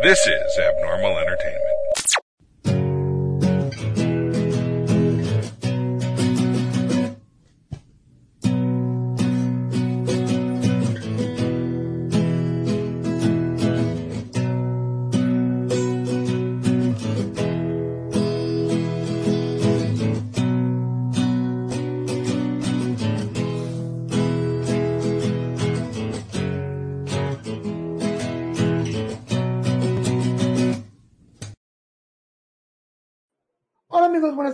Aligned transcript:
This 0.00 0.28
is 0.28 0.56
Abnormal 0.56 1.18
Entertainment. 1.18 1.77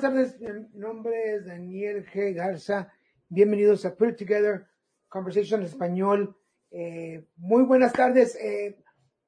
Tardes. 0.04 0.38
Mi 0.38 0.78
nombre 0.78 1.36
es 1.36 1.46
Daniel 1.46 2.04
G. 2.04 2.34
Garza. 2.34 2.92
Bienvenidos 3.30 3.86
a 3.86 3.96
Put 3.96 4.18
Together 4.18 4.66
Conversation 5.08 5.60
en 5.60 5.66
español. 5.66 6.36
Eh, 6.70 7.24
muy 7.36 7.62
buenas 7.62 7.94
tardes. 7.94 8.36
Eh, 8.36 8.76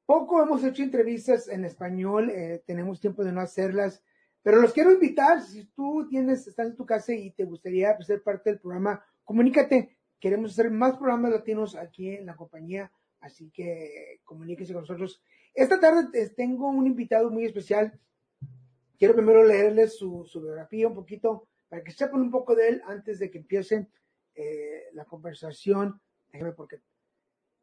poco 0.04 0.42
hemos 0.42 0.62
hecho 0.62 0.82
entrevistas 0.82 1.48
en 1.48 1.64
español, 1.64 2.28
eh, 2.28 2.62
tenemos 2.66 3.00
tiempo 3.00 3.24
de 3.24 3.32
no 3.32 3.40
hacerlas, 3.40 4.02
pero 4.42 4.60
los 4.60 4.74
quiero 4.74 4.92
invitar. 4.92 5.40
Si 5.40 5.64
tú 5.64 6.06
tienes, 6.10 6.46
estás 6.46 6.66
en 6.66 6.76
tu 6.76 6.84
casa 6.84 7.14
y 7.14 7.30
te 7.30 7.44
gustaría 7.44 7.98
ser 8.02 8.22
parte 8.22 8.50
del 8.50 8.60
programa, 8.60 9.02
comunícate. 9.24 9.96
Queremos 10.20 10.52
hacer 10.52 10.70
más 10.70 10.98
programas 10.98 11.32
latinos 11.32 11.74
aquí 11.74 12.10
en 12.10 12.26
la 12.26 12.36
compañía, 12.36 12.92
así 13.20 13.50
que 13.50 14.20
comuníquese 14.24 14.74
con 14.74 14.82
nosotros. 14.82 15.22
Esta 15.54 15.80
tarde 15.80 16.08
eh, 16.12 16.28
tengo 16.36 16.68
un 16.68 16.86
invitado 16.86 17.30
muy 17.30 17.46
especial. 17.46 17.98
Quiero 18.98 19.14
primero 19.14 19.44
leerles 19.44 19.98
su, 19.98 20.26
biografía 20.34 20.88
un 20.88 20.94
poquito 20.94 21.48
para 21.68 21.82
que 21.82 21.92
sepan 21.92 22.20
un 22.20 22.30
poco 22.30 22.54
de 22.54 22.68
él 22.68 22.82
antes 22.86 23.18
de 23.18 23.30
que 23.30 23.38
empiece 23.38 23.88
eh, 24.34 24.84
la 24.92 25.04
conversación. 25.04 26.00
Déjame 26.32 26.52
porque 26.52 26.80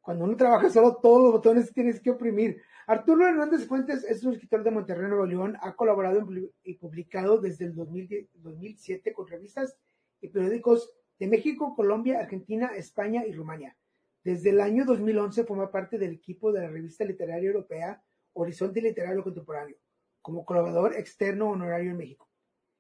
cuando 0.02 0.26
uno 0.26 0.36
trabaja 0.36 0.70
solo 0.70 0.98
todos 0.98 1.24
los 1.24 1.32
botones 1.32 1.74
tienes 1.74 2.02
que 2.02 2.12
oprimir. 2.12 2.62
Arturo 2.86 3.28
Hernández 3.28 3.66
Fuentes 3.66 4.04
es 4.04 4.24
un 4.24 4.34
escritor 4.34 4.64
de 4.64 4.72
Monterrey, 4.72 5.08
Nuevo 5.08 5.26
León. 5.26 5.58
Ha 5.62 5.76
colaborado 5.76 6.28
y 6.64 6.76
publicado 6.76 7.40
desde 7.40 7.66
el 7.66 7.74
2010 7.74 8.28
2007 8.34 9.14
con 9.14 9.28
revistas 9.28 9.78
y 10.22 10.28
periódicos 10.28 10.92
de 11.18 11.28
México, 11.28 11.74
Colombia, 11.76 12.20
Argentina, 12.20 12.72
España 12.76 13.26
y 13.26 13.32
Rumania. 13.32 13.76
Desde 14.24 14.52
el 14.52 14.62
año 14.62 14.86
2011 14.86 15.46
forma 15.46 15.72
parte 15.72 15.98
del 15.98 16.14
equipo 16.14 16.52
de 16.52 16.62
la 16.62 16.70
revista 16.70 17.06
literaria 17.06 17.48
europea 17.48 18.04
Horizonte 18.34 18.82
Literario 18.82 19.24
Contemporáneo 19.24 19.78
como 20.24 20.46
colaborador 20.46 20.96
externo 20.96 21.50
honorario 21.50 21.92
en 21.92 21.98
México. 21.98 22.28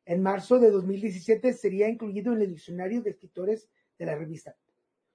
En 0.05 0.23
marzo 0.23 0.59
de 0.59 0.71
2017 0.71 1.53
sería 1.53 1.87
incluido 1.87 2.33
en 2.33 2.41
el 2.41 2.49
diccionario 2.49 3.01
de 3.03 3.11
escritores 3.11 3.69
de 3.99 4.05
la 4.05 4.15
revista. 4.15 4.55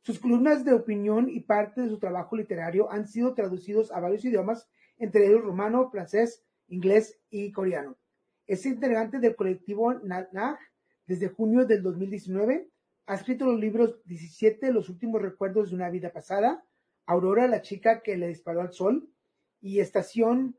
Sus 0.02 0.20
columnas 0.20 0.64
de 0.64 0.74
opinión 0.74 1.28
y 1.28 1.40
parte 1.40 1.80
de 1.80 1.88
su 1.88 1.98
trabajo 1.98 2.36
literario 2.36 2.90
han 2.92 3.08
sido 3.08 3.34
traducidos 3.34 3.90
a 3.90 4.00
varios 4.00 4.24
idiomas, 4.24 4.68
entre 4.98 5.26
ellos 5.26 5.42
rumano, 5.42 5.90
francés, 5.90 6.44
inglés 6.68 7.18
y 7.30 7.50
coreano. 7.50 7.96
Es 8.46 8.64
integrante 8.64 9.18
del 9.18 9.34
colectivo 9.34 9.92
NAG 9.94 10.58
desde 11.06 11.28
junio 11.28 11.66
del 11.66 11.82
2019. 11.82 12.68
Ha 13.06 13.14
escrito 13.14 13.46
los 13.46 13.58
libros 13.58 14.02
17, 14.04 14.72
Los 14.72 14.88
últimos 14.88 15.20
recuerdos 15.20 15.70
de 15.70 15.76
una 15.76 15.90
vida 15.90 16.12
pasada, 16.12 16.64
Aurora, 17.06 17.48
la 17.48 17.62
chica 17.62 18.02
que 18.02 18.16
le 18.16 18.28
disparó 18.28 18.60
al 18.60 18.72
sol, 18.72 19.10
y 19.60 19.80
Estación 19.80 20.56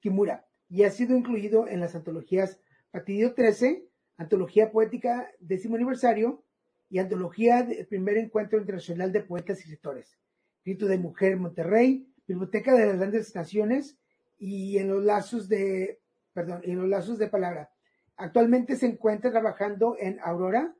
Kimura, 0.00 0.46
y 0.74 0.82
ha 0.82 0.90
sido 0.90 1.16
incluido 1.16 1.68
en 1.68 1.78
las 1.78 1.94
antologías 1.94 2.58
Fatidio 2.90 3.32
13, 3.32 3.86
Antología 4.16 4.72
Poética 4.72 5.30
décimo 5.38 5.76
aniversario 5.76 6.42
y 6.90 6.98
Antología 6.98 7.62
del 7.62 7.86
Primer 7.86 8.16
Encuentro 8.16 8.58
Internacional 8.58 9.12
de 9.12 9.20
Poetas 9.20 9.58
y 9.58 9.60
Escritores, 9.60 10.18
Grito 10.64 10.86
de 10.86 10.98
Mujer 10.98 11.36
Monterrey, 11.36 12.12
Biblioteca 12.26 12.74
de 12.74 12.86
las 12.86 12.96
Grandes 12.96 13.36
Naciones 13.36 13.96
y 14.36 14.78
en 14.78 14.88
los 14.88 15.04
lazos 15.04 15.48
de, 15.48 16.00
perdón, 16.32 16.60
en 16.64 16.76
los 16.80 16.88
lazos 16.88 17.18
de 17.18 17.28
palabra. 17.28 17.70
Actualmente 18.16 18.74
se 18.74 18.86
encuentra 18.86 19.30
trabajando 19.30 19.96
en 20.00 20.18
Aurora 20.24 20.74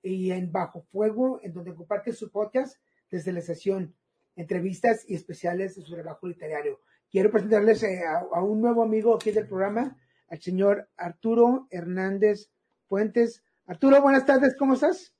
y 0.00 0.30
en 0.30 0.52
Bajo 0.52 0.82
Fuego, 0.92 1.40
en 1.42 1.52
donde 1.52 1.74
comparte 1.74 2.12
su 2.12 2.30
podcast 2.30 2.76
desde 3.10 3.32
la 3.32 3.40
sesión, 3.40 3.96
entrevistas 4.36 5.04
y 5.08 5.16
especiales 5.16 5.74
de 5.74 5.82
su 5.82 5.92
trabajo 5.92 6.28
literario. 6.28 6.78
Quiero 7.10 7.30
presentarles 7.30 7.82
eh, 7.82 8.02
a, 8.06 8.38
a 8.38 8.42
un 8.42 8.60
nuevo 8.60 8.82
amigo 8.82 9.14
aquí 9.14 9.32
del 9.32 9.48
programa, 9.48 9.96
al 10.28 10.40
señor 10.40 10.88
Arturo 10.96 11.66
Hernández 11.70 12.50
Puentes. 12.86 13.42
Arturo, 13.66 14.00
buenas 14.00 14.26
tardes, 14.26 14.54
¿cómo 14.56 14.74
estás? 14.74 15.12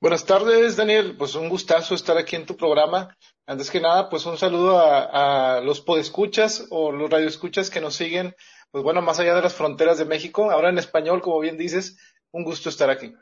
Buenas 0.00 0.24
tardes, 0.24 0.76
Daniel. 0.76 1.16
Pues 1.18 1.34
un 1.34 1.48
gustazo 1.48 1.94
estar 1.94 2.16
aquí 2.16 2.36
en 2.36 2.46
tu 2.46 2.56
programa. 2.56 3.16
Antes 3.44 3.70
que 3.70 3.80
nada, 3.80 4.08
pues 4.08 4.24
un 4.26 4.36
saludo 4.36 4.78
a, 4.78 5.56
a 5.56 5.60
los 5.62 5.80
podescuchas 5.80 6.66
o 6.70 6.92
los 6.92 7.10
radioescuchas 7.10 7.70
que 7.70 7.80
nos 7.80 7.96
siguen, 7.96 8.34
pues 8.70 8.84
bueno, 8.84 9.02
más 9.02 9.18
allá 9.18 9.34
de 9.34 9.42
las 9.42 9.54
fronteras 9.54 9.98
de 9.98 10.04
México, 10.04 10.50
ahora 10.50 10.68
en 10.68 10.78
español, 10.78 11.22
como 11.22 11.40
bien 11.40 11.56
dices, 11.56 11.98
un 12.30 12.44
gusto 12.44 12.68
estar 12.68 12.90
aquí. 12.90 13.14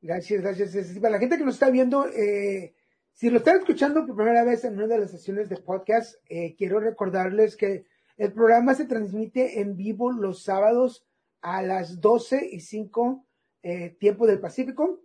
Gracias, 0.00 0.42
gracias. 0.42 0.98
Para 0.98 1.10
la 1.14 1.18
gente 1.20 1.38
que 1.38 1.44
nos 1.44 1.54
está 1.54 1.70
viendo, 1.70 2.08
eh, 2.08 2.74
si 3.12 3.30
lo 3.30 3.38
están 3.38 3.58
escuchando 3.58 4.06
por 4.06 4.16
primera 4.16 4.44
vez 4.44 4.64
en 4.64 4.74
una 4.74 4.86
de 4.86 4.98
las 4.98 5.10
sesiones 5.10 5.48
de 5.48 5.56
podcast, 5.56 6.16
eh, 6.28 6.54
quiero 6.56 6.80
recordarles 6.80 7.56
que 7.56 7.84
el 8.16 8.32
programa 8.32 8.74
se 8.74 8.86
transmite 8.86 9.60
en 9.60 9.76
vivo 9.76 10.12
los 10.12 10.42
sábados 10.42 11.06
a 11.40 11.62
las 11.62 12.00
12 12.00 12.48
y 12.52 12.60
5 12.60 13.26
eh, 13.62 13.96
tiempo 14.00 14.26
del 14.26 14.40
Pacífico 14.40 15.00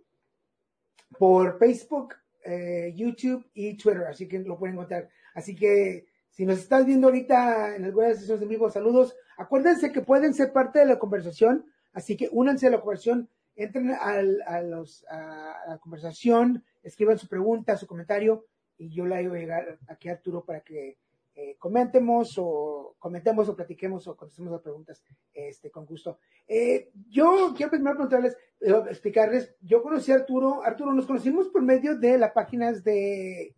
por 1.18 1.58
Facebook, 1.58 2.14
eh, 2.44 2.92
YouTube 2.96 3.48
y 3.54 3.76
Twitter, 3.76 4.04
así 4.04 4.26
que 4.26 4.40
lo 4.40 4.58
pueden 4.58 4.74
encontrar. 4.74 5.08
Así 5.34 5.54
que 5.54 6.06
si 6.30 6.44
nos 6.44 6.58
estás 6.58 6.86
viendo 6.86 7.08
ahorita 7.08 7.76
en 7.76 7.84
alguna 7.84 8.06
de 8.06 8.12
las 8.12 8.20
sesiones 8.20 8.42
en 8.42 8.48
vivo, 8.48 8.70
saludos. 8.70 9.16
Acuérdense 9.36 9.92
que 9.92 10.02
pueden 10.02 10.34
ser 10.34 10.52
parte 10.52 10.80
de 10.80 10.86
la 10.86 10.98
conversación, 10.98 11.66
así 11.92 12.16
que 12.16 12.28
únanse 12.32 12.66
a 12.66 12.70
la 12.70 12.80
conversación, 12.80 13.28
entren 13.54 13.92
a, 13.92 14.62
los, 14.62 15.04
a 15.08 15.64
la 15.68 15.78
conversación, 15.78 16.64
escriban 16.88 17.18
su 17.18 17.28
pregunta, 17.28 17.76
su 17.76 17.86
comentario, 17.86 18.46
y 18.76 18.90
yo 18.90 19.06
la 19.06 19.16
voy 19.16 19.38
a 19.38 19.40
llegar 19.40 19.78
aquí 19.88 20.08
a 20.08 20.12
Arturo 20.12 20.44
para 20.44 20.60
que 20.60 20.98
eh, 21.34 21.56
comentemos 21.58 22.34
o 22.38 22.96
comentemos 22.98 23.48
o 23.48 23.54
platiquemos 23.54 24.06
o 24.08 24.16
contestemos 24.16 24.50
las 24.52 24.60
preguntas 24.62 25.02
este, 25.32 25.70
con 25.70 25.86
gusto. 25.86 26.18
Eh, 26.46 26.90
yo 27.08 27.52
quiero 27.56 27.70
primero 27.70 27.94
preguntarles, 27.96 28.36
eh, 28.60 28.74
explicarles, 28.90 29.54
yo 29.60 29.82
conocí 29.82 30.10
a 30.10 30.16
Arturo, 30.16 30.62
Arturo, 30.64 30.92
nos 30.92 31.06
conocimos 31.06 31.48
por 31.48 31.62
medio 31.62 31.96
de 31.96 32.18
las 32.18 32.32
páginas 32.32 32.82
de, 32.82 33.54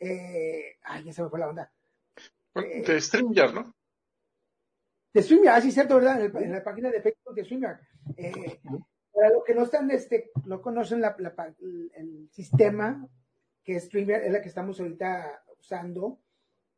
ay, 0.00 1.04
ya 1.04 1.12
se 1.12 1.22
me 1.22 1.28
fue 1.28 1.38
la 1.40 1.48
onda, 1.48 1.72
Eh, 2.54 2.82
De 2.86 3.00
StreamYard, 3.00 3.52
¿no? 3.54 3.74
de 5.12 5.22
StreamYard, 5.22 5.56
ah, 5.56 5.60
sí, 5.60 5.72
cierto, 5.72 5.96
¿verdad? 5.96 6.20
En, 6.24 6.36
el- 6.36 6.42
en 6.44 6.52
la 6.52 6.64
página 6.64 6.90
de 6.90 7.00
Facebook 7.02 7.34
de 7.34 7.44
StreamYard. 7.44 7.80
Para 9.14 9.30
los 9.30 9.44
que 9.44 9.54
no 9.54 9.62
están, 9.62 9.90
este, 9.90 10.32
no 10.44 10.60
conocen 10.60 11.02
el, 11.04 12.28
sistema 12.32 13.08
que 13.62 13.76
es 13.76 13.84
StreamYard, 13.84 14.24
es 14.24 14.32
la 14.32 14.42
que 14.42 14.48
estamos 14.48 14.78
ahorita 14.80 15.44
usando. 15.58 16.20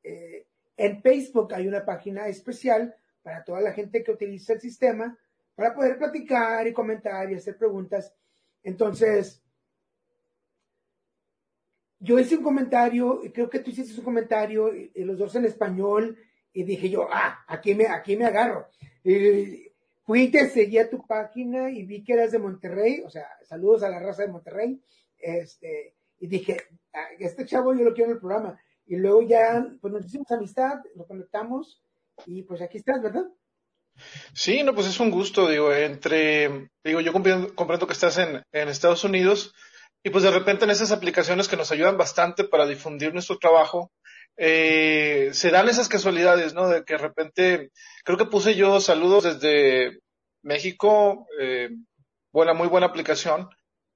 Eh, 0.02 0.47
en 0.76 1.02
Facebook 1.02 1.54
hay 1.54 1.66
una 1.66 1.84
página 1.84 2.28
especial 2.28 2.94
para 3.22 3.42
toda 3.42 3.60
la 3.60 3.72
gente 3.72 4.04
que 4.04 4.12
utiliza 4.12 4.52
el 4.52 4.60
sistema 4.60 5.19
para 5.54 5.74
poder 5.74 5.98
platicar 5.98 6.66
y 6.66 6.72
comentar 6.72 7.30
y 7.32 7.34
hacer 7.34 7.56
preguntas. 7.56 8.14
Entonces, 8.62 9.42
yo 11.98 12.18
hice 12.18 12.36
un 12.36 12.44
comentario, 12.44 13.24
y 13.24 13.30
creo 13.30 13.48
que 13.48 13.60
tú 13.60 13.70
hiciste 13.70 13.98
un 13.98 14.04
comentario, 14.04 14.76
y, 14.76 14.92
y 14.94 15.04
los 15.04 15.18
dos 15.18 15.34
en 15.34 15.47
español, 15.47 16.18
y 16.53 16.62
dije 16.64 16.88
yo, 16.91 17.08
ah, 17.10 17.44
aquí 17.48 17.74
me, 17.74 17.86
aquí 17.86 18.16
me 18.16 18.27
agarro. 18.27 18.68
Y 19.03 19.66
fui 20.06 20.28
te 20.30 20.48
seguí 20.48 20.78
a 20.78 20.88
tu 20.88 21.04
página 21.06 21.70
y 21.70 21.84
vi 21.84 22.04
que 22.04 22.12
eras 22.12 22.30
de 22.30 22.38
Monterrey, 22.38 23.03
o 23.04 23.10
sea, 23.10 23.26
saludos 23.44 23.82
a 23.82 23.88
la 23.88 23.98
raza 23.98 24.22
de 24.22 24.32
Monterrey, 24.32 24.80
este, 25.18 25.97
y 26.20 26.28
dije, 26.28 26.56
este 27.18 27.44
chavo 27.44 27.74
yo 27.74 27.84
lo 27.84 27.92
quiero 27.92 28.10
en 28.10 28.14
el 28.14 28.20
programa. 28.20 28.60
Y 28.86 28.97
luego 28.97 29.22
ya, 29.22 29.66
pues 29.80 29.92
nos 29.92 30.06
hicimos 30.06 30.30
amistad, 30.30 30.78
lo 30.94 31.06
conectamos, 31.06 31.82
y 32.24 32.42
pues 32.42 32.62
aquí 32.62 32.78
estás, 32.78 33.03
¿verdad? 33.03 33.24
Sí, 34.32 34.62
no, 34.62 34.74
pues 34.74 34.86
es 34.86 35.00
un 35.00 35.10
gusto, 35.10 35.48
digo, 35.48 35.72
entre, 35.72 36.70
digo, 36.84 37.00
yo 37.00 37.12
comprendo, 37.12 37.54
comprendo 37.54 37.86
que 37.86 37.94
estás 37.94 38.18
en, 38.18 38.42
en 38.52 38.68
Estados 38.68 39.02
Unidos 39.04 39.54
y 40.04 40.10
pues 40.10 40.22
de 40.22 40.30
repente 40.30 40.64
en 40.64 40.70
esas 40.70 40.92
aplicaciones 40.92 41.48
que 41.48 41.56
nos 41.56 41.72
ayudan 41.72 41.97
bastante 41.97 42.44
para 42.44 42.66
difundir 42.66 43.12
nuestro 43.12 43.38
trabajo, 43.38 43.91
eh, 44.36 45.30
se 45.33 45.50
dan 45.50 45.68
esas 45.68 45.88
casualidades, 45.88 46.54
¿no? 46.54 46.68
De 46.68 46.84
que 46.84 46.94
de 46.94 46.98
repente, 46.98 47.71
creo 48.04 48.18
que 48.18 48.27
puse 48.27 48.54
yo 48.54 48.80
saludos 48.80 49.24
desde 49.24 50.00
México, 50.42 51.27
eh, 51.41 51.71
buena, 52.33 52.53
muy 52.54 52.68
buena 52.68 52.86
aplicación. 52.86 53.48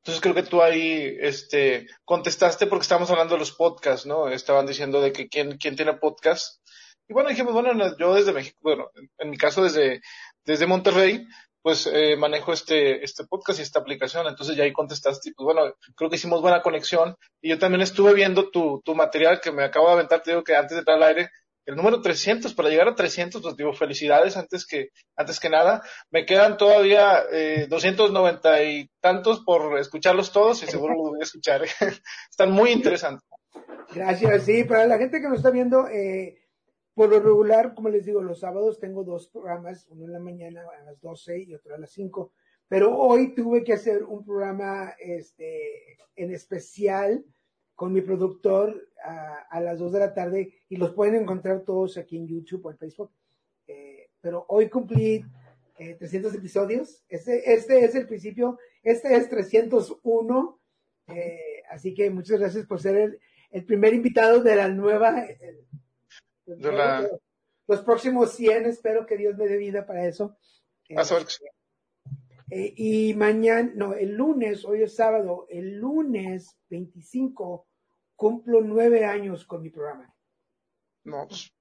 Entonces 0.03 0.23
creo 0.23 0.35
que 0.35 0.43
tú 0.43 0.63
ahí, 0.63 1.17
este, 1.21 1.87
contestaste 2.05 2.67
porque 2.67 2.83
estábamos 2.83 3.11
hablando 3.11 3.35
de 3.35 3.41
los 3.41 3.53
podcasts, 3.53 4.07
¿no? 4.07 4.29
Estaban 4.29 4.67
diciendo 4.67 5.01
de 5.03 5.13
que 5.13 5.29
quién, 5.29 5.59
quién 5.59 5.77
tiene 5.77 5.93
podcast. 5.95 6.61
Y 7.07 7.13
bueno, 7.13 7.29
dijimos, 7.29 7.53
bueno, 7.53 7.97
yo 7.99 8.15
desde 8.15 8.33
México, 8.33 8.57
bueno, 8.63 8.91
en, 9.19 9.31
mi 9.31 9.37
caso 9.37 9.63
desde, 9.63 10.01
desde 10.45 10.67
Monterrey, 10.67 11.27
pues 11.63 11.87
eh, 11.93 12.17
manejo 12.17 12.53
este, 12.53 13.05
este 13.05 13.25
podcast 13.25 13.59
y 13.59 13.63
esta 13.63 13.81
aplicación, 13.81 14.27
entonces 14.27 14.57
ya 14.57 14.65
ahí 14.65 14.73
contestaste, 14.73 15.33
pues 15.37 15.45
bueno, 15.45 15.75
creo 15.95 16.09
que 16.09 16.17
hicimos 16.17 16.41
buena 16.41 16.63
conexión 16.63 17.17
y 17.43 17.51
yo 17.51 17.59
también 17.59 17.83
estuve 17.83 18.15
viendo 18.15 18.51
tu, 18.51 18.81
tu 18.85 18.95
material 18.95 19.41
que 19.41 19.53
me 19.53 19.65
acabo 19.65 19.89
de 19.89 19.95
aventar, 19.95 20.23
te 20.23 20.31
digo 20.31 20.45
que 20.45 20.57
antes 20.57 20.73
de 20.73 20.79
entrar 20.79 20.97
al 20.97 21.03
aire, 21.05 21.31
el 21.67 21.77
número 21.77 22.01
300, 22.01 22.55
para 22.55 22.69
llegar 22.69 22.89
a 22.89 22.95
300, 22.95 23.43
pues 23.43 23.57
digo, 23.57 23.73
felicidades 23.73 24.37
antes 24.37 24.67
que, 24.67 24.89
antes 25.17 25.39
que 25.39 25.51
nada. 25.51 25.83
Me 26.11 26.27
quedan 26.27 26.57
todavía 26.57 27.23
eh, 27.31 27.67
290 27.69 28.63
y 28.65 28.91
tantos 29.01 29.41
por 29.45 29.79
escucharlos 29.79 30.33
todos 30.33 30.63
y 30.63 30.67
seguro 30.67 30.95
los 30.95 31.11
voy 31.11 31.21
a 31.21 31.25
escuchar. 31.25 31.63
Están 32.31 32.51
muy 32.51 32.71
interesantes. 32.71 33.25
Gracias, 33.95 34.45
sí, 34.45 34.65
para 34.65 34.87
la 34.87 34.99
gente 34.99 35.21
que 35.21 35.29
nos 35.29 35.39
está 35.39 35.51
viendo, 35.51 35.87
eh, 35.89 36.39
por 36.95 37.09
lo 37.09 37.21
regular, 37.21 37.75
como 37.75 37.89
les 37.89 38.05
digo, 38.05 38.23
los 38.23 38.41
sábados 38.41 38.79
tengo 38.79 39.05
dos 39.05 39.29
programas, 39.29 39.87
uno 39.89 40.05
en 40.05 40.13
la 40.13 40.19
mañana 40.19 40.63
a 40.81 40.85
las 40.85 41.01
12 41.01 41.39
y 41.41 41.55
otro 41.55 41.75
a 41.75 41.79
las 41.79 41.91
5, 41.91 42.33
pero 42.69 42.97
hoy 42.97 43.35
tuve 43.35 43.65
que 43.65 43.73
hacer 43.73 44.05
un 44.05 44.25
programa 44.25 44.95
este, 44.99 45.99
en 46.17 46.33
especial 46.33 47.25
con 47.75 47.93
mi 47.93 48.03
productor 48.03 48.89
a, 49.03 49.61
las 49.61 49.79
2 49.79 49.93
de 49.93 49.99
la 49.99 50.13
tarde 50.13 50.53
y 50.69 50.77
los 50.77 50.93
pueden 50.93 51.15
encontrar 51.15 51.63
todos 51.63 51.97
aquí 51.97 52.19
en 52.19 52.29
YouTube 52.29 52.67
o 52.67 52.71
en 52.71 52.79
Facebook. 52.79 53.11
Eh, 53.67 54.11
pero 54.21 54.45
hoy 54.49 54.69
cumplí 54.69 55.25
eh, 55.79 55.95
300 55.95 56.35
episodios. 56.35 57.03
Este, 57.09 57.55
este 57.55 57.83
es 57.85 57.95
el 57.95 58.07
principio, 58.07 58.59
este 58.83 59.17
es 59.17 59.31
301. 59.31 60.61
Eh, 61.09 61.63
así 61.71 61.95
que 61.95 62.11
muchas 62.11 62.39
gracias 62.39 62.67
por 62.67 62.81
ser 62.81 63.19
el, 63.51 63.65
primer 63.65 63.95
invitado 63.95 64.43
de 64.43 64.57
la 64.57 64.69
nueva. 64.69 65.27
La... 66.59 67.09
Los 67.67 67.83
próximos 67.83 68.33
100, 68.33 68.67
espero 68.67 69.07
que 69.07 69.17
Dios 69.17 69.37
me 69.37 69.47
dé 69.47 69.57
vida 69.57 69.87
para 69.87 70.07
eso. 70.07 70.37
Vas 70.89 71.13
a 71.13 71.15
ver 71.15 71.25
que 71.25 71.31
sí. 71.31 71.45
Eh, 72.51 72.75
y 72.77 73.15
mañana, 73.15 73.71
no, 73.75 73.95
el 73.95 74.17
lunes, 74.17 74.65
hoy 74.65 74.83
es 74.83 74.97
sábado, 74.97 75.47
el 75.49 75.77
lunes 75.77 76.57
25 76.69 77.69
cumplo 78.17 78.61
nueve 78.61 79.05
años 79.05 79.45
con 79.47 79.63
mi 79.63 79.71
programa. 79.71 80.13
No, 81.05 81.29
pues 81.29 81.53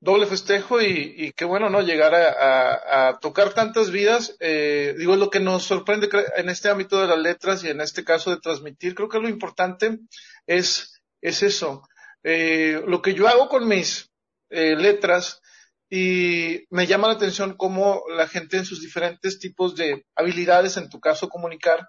doble 0.00 0.26
festejo 0.26 0.80
y, 0.80 1.14
y 1.16 1.32
qué 1.32 1.44
bueno, 1.44 1.70
¿no? 1.70 1.80
Llegar 1.80 2.14
a, 2.14 2.28
a, 2.28 3.08
a 3.08 3.18
tocar 3.18 3.54
tantas 3.54 3.90
vidas. 3.90 4.36
Eh, 4.40 4.94
digo, 4.98 5.14
es 5.14 5.20
lo 5.20 5.30
que 5.30 5.40
nos 5.40 5.64
sorprende 5.64 6.08
en 6.36 6.48
este 6.48 6.68
ámbito 6.68 7.00
de 7.00 7.08
las 7.08 7.18
letras 7.18 7.64
y 7.64 7.68
en 7.68 7.80
este 7.80 8.04
caso 8.04 8.30
de 8.30 8.40
transmitir. 8.40 8.94
Creo 8.94 9.08
que 9.08 9.20
lo 9.20 9.28
importante 9.28 9.98
es, 10.46 11.00
es 11.20 11.42
eso. 11.42 11.82
Eh, 12.22 12.82
lo 12.86 13.00
que 13.02 13.14
yo 13.14 13.28
hago 13.28 13.48
con 13.48 13.66
mis 13.66 14.10
eh, 14.50 14.76
letras 14.76 15.40
y 15.88 16.64
me 16.70 16.86
llama 16.86 17.08
la 17.08 17.14
atención 17.14 17.56
cómo 17.56 18.02
la 18.08 18.26
gente 18.26 18.56
en 18.56 18.64
sus 18.64 18.80
diferentes 18.80 19.38
tipos 19.38 19.76
de 19.76 20.04
habilidades, 20.16 20.76
en 20.76 20.88
tu 20.88 21.00
caso 21.00 21.28
comunicar, 21.28 21.88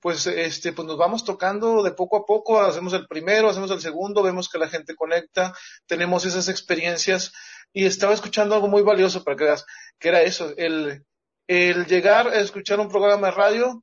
pues 0.00 0.26
este 0.26 0.72
pues 0.72 0.86
nos 0.86 0.98
vamos 0.98 1.24
tocando 1.24 1.82
de 1.82 1.92
poco 1.92 2.18
a 2.18 2.26
poco, 2.26 2.60
hacemos 2.60 2.92
el 2.92 3.06
primero, 3.06 3.48
hacemos 3.48 3.70
el 3.70 3.80
segundo, 3.80 4.22
vemos 4.22 4.48
que 4.48 4.58
la 4.58 4.68
gente 4.68 4.94
conecta, 4.94 5.54
tenemos 5.86 6.24
esas 6.24 6.48
experiencias 6.48 7.32
y 7.72 7.86
estaba 7.86 8.14
escuchando 8.14 8.54
algo 8.54 8.68
muy 8.68 8.82
valioso 8.82 9.24
para 9.24 9.36
que 9.36 9.44
veas 9.44 9.66
que 9.98 10.08
era 10.08 10.22
eso, 10.22 10.52
el 10.56 11.04
el 11.48 11.86
llegar 11.86 12.28
a 12.28 12.40
escuchar 12.40 12.78
un 12.78 12.90
programa 12.90 13.28
de 13.28 13.32
radio 13.32 13.82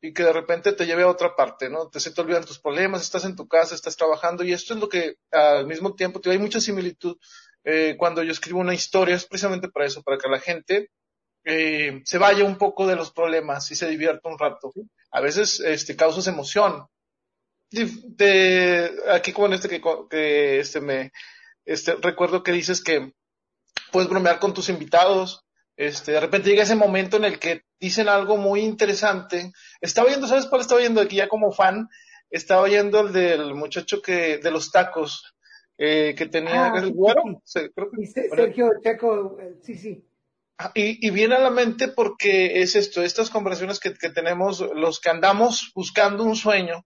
y 0.00 0.14
que 0.14 0.22
de 0.22 0.32
repente 0.32 0.72
te 0.72 0.86
lleve 0.86 1.02
a 1.02 1.08
otra 1.08 1.34
parte, 1.36 1.68
¿no? 1.68 1.88
Te 1.88 2.00
se 2.00 2.12
te 2.12 2.20
olvidan 2.20 2.44
tus 2.44 2.60
problemas, 2.60 3.02
estás 3.02 3.24
en 3.24 3.36
tu 3.36 3.48
casa, 3.48 3.74
estás 3.74 3.96
trabajando 3.96 4.44
y 4.44 4.52
esto 4.52 4.74
es 4.74 4.80
lo 4.80 4.88
que 4.88 5.16
al 5.32 5.66
mismo 5.66 5.94
tiempo 5.94 6.20
hay 6.24 6.38
mucha 6.38 6.60
similitud 6.60 7.18
eh, 7.64 7.96
cuando 7.98 8.22
yo 8.22 8.32
escribo 8.32 8.60
una 8.60 8.74
historia 8.74 9.14
es 9.14 9.26
precisamente 9.26 9.68
para 9.68 9.86
eso, 9.86 10.02
para 10.02 10.18
que 10.18 10.28
la 10.28 10.40
gente 10.40 10.90
eh, 11.44 12.02
se 12.04 12.18
vaya 12.18 12.44
un 12.44 12.56
poco 12.56 12.86
de 12.86 12.96
los 12.96 13.12
problemas 13.12 13.70
y 13.70 13.76
se 13.76 13.88
divierta 13.88 14.28
un 14.28 14.38
rato. 14.38 14.72
A 15.10 15.20
veces 15.20 15.60
este, 15.60 15.96
causas 15.96 16.26
emoción. 16.26 16.86
De, 17.70 18.90
aquí 19.10 19.32
como 19.32 19.46
en 19.46 19.52
este 19.52 19.68
que, 19.68 19.80
que 20.10 20.58
este 20.58 20.80
me 20.80 21.12
este, 21.64 21.94
recuerdo 21.94 22.42
que 22.42 22.50
dices 22.50 22.82
que 22.82 23.12
puedes 23.92 24.08
bromear 24.08 24.38
con 24.38 24.54
tus 24.54 24.68
invitados. 24.68 25.44
Este, 25.76 26.12
de 26.12 26.20
repente 26.20 26.50
llega 26.50 26.64
ese 26.64 26.74
momento 26.74 27.16
en 27.16 27.24
el 27.24 27.38
que 27.38 27.62
dicen 27.78 28.08
algo 28.08 28.36
muy 28.36 28.60
interesante. 28.60 29.52
Estaba 29.80 30.08
viendo, 30.08 30.26
¿sabes 30.26 30.46
cuál 30.46 30.60
estaba 30.60 30.80
viendo 30.80 31.00
aquí 31.00 31.16
ya 31.16 31.28
como 31.28 31.52
fan? 31.52 31.88
Estaba 32.28 32.66
viendo 32.66 33.00
el 33.00 33.12
del 33.12 33.54
muchacho 33.54 34.02
que, 34.02 34.38
de 34.38 34.50
los 34.50 34.70
tacos, 34.70 35.34
eh, 35.82 36.14
que 36.16 36.26
tenía 36.26 36.66
Ah, 36.66 36.78
el 36.78 36.88
sí, 36.88 36.92
güero. 36.92 37.22
sí. 37.24 37.36
Se- 37.44 37.70
creo 37.72 37.90
que- 37.90 38.02
Y 38.02 38.06
Se- 38.06 38.28
bueno, 38.28 38.44
Sergio 38.44 38.70
Checo, 38.82 39.38
eh, 39.40 39.54
sí, 39.62 39.74
sí. 39.76 40.04
Ah, 40.58 40.70
Y, 40.74 41.06
y 41.06 41.10
viene 41.10 41.36
a 41.36 41.40
la 41.40 41.48
mente 41.50 41.88
porque 41.88 42.60
es 42.60 42.76
esto, 42.76 43.02
estas 43.02 43.30
conversaciones 43.30 43.80
que, 43.80 43.94
que 43.94 44.10
tenemos, 44.10 44.60
los 44.74 45.00
que 45.00 45.08
andamos 45.08 45.72
buscando 45.74 46.22
un 46.22 46.36
sueño, 46.36 46.84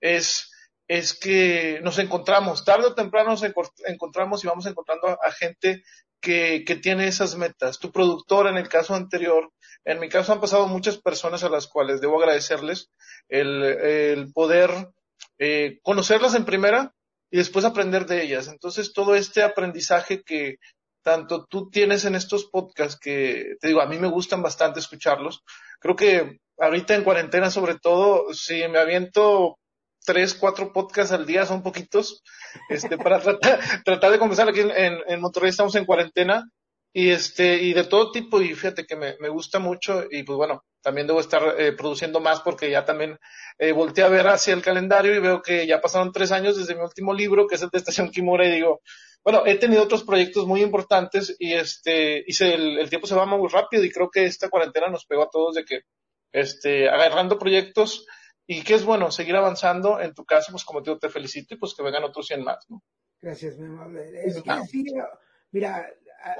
es, 0.00 0.50
es 0.88 1.18
que 1.18 1.80
nos 1.82 1.98
encontramos, 1.98 2.66
tarde 2.66 2.88
o 2.88 2.94
temprano 2.94 3.30
nos 3.30 3.42
encontramos 3.86 4.44
y 4.44 4.46
vamos 4.46 4.66
encontrando 4.66 5.08
a, 5.08 5.18
a 5.22 5.30
gente 5.32 5.82
que, 6.20 6.64
que 6.66 6.76
tiene 6.76 7.08
esas 7.08 7.36
metas. 7.36 7.78
Tu 7.78 7.90
productor, 7.90 8.46
en 8.46 8.58
el 8.58 8.68
caso 8.68 8.94
anterior, 8.94 9.50
en 9.86 10.00
mi 10.00 10.10
caso 10.10 10.34
han 10.34 10.40
pasado 10.42 10.66
muchas 10.66 10.98
personas 10.98 11.44
a 11.44 11.48
las 11.48 11.66
cuales 11.66 12.02
debo 12.02 12.18
agradecerles 12.18 12.90
el, 13.30 13.62
el 13.62 14.32
poder 14.34 14.70
eh, 15.38 15.78
conocerlas 15.82 16.34
en 16.34 16.44
primera 16.44 16.92
y 17.34 17.38
después 17.38 17.64
aprender 17.64 18.06
de 18.06 18.22
ellas. 18.22 18.46
Entonces, 18.46 18.92
todo 18.92 19.16
este 19.16 19.42
aprendizaje 19.42 20.22
que, 20.22 20.58
tanto 21.02 21.46
tú 21.46 21.68
tienes 21.68 22.04
en 22.04 22.14
estos 22.14 22.44
podcasts 22.44 22.96
que, 22.96 23.56
te 23.60 23.66
digo, 23.66 23.80
a 23.80 23.86
mí 23.86 23.98
me 23.98 24.06
gustan 24.06 24.40
bastante 24.40 24.78
escucharlos. 24.78 25.42
Creo 25.80 25.96
que 25.96 26.38
ahorita 26.58 26.94
en 26.94 27.02
cuarentena, 27.02 27.50
sobre 27.50 27.74
todo, 27.74 28.32
si 28.32 28.68
me 28.68 28.78
aviento 28.78 29.58
tres, 30.04 30.34
cuatro 30.34 30.72
podcasts 30.72 31.10
al 31.10 31.26
día, 31.26 31.44
son 31.44 31.64
poquitos, 31.64 32.22
este, 32.68 32.96
para 32.98 33.18
tratar, 33.40 33.58
tratar 33.84 34.12
de 34.12 34.18
conversar 34.20 34.48
aquí 34.48 34.60
en, 34.60 35.00
en, 35.04 35.20
Monterrey 35.20 35.50
estamos 35.50 35.74
en 35.74 35.86
cuarentena 35.86 36.48
y 36.92 37.10
este, 37.10 37.60
y 37.60 37.72
de 37.72 37.82
todo 37.82 38.12
tipo, 38.12 38.40
y 38.40 38.54
fíjate 38.54 38.86
que 38.86 38.94
me, 38.94 39.16
me 39.18 39.28
gusta 39.28 39.58
mucho, 39.58 40.04
y 40.08 40.22
pues 40.22 40.36
bueno, 40.36 40.62
también 40.84 41.06
debo 41.06 41.18
estar 41.18 41.42
eh, 41.58 41.72
produciendo 41.72 42.20
más 42.20 42.40
porque 42.40 42.70
ya 42.70 42.84
también 42.84 43.18
eh, 43.58 43.72
volteé 43.72 44.04
a 44.04 44.08
ver 44.08 44.28
hacia 44.28 44.54
el 44.54 44.62
calendario 44.62 45.14
y 45.14 45.18
veo 45.18 45.42
que 45.42 45.66
ya 45.66 45.80
pasaron 45.80 46.12
tres 46.12 46.30
años 46.30 46.56
desde 46.56 46.74
mi 46.74 46.82
último 46.82 47.14
libro, 47.14 47.46
que 47.46 47.54
es 47.54 47.62
el 47.62 47.70
de 47.70 47.78
Estación 47.78 48.10
Kimura, 48.10 48.46
y 48.46 48.52
digo, 48.52 48.82
bueno, 49.24 49.44
he 49.46 49.56
tenido 49.56 49.82
otros 49.82 50.04
proyectos 50.04 50.46
muy 50.46 50.62
importantes 50.62 51.34
y 51.38 51.54
este, 51.54 52.22
y 52.26 52.34
se, 52.34 52.54
el, 52.54 52.78
el 52.78 52.90
tiempo 52.90 53.06
se 53.06 53.14
va 53.14 53.24
muy 53.24 53.48
rápido 53.48 53.82
y 53.82 53.90
creo 53.90 54.10
que 54.10 54.26
esta 54.26 54.50
cuarentena 54.50 54.88
nos 54.88 55.06
pegó 55.06 55.22
a 55.22 55.30
todos 55.30 55.54
de 55.54 55.64
que, 55.64 55.80
este, 56.30 56.90
agarrando 56.90 57.38
proyectos 57.38 58.06
y 58.46 58.62
que 58.62 58.74
es 58.74 58.84
bueno 58.84 59.10
seguir 59.10 59.36
avanzando. 59.36 60.00
En 60.00 60.12
tu 60.12 60.26
caso, 60.26 60.52
pues 60.52 60.64
como 60.64 60.82
te 60.82 60.90
digo, 60.90 61.00
te 61.00 61.08
felicito 61.08 61.54
y 61.54 61.58
pues 61.58 61.74
que 61.74 61.82
vengan 61.82 62.04
otros 62.04 62.26
100 62.26 62.44
más, 62.44 62.66
¿no? 62.68 62.82
Gracias, 63.22 63.58
mi 63.58 63.66
amable. 63.66 64.02
Es 64.22 64.42
que 64.42 64.50
sí, 64.70 64.84
mira, 65.50 65.88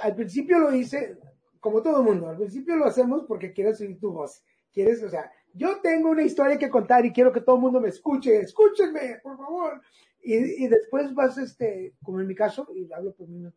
al 0.02 0.14
principio 0.14 0.58
lo 0.58 0.74
hice, 0.74 1.16
como 1.64 1.80
todo 1.82 2.02
mundo, 2.02 2.28
al 2.28 2.36
principio 2.36 2.76
lo 2.76 2.84
hacemos 2.84 3.24
porque 3.26 3.54
quieres 3.54 3.80
oír 3.80 3.98
tu 3.98 4.12
voz. 4.12 4.44
Quieres, 4.70 5.02
o 5.02 5.08
sea, 5.08 5.32
yo 5.54 5.80
tengo 5.80 6.10
una 6.10 6.22
historia 6.22 6.58
que 6.58 6.68
contar 6.68 7.06
y 7.06 7.10
quiero 7.10 7.32
que 7.32 7.40
todo 7.40 7.56
el 7.56 7.62
mundo 7.62 7.80
me 7.80 7.88
escuche, 7.88 8.38
escúchenme, 8.38 9.18
por 9.22 9.38
favor. 9.38 9.80
Y, 10.22 10.34
y 10.64 10.68
después 10.68 11.14
vas, 11.14 11.38
este, 11.38 11.94
como 12.02 12.20
en 12.20 12.26
mi 12.26 12.34
caso, 12.34 12.68
y 12.76 12.86
hablo 12.92 13.14
por 13.14 13.28
mí, 13.28 13.50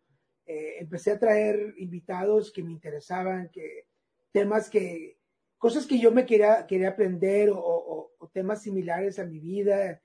eh, 0.46 0.76
empecé 0.80 1.12
a 1.12 1.20
traer 1.20 1.74
invitados 1.80 2.50
que 2.54 2.64
me 2.64 2.72
interesaban, 2.72 3.50
que 3.52 3.88
temas 4.32 4.70
que, 4.70 5.18
cosas 5.58 5.86
que 5.86 6.00
yo 6.00 6.10
me 6.14 6.26
quería, 6.26 6.66
quería 6.66 6.90
aprender 6.92 7.50
o, 7.50 7.58
o- 7.60 8.12
o 8.20 8.28
temas 8.30 8.62
similares 8.62 9.20
a 9.20 9.26
mi 9.26 9.40
vida 9.42 10.02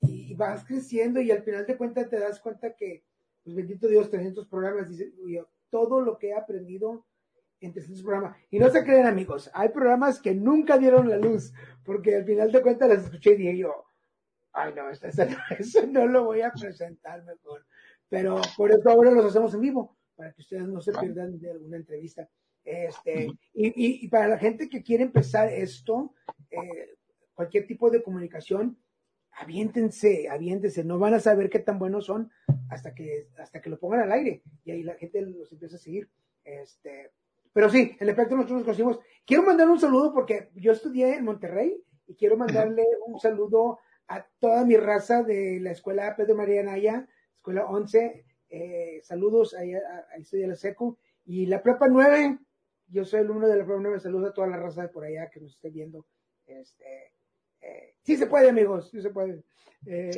y, 0.00 0.32
y 0.32 0.34
vas 0.34 0.64
creciendo 0.64 1.20
y 1.20 1.30
al 1.30 1.44
final 1.44 1.66
de 1.66 1.76
cuentas 1.76 2.10
te 2.10 2.18
das 2.18 2.40
cuenta 2.40 2.74
que, 2.74 3.04
pues 3.44 3.54
bendito 3.54 3.86
Dios, 3.86 4.10
300 4.10 4.48
programas, 4.48 4.88
dice, 4.88 5.12
yo, 5.28 5.48
todo 5.70 6.00
lo 6.00 6.18
que 6.18 6.30
he 6.30 6.34
aprendido 6.34 7.06
en 7.66 7.72
300 7.72 8.02
programas. 8.02 8.36
Y 8.50 8.58
no 8.58 8.68
se 8.70 8.84
creen 8.84 9.06
amigos, 9.06 9.50
hay 9.54 9.68
programas 9.70 10.20
que 10.20 10.34
nunca 10.34 10.78
dieron 10.78 11.08
la 11.08 11.16
luz, 11.16 11.52
porque 11.84 12.16
al 12.16 12.24
final 12.24 12.52
de 12.52 12.62
cuentas 12.62 12.88
las 12.88 13.04
escuché 13.04 13.32
y 13.32 13.36
dije 13.36 13.58
yo, 13.58 13.84
ay 14.52 14.72
no, 14.74 14.84
no, 14.84 14.90
eso 15.58 15.86
no 15.86 16.06
lo 16.06 16.24
voy 16.24 16.42
a 16.42 16.52
presentar 16.52 17.24
mejor. 17.24 17.66
Pero 18.08 18.40
por 18.56 18.70
eso 18.70 18.90
ahora 18.90 19.10
los 19.10 19.26
hacemos 19.26 19.54
en 19.54 19.60
vivo, 19.60 19.96
para 20.14 20.32
que 20.32 20.42
ustedes 20.42 20.68
no 20.68 20.80
se 20.80 20.92
pierdan 20.92 21.38
de 21.38 21.50
alguna 21.50 21.76
entrevista. 21.76 22.28
Este, 22.64 23.26
y, 23.52 23.66
y, 23.66 24.04
y 24.04 24.08
para 24.08 24.28
la 24.28 24.38
gente 24.38 24.68
que 24.68 24.82
quiere 24.82 25.02
empezar 25.02 25.48
esto, 25.48 26.14
eh, 26.50 26.94
cualquier 27.34 27.66
tipo 27.66 27.90
de 27.90 28.02
comunicación, 28.02 28.78
aviéntense, 29.32 30.28
aviéntense, 30.28 30.84
no 30.84 30.98
van 30.98 31.14
a 31.14 31.20
saber 31.20 31.50
qué 31.50 31.58
tan 31.58 31.78
buenos 31.78 32.06
son 32.06 32.30
hasta 32.70 32.94
que, 32.94 33.28
hasta 33.36 33.60
que 33.60 33.70
lo 33.70 33.78
pongan 33.78 34.00
al 34.02 34.12
aire 34.12 34.42
y 34.64 34.70
ahí 34.70 34.82
la 34.82 34.94
gente 34.94 35.20
los 35.22 35.50
empieza 35.52 35.76
a 35.76 35.80
seguir. 35.80 36.08
Este, 36.44 37.10
pero 37.54 37.70
sí, 37.70 37.96
en 38.00 38.08
efecto 38.08 38.34
nosotros 38.34 38.58
nos 38.58 38.64
conocimos. 38.64 38.98
Quiero 39.24 39.44
mandar 39.44 39.70
un 39.70 39.78
saludo 39.78 40.12
porque 40.12 40.50
yo 40.56 40.72
estudié 40.72 41.14
en 41.14 41.24
Monterrey 41.24 41.80
y 42.06 42.16
quiero 42.16 42.36
mandarle 42.36 42.84
un 43.06 43.18
saludo 43.20 43.78
a 44.08 44.26
toda 44.38 44.64
mi 44.66 44.76
raza 44.76 45.22
de 45.22 45.60
la 45.60 45.70
escuela 45.70 46.14
Pedro 46.16 46.34
María 46.34 46.62
Naya, 46.62 47.08
escuela 47.36 47.64
11, 47.66 48.26
Eh, 48.50 49.00
saludos, 49.02 49.54
ahí, 49.54 49.72
ahí 49.74 50.20
estoy 50.20 50.40
de 50.40 50.48
la 50.48 50.54
SECU. 50.56 50.98
Y 51.24 51.46
la 51.46 51.62
prepa 51.62 51.88
9, 51.88 52.38
yo 52.88 53.04
soy 53.04 53.20
el 53.20 53.30
uno 53.30 53.48
de 53.48 53.56
la 53.56 53.64
prepa 53.64 53.80
9, 53.80 54.00
saludos 54.00 54.30
a 54.30 54.34
toda 54.34 54.46
la 54.48 54.58
raza 54.58 54.82
de 54.82 54.88
por 54.88 55.04
allá 55.04 55.30
que 55.30 55.40
nos 55.40 55.52
esté 55.52 55.70
viendo. 55.70 56.06
Este, 56.46 57.12
eh, 57.60 57.94
sí 58.02 58.16
se 58.16 58.26
puede, 58.26 58.50
amigos, 58.50 58.90
sí 58.90 59.00
se 59.00 59.10
puede. 59.10 59.42
Eh, 59.86 60.10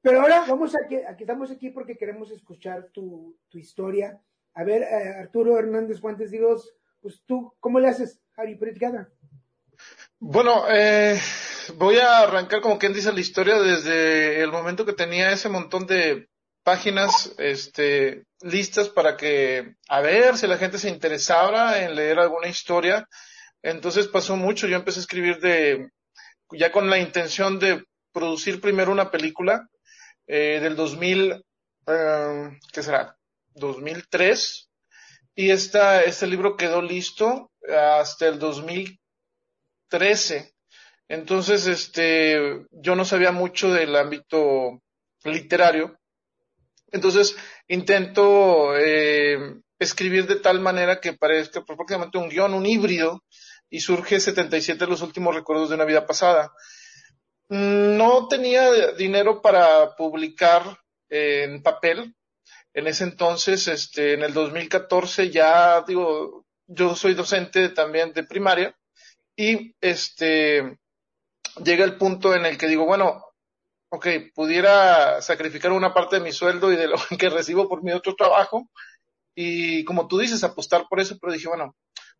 pero 0.00 0.20
ahora 0.20 0.44
vamos 0.48 0.74
a 0.74 0.88
que 0.88 1.06
aquí 1.06 1.24
estamos 1.24 1.50
aquí 1.50 1.70
porque 1.70 1.96
queremos 1.96 2.30
escuchar 2.30 2.88
tu, 2.90 3.36
tu 3.48 3.58
historia. 3.58 4.20
A 4.58 4.64
ver, 4.64 4.82
eh, 4.82 5.14
Arturo 5.20 5.56
Hernández 5.56 6.00
Fuentes, 6.00 6.32
digo, 6.32 6.60
pues 7.00 7.22
tú, 7.24 7.54
¿cómo 7.60 7.78
le 7.78 7.86
haces? 7.86 8.20
It 8.44 8.58
together? 8.58 9.06
Bueno, 10.18 10.64
eh, 10.68 11.16
voy 11.76 11.98
a 11.98 12.18
arrancar 12.18 12.60
como 12.60 12.76
quien 12.76 12.92
dice 12.92 13.12
la 13.12 13.20
historia 13.20 13.60
desde 13.60 14.42
el 14.42 14.50
momento 14.50 14.84
que 14.84 14.94
tenía 14.94 15.30
ese 15.30 15.48
montón 15.48 15.86
de 15.86 16.28
páginas 16.64 17.36
este, 17.38 18.24
listas 18.40 18.88
para 18.88 19.16
que, 19.16 19.76
a 19.88 20.00
ver 20.00 20.36
si 20.36 20.48
la 20.48 20.58
gente 20.58 20.78
se 20.78 20.88
interesaba 20.88 21.78
en 21.78 21.94
leer 21.94 22.18
alguna 22.18 22.48
historia. 22.48 23.06
Entonces 23.62 24.08
pasó 24.08 24.36
mucho, 24.36 24.66
yo 24.66 24.74
empecé 24.74 24.98
a 24.98 25.02
escribir 25.02 25.38
de, 25.38 25.88
ya 26.50 26.72
con 26.72 26.90
la 26.90 26.98
intención 26.98 27.60
de 27.60 27.84
producir 28.12 28.60
primero 28.60 28.90
una 28.90 29.12
película 29.12 29.68
eh, 30.26 30.58
del 30.60 30.74
2000, 30.74 31.44
eh, 31.86 32.58
¿qué 32.72 32.82
será? 32.82 33.17
2003. 33.58 34.70
Y 35.34 35.50
esta, 35.50 36.02
este 36.02 36.26
libro 36.26 36.56
quedó 36.56 36.82
listo 36.82 37.50
hasta 37.68 38.26
el 38.26 38.38
2013. 38.38 40.54
Entonces, 41.08 41.66
este, 41.66 42.66
yo 42.70 42.94
no 42.94 43.04
sabía 43.04 43.32
mucho 43.32 43.72
del 43.72 43.96
ámbito 43.96 44.82
literario. 45.24 45.98
Entonces, 46.90 47.36
intento 47.68 48.76
eh, 48.76 49.60
escribir 49.78 50.26
de 50.26 50.36
tal 50.36 50.60
manera 50.60 51.00
que 51.00 51.12
parezca 51.12 51.64
prácticamente 51.64 52.18
un 52.18 52.28
guion, 52.28 52.54
un 52.54 52.66
híbrido, 52.66 53.22
y 53.70 53.80
surge 53.80 54.20
77 54.20 54.86
los 54.86 55.02
últimos 55.02 55.34
recuerdos 55.34 55.68
de 55.68 55.74
una 55.74 55.84
vida 55.84 56.06
pasada. 56.06 56.52
No 57.48 58.28
tenía 58.28 58.92
dinero 58.92 59.40
para 59.40 59.94
publicar 59.96 60.78
en 61.08 61.62
papel. 61.62 62.14
En 62.74 62.86
ese 62.86 63.04
entonces, 63.04 63.66
este, 63.68 64.14
en 64.14 64.22
el 64.22 64.32
2014 64.32 65.30
ya, 65.30 65.82
digo, 65.82 66.46
yo 66.66 66.94
soy 66.94 67.14
docente 67.14 67.70
también 67.70 68.12
de 68.12 68.24
primaria 68.24 68.76
y 69.34 69.74
este, 69.80 70.78
llega 71.64 71.84
el 71.84 71.96
punto 71.96 72.34
en 72.34 72.46
el 72.46 72.58
que 72.58 72.66
digo, 72.66 72.84
bueno, 72.86 73.24
ok, 73.90 74.06
pudiera 74.34 75.20
sacrificar 75.22 75.72
una 75.72 75.94
parte 75.94 76.16
de 76.16 76.22
mi 76.22 76.32
sueldo 76.32 76.72
y 76.72 76.76
de 76.76 76.88
lo 76.88 76.96
que 77.18 77.30
recibo 77.30 77.68
por 77.68 77.82
mi 77.82 77.92
otro 77.92 78.14
trabajo 78.14 78.68
y 79.34 79.84
como 79.84 80.08
tú 80.08 80.18
dices, 80.18 80.42
apostar 80.42 80.86
por 80.88 81.00
eso, 81.00 81.16
pero 81.20 81.32
dije, 81.32 81.48
bueno, 81.48 81.76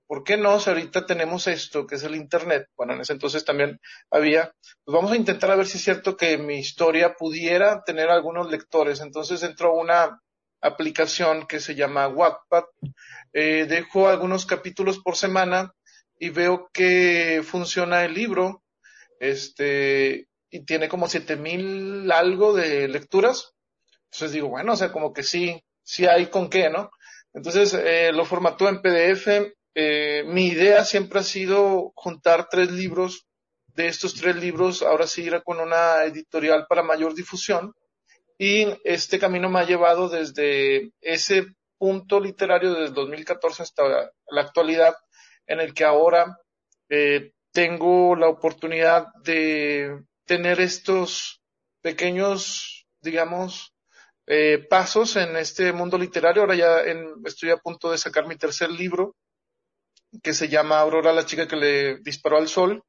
¿por 0.06 0.22
qué 0.24 0.36
no? 0.36 0.60
Si 0.60 0.70
ahorita 0.70 1.04
tenemos 1.04 1.48
esto, 1.48 1.86
que 1.86 1.96
es 1.96 2.04
el 2.04 2.14
Internet, 2.14 2.68
bueno, 2.76 2.94
en 2.94 3.00
ese 3.00 3.12
entonces 3.12 3.44
también 3.44 3.80
había, 4.10 4.52
pues 4.84 4.94
vamos 4.94 5.10
a 5.10 5.16
intentar 5.16 5.50
a 5.50 5.56
ver 5.56 5.66
si 5.66 5.78
es 5.78 5.84
cierto 5.84 6.16
que 6.16 6.38
mi 6.38 6.58
historia 6.58 7.14
pudiera 7.14 7.82
tener 7.82 8.08
algunos 8.08 8.50
lectores. 8.50 9.00
Entonces 9.00 9.42
entró 9.42 9.74
una 9.74 10.20
aplicación 10.60 11.46
que 11.46 11.60
se 11.60 11.74
llama 11.74 12.08
Wattpad, 12.08 12.64
eh, 13.32 13.66
dejo 13.68 14.08
algunos 14.08 14.46
capítulos 14.46 14.98
por 14.98 15.16
semana 15.16 15.74
y 16.18 16.30
veo 16.30 16.70
que 16.72 17.42
funciona 17.44 18.04
el 18.04 18.14
libro, 18.14 18.62
este, 19.20 20.28
y 20.50 20.64
tiene 20.64 20.88
como 20.88 21.08
siete 21.08 21.36
mil 21.36 22.10
algo 22.10 22.52
de 22.52 22.88
lecturas. 22.88 23.54
Entonces 24.04 24.32
digo, 24.32 24.48
bueno, 24.48 24.72
o 24.72 24.76
sea, 24.76 24.90
como 24.90 25.12
que 25.12 25.22
sí, 25.22 25.62
sí 25.82 26.06
hay 26.06 26.26
con 26.26 26.48
qué, 26.48 26.70
¿no? 26.70 26.90
Entonces 27.32 27.74
eh, 27.74 28.10
lo 28.12 28.24
formató 28.24 28.68
en 28.68 28.80
PDF. 28.80 29.52
Eh, 29.74 30.24
mi 30.26 30.48
idea 30.48 30.84
siempre 30.84 31.20
ha 31.20 31.24
sido 31.24 31.92
juntar 31.94 32.48
tres 32.50 32.70
libros. 32.70 33.26
De 33.66 33.86
estos 33.86 34.14
tres 34.14 34.34
libros, 34.34 34.82
ahora 34.82 35.06
sí 35.06 35.22
ir 35.22 35.40
con 35.44 35.60
una 35.60 36.02
editorial 36.02 36.66
para 36.68 36.82
mayor 36.82 37.14
difusión. 37.14 37.72
Y 38.38 38.66
este 38.84 39.18
camino 39.18 39.50
me 39.50 39.60
ha 39.60 39.66
llevado 39.66 40.08
desde 40.08 40.92
ese 41.00 41.46
punto 41.76 42.20
literario 42.20 42.72
desde 42.72 42.94
2014 42.94 43.62
hasta 43.62 43.82
la 44.30 44.40
actualidad, 44.40 44.94
en 45.46 45.60
el 45.60 45.74
que 45.74 45.84
ahora 45.84 46.38
eh, 46.88 47.32
tengo 47.52 48.14
la 48.14 48.28
oportunidad 48.28 49.08
de 49.24 50.04
tener 50.24 50.60
estos 50.60 51.42
pequeños, 51.80 52.86
digamos, 53.00 53.74
eh, 54.26 54.58
pasos 54.68 55.16
en 55.16 55.36
este 55.36 55.72
mundo 55.72 55.98
literario. 55.98 56.42
Ahora 56.42 56.54
ya 56.54 56.80
estoy 57.24 57.50
a 57.50 57.56
punto 57.56 57.90
de 57.90 57.98
sacar 57.98 58.26
mi 58.26 58.36
tercer 58.36 58.70
libro, 58.70 59.16
que 60.22 60.34
se 60.34 60.48
llama 60.48 60.78
Aurora, 60.78 61.12
la 61.12 61.26
chica 61.26 61.48
que 61.48 61.56
le 61.56 61.98
disparó 62.00 62.36
al 62.36 62.48
sol. 62.48 62.82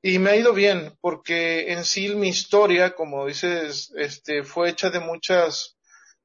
Y 0.00 0.18
me 0.18 0.30
ha 0.30 0.36
ido 0.36 0.52
bien, 0.52 0.96
porque 1.00 1.72
en 1.72 1.84
sí 1.84 2.14
mi 2.14 2.28
historia, 2.28 2.94
como 2.94 3.26
dices, 3.26 3.92
este, 3.96 4.42
fue 4.42 4.70
hecha 4.70 4.90
de 4.90 5.00
muchas 5.00 5.76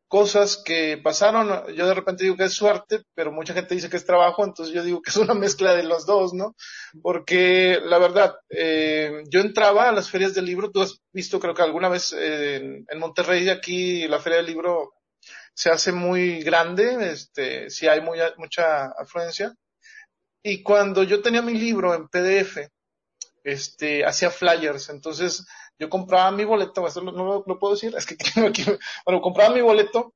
cosas 0.07 0.61
que 0.63 0.97
pasaron. 0.97 1.75
Yo 1.75 1.87
de 1.87 1.93
repente 1.93 2.23
digo 2.23 2.37
que 2.37 2.45
es 2.45 2.53
suerte, 2.53 3.03
pero 3.13 3.31
mucha 3.31 3.53
gente 3.53 3.75
dice 3.75 3.89
que 3.89 3.97
es 3.97 4.05
trabajo, 4.05 4.43
entonces 4.43 4.73
yo 4.73 4.83
digo 4.83 5.01
que 5.01 5.09
es 5.09 5.17
una 5.17 5.33
mezcla 5.33 5.75
de 5.75 5.83
los 5.83 6.05
dos, 6.05 6.33
¿no? 6.33 6.55
Porque 7.01 7.79
la 7.83 7.97
verdad, 7.97 8.35
eh, 8.49 9.23
yo 9.29 9.41
entraba 9.41 9.89
a 9.89 9.91
las 9.91 10.09
ferias 10.09 10.33
del 10.33 10.45
libro, 10.45 10.71
tú 10.71 10.81
has 10.81 10.99
visto 11.11 11.39
creo 11.39 11.53
que 11.53 11.61
alguna 11.61 11.89
vez 11.89 12.13
en, 12.13 12.85
Monterrey 12.97 13.49
aquí 13.49 14.07
la 14.07 14.19
feria 14.19 14.37
del 14.37 14.47
libro 14.47 14.93
se 15.53 15.69
hace 15.69 15.91
muy 15.91 16.41
grande, 16.41 17.11
este, 17.11 17.69
sí 17.69 17.87
hay 17.87 18.01
muy, 18.01 18.19
mucha 18.37 18.85
afluencia. 18.87 19.53
Y 20.43 20.63
cuando 20.63 21.03
yo 21.03 21.21
tenía 21.21 21.41
mi 21.41 21.53
libro 21.53 21.93
en 21.93 22.07
PDF, 22.07 22.69
este, 23.47 24.05
hacía 24.05 24.29
flyers, 24.29 24.89
entonces 24.89 25.45
yo 25.79 25.89
compraba 25.89 26.31
mi 26.31 26.43
boleto, 26.43 26.85
no 27.01 27.43
lo, 27.45 27.59
puedo 27.59 27.75
decir, 27.75 27.95
es 27.97 28.05
que 28.05 28.15
aquí, 28.45 28.65
bueno, 29.05 29.21
compraba 29.21 29.53
mi 29.53 29.61
boleto 29.61 30.13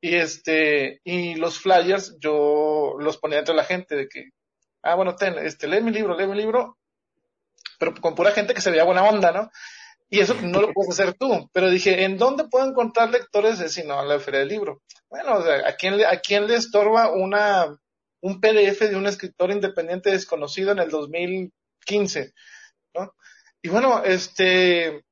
y 0.00 0.16
este, 0.16 1.00
y 1.04 1.36
los 1.36 1.60
flyers 1.60 2.16
yo 2.18 2.94
los 2.98 3.18
ponía 3.18 3.38
entre 3.38 3.54
la 3.54 3.64
gente 3.64 3.94
de 3.94 4.08
que, 4.08 4.30
ah, 4.82 4.96
bueno, 4.96 5.14
ten, 5.14 5.38
este, 5.38 5.68
lee 5.68 5.80
mi 5.80 5.92
libro, 5.92 6.16
lee 6.16 6.26
mi 6.26 6.36
libro, 6.36 6.76
pero 7.78 7.94
con 7.94 8.16
pura 8.16 8.32
gente 8.32 8.52
que 8.52 8.60
se 8.60 8.70
veía 8.70 8.84
buena 8.84 9.04
onda, 9.04 9.30
¿no? 9.30 9.50
Y 10.10 10.20
eso 10.20 10.34
no 10.42 10.60
lo 10.60 10.72
puedes 10.72 10.92
hacer 10.92 11.14
tú. 11.14 11.48
Pero 11.54 11.70
dije, 11.70 12.04
¿en 12.04 12.18
dónde 12.18 12.44
puedo 12.44 12.68
encontrar 12.68 13.10
lectores 13.10 13.58
si 13.72 13.82
no 13.82 14.02
en 14.02 14.08
la 14.08 14.20
feria 14.20 14.40
del 14.40 14.50
libro? 14.50 14.82
Bueno, 15.08 15.36
o 15.36 15.42
sea, 15.42 15.66
¿a 15.66 15.74
quién, 15.74 15.96
le, 15.96 16.04
¿a 16.04 16.20
quién 16.20 16.46
le 16.46 16.56
estorba 16.56 17.10
una, 17.10 17.74
un 18.20 18.40
PDF 18.40 18.80
de 18.80 18.96
un 18.96 19.06
escritor 19.06 19.50
independiente 19.50 20.10
desconocido 20.10 20.72
en 20.72 20.80
el 20.80 20.90
2015? 20.90 22.34
Y 23.62 23.68
bueno, 23.68 24.02
este, 24.04 25.04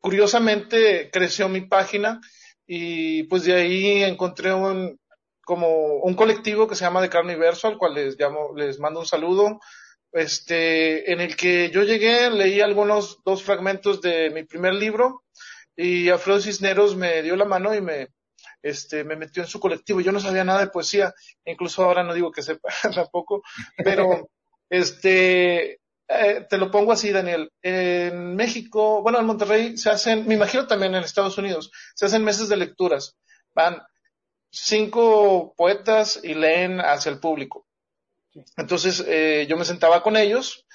curiosamente 0.00 1.10
creció 1.10 1.48
mi 1.48 1.62
página 1.62 2.20
y 2.66 3.24
pues 3.24 3.44
de 3.44 3.54
ahí 3.54 4.02
encontré 4.02 4.52
un, 4.52 4.98
como 5.44 5.96
un 5.96 6.14
colectivo 6.14 6.68
que 6.68 6.74
se 6.74 6.84
llama 6.84 7.02
De 7.02 7.08
Carne 7.08 7.36
Verso, 7.36 7.68
al 7.68 7.78
cual 7.78 7.94
les 7.94 8.18
llamo, 8.18 8.54
les 8.56 8.78
mando 8.78 9.00
un 9.00 9.06
saludo, 9.06 9.60
este, 10.12 11.12
en 11.12 11.20
el 11.20 11.36
que 11.36 11.70
yo 11.70 11.82
llegué, 11.82 12.30
leí 12.30 12.60
algunos 12.60 13.18
dos 13.24 13.42
fragmentos 13.42 14.00
de 14.00 14.30
mi 14.30 14.44
primer 14.44 14.74
libro 14.74 15.24
y 15.76 16.08
Alfredo 16.08 16.40
Cisneros 16.40 16.96
me 16.96 17.22
dio 17.22 17.36
la 17.36 17.44
mano 17.44 17.74
y 17.74 17.80
me, 17.80 18.08
este, 18.62 19.04
me 19.04 19.16
metió 19.16 19.42
en 19.42 19.48
su 19.48 19.60
colectivo. 19.60 20.00
Yo 20.00 20.12
no 20.12 20.20
sabía 20.20 20.44
nada 20.44 20.60
de 20.60 20.68
poesía, 20.68 21.14
incluso 21.44 21.84
ahora 21.84 22.02
no 22.02 22.14
digo 22.14 22.32
que 22.32 22.42
sepa 22.42 22.68
tampoco, 22.94 23.42
pero 23.76 24.28
este, 24.68 25.80
eh, 26.08 26.46
te 26.48 26.56
lo 26.56 26.70
pongo 26.70 26.92
así, 26.92 27.10
Daniel. 27.12 27.52
En 27.62 28.34
México, 28.34 29.02
bueno, 29.02 29.18
en 29.18 29.26
Monterrey 29.26 29.76
se 29.76 29.90
hacen, 29.90 30.26
me 30.26 30.34
imagino 30.34 30.66
también 30.66 30.94
en 30.94 31.04
Estados 31.04 31.36
Unidos, 31.38 31.70
se 31.94 32.06
hacen 32.06 32.24
meses 32.24 32.48
de 32.48 32.56
lecturas. 32.56 33.16
Van 33.54 33.82
cinco 34.50 35.54
poetas 35.56 36.20
y 36.22 36.34
leen 36.34 36.80
hacia 36.80 37.10
el 37.10 37.20
público. 37.20 37.66
Entonces, 38.56 39.04
eh, 39.06 39.46
yo 39.48 39.56
me 39.56 39.64
sentaba 39.64 40.02
con 40.02 40.16
ellos 40.16 40.66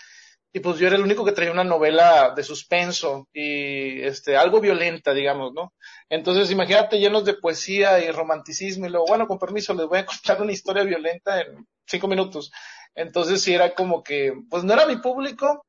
y 0.51 0.59
pues 0.59 0.77
yo 0.77 0.85
era 0.85 0.97
el 0.97 1.01
único 1.01 1.25
que 1.25 1.31
traía 1.31 1.51
una 1.51 1.63
novela 1.63 2.33
de 2.35 2.43
suspenso 2.43 3.27
y 3.33 4.01
este 4.03 4.37
algo 4.37 4.61
violenta, 4.61 5.13
digamos, 5.13 5.51
¿no? 5.53 5.73
Entonces, 6.09 6.51
imagínate 6.51 6.99
llenos 6.99 7.25
de 7.25 7.33
poesía 7.33 7.99
y 8.05 8.11
romanticismo 8.11 8.85
y 8.85 8.89
luego, 8.89 9.07
bueno, 9.07 9.27
con 9.27 9.39
permiso, 9.39 9.73
les 9.73 9.87
voy 9.87 9.99
a 9.99 10.05
contar 10.05 10.41
una 10.41 10.51
historia 10.51 10.83
violenta 10.83 11.41
en 11.41 11.67
cinco 11.87 12.07
minutos. 12.07 12.51
Entonces 12.95 13.41
sí 13.41 13.53
era 13.53 13.73
como 13.75 14.03
que, 14.03 14.33
pues 14.49 14.63
no 14.63 14.73
era 14.73 14.85
mi 14.85 14.97
público, 14.97 15.65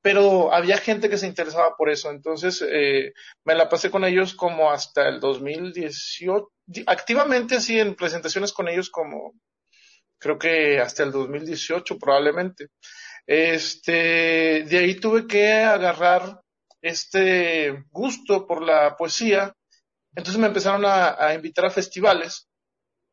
pero 0.00 0.52
había 0.52 0.78
gente 0.78 1.08
que 1.08 1.18
se 1.18 1.26
interesaba 1.26 1.76
por 1.76 1.90
eso. 1.90 2.10
Entonces 2.10 2.64
eh, 2.68 3.12
me 3.44 3.54
la 3.54 3.68
pasé 3.68 3.90
con 3.90 4.04
ellos 4.04 4.34
como 4.34 4.70
hasta 4.70 5.08
el 5.08 5.20
2018, 5.20 6.48
activamente 6.86 7.56
así 7.56 7.78
en 7.78 7.94
presentaciones 7.94 8.52
con 8.52 8.68
ellos 8.68 8.90
como 8.90 9.34
creo 10.18 10.38
que 10.38 10.80
hasta 10.80 11.02
el 11.02 11.12
2018 11.12 11.98
probablemente. 11.98 12.68
Este, 13.26 14.64
de 14.64 14.78
ahí 14.78 14.96
tuve 14.96 15.26
que 15.26 15.52
agarrar 15.52 16.40
este 16.80 17.84
gusto 17.90 18.46
por 18.46 18.62
la 18.62 18.96
poesía 18.96 19.54
entonces 20.14 20.40
me 20.40 20.48
empezaron 20.48 20.82
a, 20.84 21.34
invitar 21.34 21.66
a 21.66 21.70
festivales. 21.70 22.48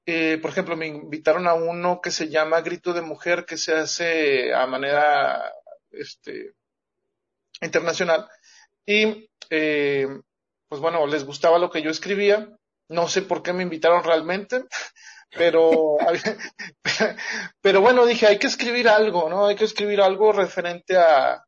Eh, 0.06 0.40
por 0.42 0.52
ejemplo, 0.52 0.76
me 0.76 0.88
invitaron 0.88 1.48
a 1.48 1.54
uno 1.54 2.02
que 2.02 2.12
se 2.12 2.30
llama 2.30 2.62
Grito 2.62 2.94
de 2.94 3.02
Mujer, 3.02 3.46
que 3.46 3.58
se 3.58 3.74
hace 3.74 4.54
a 4.54 4.66
manera 4.66 5.54
este, 5.92 6.54
internacional. 7.62 8.28
Y, 8.86 9.30
eh, 9.50 10.08
pues 10.68 10.82
bueno, 10.82 11.06
les 11.08 11.26
gustaba 11.26 11.60
lo 11.60 11.70
que 11.70 11.82
yo 11.82 11.92
escribía. 11.92 12.50
No 12.88 13.08
sé 13.08 13.22
por 13.22 13.44
qué 13.44 13.54
me 13.54 13.64
invitaron 13.64 14.04
realmente, 14.04 14.64
pero, 15.32 15.98
pero 17.62 17.82
bueno, 17.82 18.06
dije, 18.06 18.28
hay 18.28 18.40
que 18.40 18.48
escribir 18.48 18.90
algo, 18.90 19.30
¿no? 19.30 19.46
Hay 19.46 19.56
que 19.56 19.66
escribir 19.66 20.02
algo 20.02 20.32
referente 20.32 20.98
a, 20.98 21.44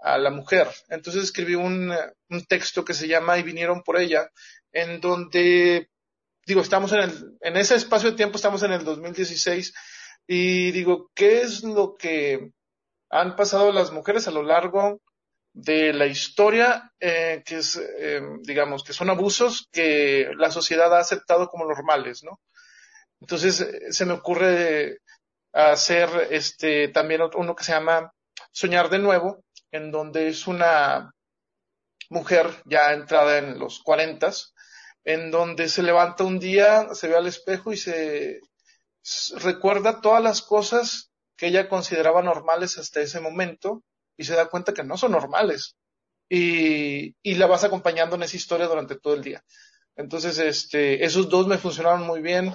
a 0.00 0.18
la 0.18 0.30
mujer. 0.30 0.68
Entonces 0.88 1.24
escribí 1.24 1.54
un, 1.54 1.94
un 2.30 2.44
texto 2.46 2.84
que 2.84 2.94
se 2.94 3.08
llama 3.08 3.38
Y 3.38 3.42
vinieron 3.42 3.82
por 3.82 3.98
ella, 3.98 4.30
en 4.72 5.00
donde, 5.00 5.90
digo, 6.48 6.62
estamos 6.62 6.92
en 6.92 7.00
el, 7.00 7.36
en 7.42 7.56
ese 7.58 7.74
espacio 7.74 8.10
de 8.10 8.16
tiempo, 8.16 8.36
estamos 8.36 8.62
en 8.62 8.72
el 8.72 8.82
2016, 8.82 9.74
y 10.26 10.72
digo, 10.72 11.10
¿qué 11.14 11.42
es 11.42 11.62
lo 11.62 11.94
que 11.94 12.52
han 13.10 13.36
pasado 13.36 13.70
las 13.70 13.92
mujeres 13.92 14.26
a 14.26 14.30
lo 14.30 14.42
largo 14.42 15.02
de 15.52 15.92
la 15.92 16.06
historia, 16.06 16.90
eh, 17.00 17.42
que 17.44 17.58
es, 17.58 17.76
eh, 17.76 18.22
digamos, 18.40 18.82
que 18.82 18.94
son 18.94 19.10
abusos 19.10 19.68
que 19.70 20.30
la 20.36 20.50
sociedad 20.50 20.94
ha 20.94 21.00
aceptado 21.00 21.48
como 21.48 21.66
normales, 21.66 22.24
¿no? 22.24 22.40
Entonces, 23.20 23.60
eh, 23.60 23.92
se 23.92 24.06
me 24.06 24.14
ocurre 24.14 25.00
hacer 25.52 26.08
este, 26.30 26.88
también 26.88 27.22
uno 27.34 27.54
que 27.54 27.64
se 27.64 27.72
llama 27.72 28.10
Soñar 28.52 28.88
de 28.88 29.00
Nuevo, 29.00 29.44
en 29.70 29.90
donde 29.90 30.28
es 30.28 30.46
una 30.46 31.12
mujer 32.08 32.46
ya 32.64 32.94
entrada 32.94 33.36
en 33.36 33.58
los 33.58 33.80
cuarentas, 33.82 34.54
en 35.08 35.30
donde 35.30 35.70
se 35.70 35.82
levanta 35.82 36.22
un 36.22 36.38
día, 36.38 36.88
se 36.92 37.08
ve 37.08 37.16
al 37.16 37.26
espejo 37.26 37.72
y 37.72 37.78
se 37.78 38.42
recuerda 39.36 40.02
todas 40.02 40.22
las 40.22 40.42
cosas 40.42 41.10
que 41.34 41.46
ella 41.46 41.70
consideraba 41.70 42.20
normales 42.20 42.76
hasta 42.76 43.00
ese 43.00 43.18
momento 43.18 43.82
y 44.18 44.24
se 44.24 44.34
da 44.34 44.50
cuenta 44.50 44.74
que 44.74 44.84
no 44.84 44.98
son 44.98 45.12
normales. 45.12 45.76
Y, 46.28 47.16
y 47.22 47.36
la 47.36 47.46
vas 47.46 47.64
acompañando 47.64 48.16
en 48.16 48.24
esa 48.24 48.36
historia 48.36 48.66
durante 48.66 48.98
todo 48.98 49.14
el 49.14 49.22
día. 49.22 49.42
Entonces, 49.96 50.38
este, 50.40 51.02
esos 51.02 51.30
dos 51.30 51.46
me 51.46 51.56
funcionaron 51.56 52.02
muy 52.02 52.20
bien 52.20 52.54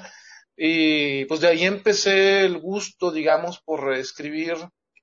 y 0.56 1.26
pues 1.26 1.40
de 1.40 1.48
ahí 1.48 1.64
empecé 1.64 2.42
el 2.42 2.60
gusto, 2.60 3.10
digamos, 3.12 3.62
por 3.62 3.96
escribir 3.96 4.58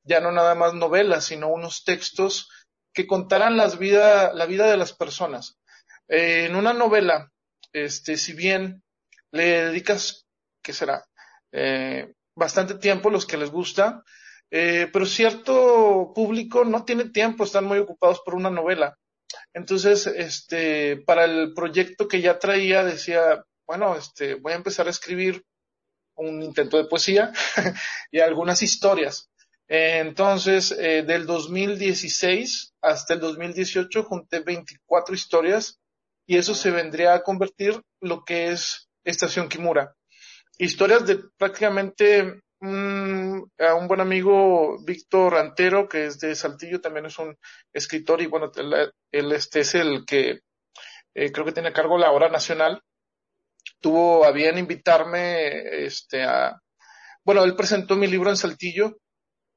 ya 0.05 0.21
no 0.21 0.31
nada 0.31 0.55
más 0.55 0.75
novelas, 0.75 1.25
sino 1.25 1.49
unos 1.49 1.83
textos 1.83 2.49
que 2.93 3.09
contaran 3.09 3.57
las 3.57 3.77
vida, 3.77 4.33
la 4.35 4.47
vida 4.47 4.71
de 4.71 4.77
las 4.77 4.93
personas. 4.93 5.59
Eh, 6.07 6.45
en 6.47 6.55
una 6.55 6.73
novela, 6.73 7.33
este, 7.73 8.17
si 8.17 8.33
bien 8.33 8.83
le 9.33 9.65
dedicas, 9.65 10.27
¿qué 10.63 10.73
será? 10.73 11.05
Eh, 11.53 12.13
bastante 12.35 12.75
tiempo, 12.75 13.11
los 13.11 13.27
que 13.27 13.37
les 13.37 13.51
gusta, 13.51 14.05
eh, 14.51 14.89
pero 14.93 15.07
cierto 15.07 16.13
público 16.15 16.65
no 16.65 16.85
tiene 16.85 17.11
tiempo, 17.11 17.45
están 17.45 17.65
muy 17.65 17.79
ocupados 17.79 18.21
por 18.25 18.35
una 18.35 18.51
novela. 18.51 18.97
Entonces, 19.55 20.07
este, 20.07 20.97
para 20.99 21.25
el 21.25 21.55
proyecto 21.55 22.09
que 22.09 22.21
ya 22.21 22.39
traía, 22.39 22.85
decía, 22.85 23.45
bueno, 23.67 23.97
este, 23.97 24.35
voy 24.35 24.53
a 24.53 24.57
empezar 24.57 24.87
a 24.87 24.91
escribir 24.91 25.45
un 26.17 26.43
intento 26.43 26.77
de 26.77 26.85
poesía 26.85 27.33
y 28.11 28.21
algunas 28.21 28.63
historias. 28.63 29.31
Entonces, 29.69 30.73
eh, 30.73 31.05
del 31.05 31.27
2016 31.27 32.75
hasta 32.83 33.15
el 33.15 33.21
2018 33.21 34.03
junté 34.03 34.41
24 34.41 35.15
historias 35.15 35.80
y 36.31 36.39
eso 36.39 36.55
se 36.55 36.71
vendría 36.71 37.13
a 37.13 37.25
convertir 37.25 37.83
lo 38.01 38.25
que 38.25 38.53
es 38.53 38.89
Estación 39.03 39.49
Kimura. 39.49 39.97
Historias 40.59 41.05
de 41.05 41.19
prácticamente 41.37 42.43
un, 42.61 43.51
a 43.59 43.75
un 43.75 43.89
buen 43.89 44.01
amigo, 44.01 44.79
Víctor 44.85 45.35
Antero, 45.35 45.89
que 45.89 46.07
es 46.07 46.21
de 46.21 46.37
Saltillo, 46.37 46.81
también 46.81 47.07
es 47.07 47.19
un 47.19 47.37
escritor 47.73 48.23
y 48.23 48.27
bueno, 48.27 48.53
él, 49.11 49.33
este 49.33 49.63
es 49.63 49.75
el 49.75 50.05
que 50.07 50.43
eh, 51.15 51.33
creo 51.33 51.45
que 51.45 51.51
tiene 51.51 51.71
a 51.71 51.73
cargo 51.73 51.99
la 51.99 52.13
hora 52.13 52.29
nacional. 52.29 52.81
Tuvo 53.81 54.25
a 54.25 54.31
bien 54.31 54.57
invitarme 54.57 55.85
este, 55.85 56.23
a, 56.23 56.63
bueno, 57.25 57.43
él 57.43 57.57
presentó 57.57 57.97
mi 57.97 58.07
libro 58.07 58.31
en 58.31 58.37
Saltillo 58.37 58.99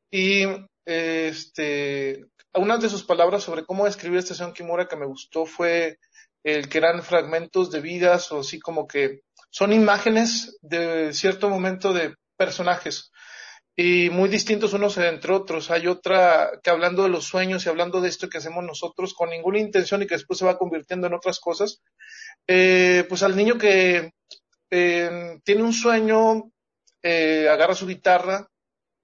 y 0.09 0.43
este, 0.85 2.25
una 2.55 2.79
de 2.79 2.89
sus 2.89 3.03
palabras 3.03 3.43
sobre 3.43 3.63
cómo 3.63 3.85
describir 3.85 4.17
Estación 4.17 4.53
Kimura 4.53 4.87
que 4.87 4.95
me 4.95 5.05
gustó 5.05 5.45
fue 5.45 5.99
el 6.43 6.67
que 6.69 6.77
eran 6.77 7.03
fragmentos 7.03 7.71
de 7.71 7.81
vidas 7.81 8.31
o 8.31 8.41
así 8.41 8.59
como 8.59 8.87
que 8.87 9.21
son 9.49 9.71
imágenes 9.71 10.57
de 10.61 11.13
cierto 11.13 11.49
momento 11.49 11.93
de 11.93 12.15
personajes 12.37 13.11
y 13.75 14.09
muy 14.09 14.29
distintos 14.29 14.73
unos 14.73 14.97
entre 14.97 15.33
otros. 15.33 15.71
Hay 15.71 15.87
otra 15.87 16.51
que 16.63 16.69
hablando 16.69 17.03
de 17.03 17.09
los 17.09 17.25
sueños 17.25 17.65
y 17.65 17.69
hablando 17.69 18.01
de 18.01 18.09
esto 18.09 18.29
que 18.29 18.37
hacemos 18.37 18.63
nosotros 18.63 19.13
con 19.13 19.29
ninguna 19.29 19.59
intención 19.59 20.01
y 20.01 20.07
que 20.07 20.15
después 20.15 20.39
se 20.39 20.45
va 20.45 20.57
convirtiendo 20.57 21.07
en 21.07 21.13
otras 21.13 21.39
cosas, 21.39 21.81
eh, 22.47 23.05
pues 23.09 23.23
al 23.23 23.35
niño 23.35 23.57
que 23.57 24.11
eh, 24.69 25.39
tiene 25.43 25.63
un 25.63 25.73
sueño, 25.73 26.51
eh, 27.01 27.47
agarra 27.49 27.75
su 27.75 27.87
guitarra, 27.87 28.47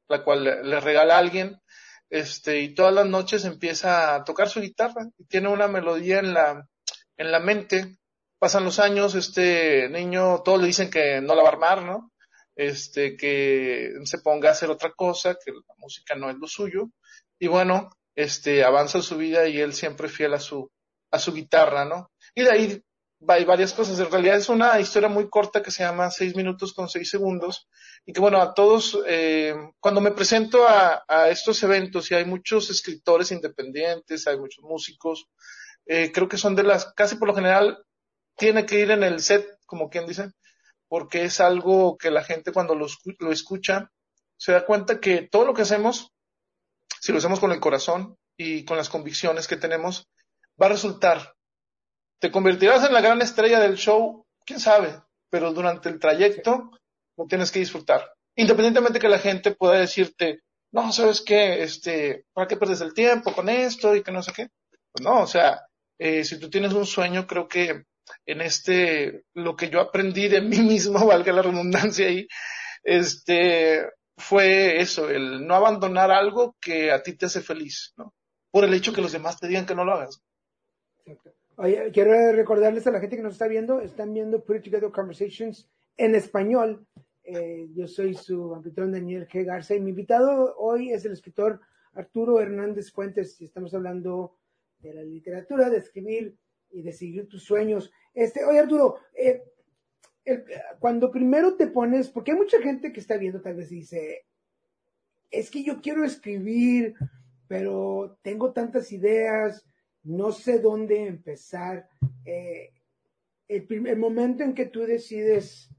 la 0.08 0.24
cual 0.24 0.44
le, 0.44 0.80
regala 0.80 1.16
a 1.16 1.20
alguien, 1.20 1.60
este, 2.10 2.60
y 2.60 2.74
todas 2.74 2.94
las 2.94 3.06
noches 3.08 3.46
empieza 3.46 4.16
a 4.16 4.24
tocar 4.24 4.50
su 4.50 4.62
guitarra 4.62 5.08
y 5.18 5.26
tiene 5.26 5.50
una 5.50 5.68
melodía 5.68 6.20
en 6.20 6.34
la, 6.34 6.66
en 7.20 7.32
la 7.32 7.40
mente. 7.40 7.98
Pasan 8.40 8.64
los 8.64 8.80
años, 8.80 9.14
este 9.14 9.90
niño, 9.90 10.42
todos 10.44 10.62
le 10.62 10.68
dicen 10.68 10.90
que 10.90 11.22
no 11.22 11.36
la 11.36 11.44
va 11.44 11.50
a 11.50 11.52
armar, 11.52 11.84
¿no? 11.84 12.12
Este, 12.56 13.16
que 13.18 13.92
se 14.06 14.20
ponga 14.20 14.50
a 14.50 14.54
hacer 14.54 14.70
otra 14.70 14.94
cosa, 14.94 15.36
que 15.36 15.52
la 15.52 15.76
música 15.78 16.16
no 16.16 16.30
es 16.30 16.38
lo 16.38 16.48
suyo. 16.48 16.90
Y 17.38 17.48
bueno, 17.48 17.90
este, 18.16 18.64
avanza 18.64 19.02
su 19.02 19.18
vida 19.18 19.48
y 19.48 19.60
él 19.60 19.74
siempre 19.74 20.08
fiel 20.08 20.34
a 20.34 20.40
su, 20.40 20.72
a 21.12 21.20
su 21.20 21.34
guitarra, 21.34 21.84
¿no? 21.84 22.12
Y 22.34 22.44
de 22.44 22.52
ahí 22.52 22.84
hay 23.28 23.44
varias 23.44 23.74
cosas. 23.74 24.00
En 24.00 24.10
realidad 24.10 24.38
es 24.38 24.48
una 24.48 24.80
historia 24.80 25.10
muy 25.10 25.30
corta 25.30 25.62
que 25.62 25.72
se 25.72 25.84
llama 25.84 26.10
Seis 26.10 26.38
minutos 26.38 26.74
con 26.74 26.88
seis 26.88 27.10
segundos 27.10 27.68
y 28.06 28.14
que 28.14 28.22
bueno, 28.22 28.42
a 28.42 28.54
todos, 28.54 28.98
eh, 29.06 29.54
cuando 29.82 30.00
me 30.00 30.12
presento 30.12 30.66
a, 30.66 31.04
a, 31.06 31.30
estos 31.30 31.62
eventos 31.64 32.10
y 32.10 32.16
hay 32.16 32.24
muchos 32.24 32.70
escritores 32.70 33.34
independientes, 33.34 34.26
hay 34.28 34.40
muchos 34.40 34.64
músicos, 34.64 35.28
eh, 35.90 36.14
creo 36.14 36.30
que 36.30 36.38
son 36.38 36.56
de 36.56 36.64
las, 36.64 36.94
casi 36.94 37.18
por 37.18 37.28
lo 37.28 37.36
general, 37.36 37.84
tiene 38.38 38.66
que 38.66 38.80
ir 38.80 38.92
en 38.92 39.04
el 39.04 39.20
set, 39.20 39.46
como 39.66 39.90
quien 39.90 40.08
dice, 40.08 40.32
porque 40.88 41.26
es 41.26 41.42
algo 41.42 41.98
que 41.98 42.12
la 42.12 42.24
gente 42.24 42.54
cuando 42.54 42.76
lo, 42.76 42.88
lo 43.20 43.32
escucha 43.34 43.92
se 44.38 44.54
da 44.54 44.66
cuenta 44.66 45.02
que 45.02 45.24
todo 45.24 45.44
lo 45.44 45.54
que 45.54 45.64
hacemos, 45.64 46.14
si 47.02 47.12
lo 47.12 47.18
hacemos 47.18 47.42
con 47.42 47.52
el 47.52 47.60
corazón 47.60 48.16
y 48.38 48.64
con 48.64 48.78
las 48.78 48.88
convicciones 48.88 49.50
que 49.50 49.58
tenemos, 49.58 50.08
va 50.62 50.68
a 50.68 50.70
resultar 50.70 51.36
¿Te 52.20 52.32
convertirás 52.32 52.84
en 52.86 52.94
la 52.94 53.00
gran 53.00 53.22
estrella 53.22 53.62
del 53.62 53.78
show? 53.78 54.26
¿Quién 54.46 54.60
sabe? 54.60 55.02
Pero 55.30 55.54
durante 55.54 55.88
el 55.88 56.00
trayecto 56.00 56.72
lo 57.18 57.26
tienes 57.28 57.50
que 57.50 57.60
disfrutar. 57.60 58.12
Independientemente 58.36 59.00
que 59.00 59.08
la 59.08 59.20
gente 59.20 59.52
pueda 59.56 59.80
decirte, 59.80 60.42
no, 60.72 60.92
¿sabes 60.92 61.22
qué? 61.22 61.64
Este, 61.64 62.26
¿para 62.34 62.48
qué 62.48 62.58
perdes 62.58 62.82
el 62.82 62.94
tiempo 62.94 63.34
con 63.34 63.48
esto 63.48 63.96
y 63.96 64.04
que 64.04 64.12
no 64.12 64.22
sé 64.22 64.34
qué? 64.34 64.50
Pues 64.92 65.04
no, 65.04 65.22
o 65.22 65.28
sea, 65.28 65.66
eh, 66.00 66.24
si 66.24 66.40
tú 66.40 66.50
tienes 66.50 66.74
un 66.74 66.86
sueño, 66.86 67.28
creo 67.28 67.48
que 67.48 67.84
en 68.26 68.42
este, 68.42 69.26
lo 69.34 69.56
que 69.56 69.70
yo 69.70 69.82
aprendí 69.82 70.28
de 70.28 70.42
mí 70.42 70.60
mismo, 70.62 71.06
valga 71.06 71.34
la 71.34 71.42
redundancia 71.42 72.08
ahí, 72.08 72.28
este, 72.84 73.86
fue 74.18 74.80
eso, 74.80 75.10
el 75.10 75.46
no 75.46 75.56
abandonar 75.56 76.10
algo 76.12 76.56
que 76.60 76.92
a 76.92 77.04
ti 77.04 77.14
te 77.14 77.26
hace 77.26 77.42
feliz, 77.42 77.94
¿no? 77.98 78.14
Por 78.52 78.64
el 78.64 78.74
hecho 78.74 78.94
que 78.94 79.02
los 79.02 79.12
demás 79.12 79.40
te 79.40 79.48
digan 79.48 79.66
que 79.66 79.76
no 79.76 79.86
lo 79.86 79.94
hagas. 79.94 80.24
Oye, 81.58 81.92
quiero 81.92 82.32
recordarles 82.32 82.88
a 82.88 82.92
la 82.92 83.02
gente 83.02 83.18
que 83.18 83.22
nos 83.22 83.34
está 83.34 83.48
viendo, 83.48 83.82
están 83.82 84.14
viendo 84.14 84.44
Put 84.44 84.64
Together 84.64 84.92
Conversations 84.92 85.70
en 85.98 86.16
español. 86.16 86.88
Eh, 87.24 87.68
yo 87.76 87.86
soy 87.86 88.16
su 88.16 88.56
anfitrión 88.56 88.92
Daniel 88.92 89.28
G. 89.28 89.46
Garza 89.46 89.76
y 89.76 89.82
mi 89.82 89.90
invitado 89.90 90.56
hoy 90.58 90.92
es 90.92 91.06
el 91.06 91.12
escritor 91.12 91.60
Arturo 91.94 92.40
Hernández 92.40 92.92
Fuentes 92.92 93.40
y 93.42 93.46
estamos 93.46 93.74
hablando 93.74 94.39
de 94.80 94.94
la 94.94 95.04
literatura, 95.04 95.70
de 95.70 95.78
escribir 95.78 96.38
y 96.70 96.82
de 96.82 96.94
seguir 96.94 97.28
tus 97.28 97.44
sueños. 97.44 97.92
Este, 98.14 98.44
oye 98.46 98.60
Arturo, 98.60 98.98
eh, 99.14 99.44
cuando 100.80 101.12
primero 101.12 101.56
te 101.56 101.68
pones, 101.68 102.10
porque 102.10 102.32
hay 102.32 102.38
mucha 102.38 102.62
gente 102.62 102.92
que 102.92 103.00
está 103.00 103.18
viendo 103.18 103.42
tal 103.42 103.56
vez 103.56 103.70
dice, 103.70 104.26
es 105.32 105.50
que 105.50 105.64
yo 105.64 105.82
quiero 105.82 106.04
escribir, 106.04 106.96
pero 107.48 108.18
tengo 108.22 108.52
tantas 108.54 108.92
ideas, 108.92 109.66
no 110.04 110.32
sé 110.32 110.60
dónde 110.60 111.08
empezar. 111.08 111.90
Eh, 112.26 112.72
el, 113.48 113.98
momento 113.98 114.44
en 114.44 114.54
que 114.54 114.66
tú 114.66 114.82
decides 114.82 115.70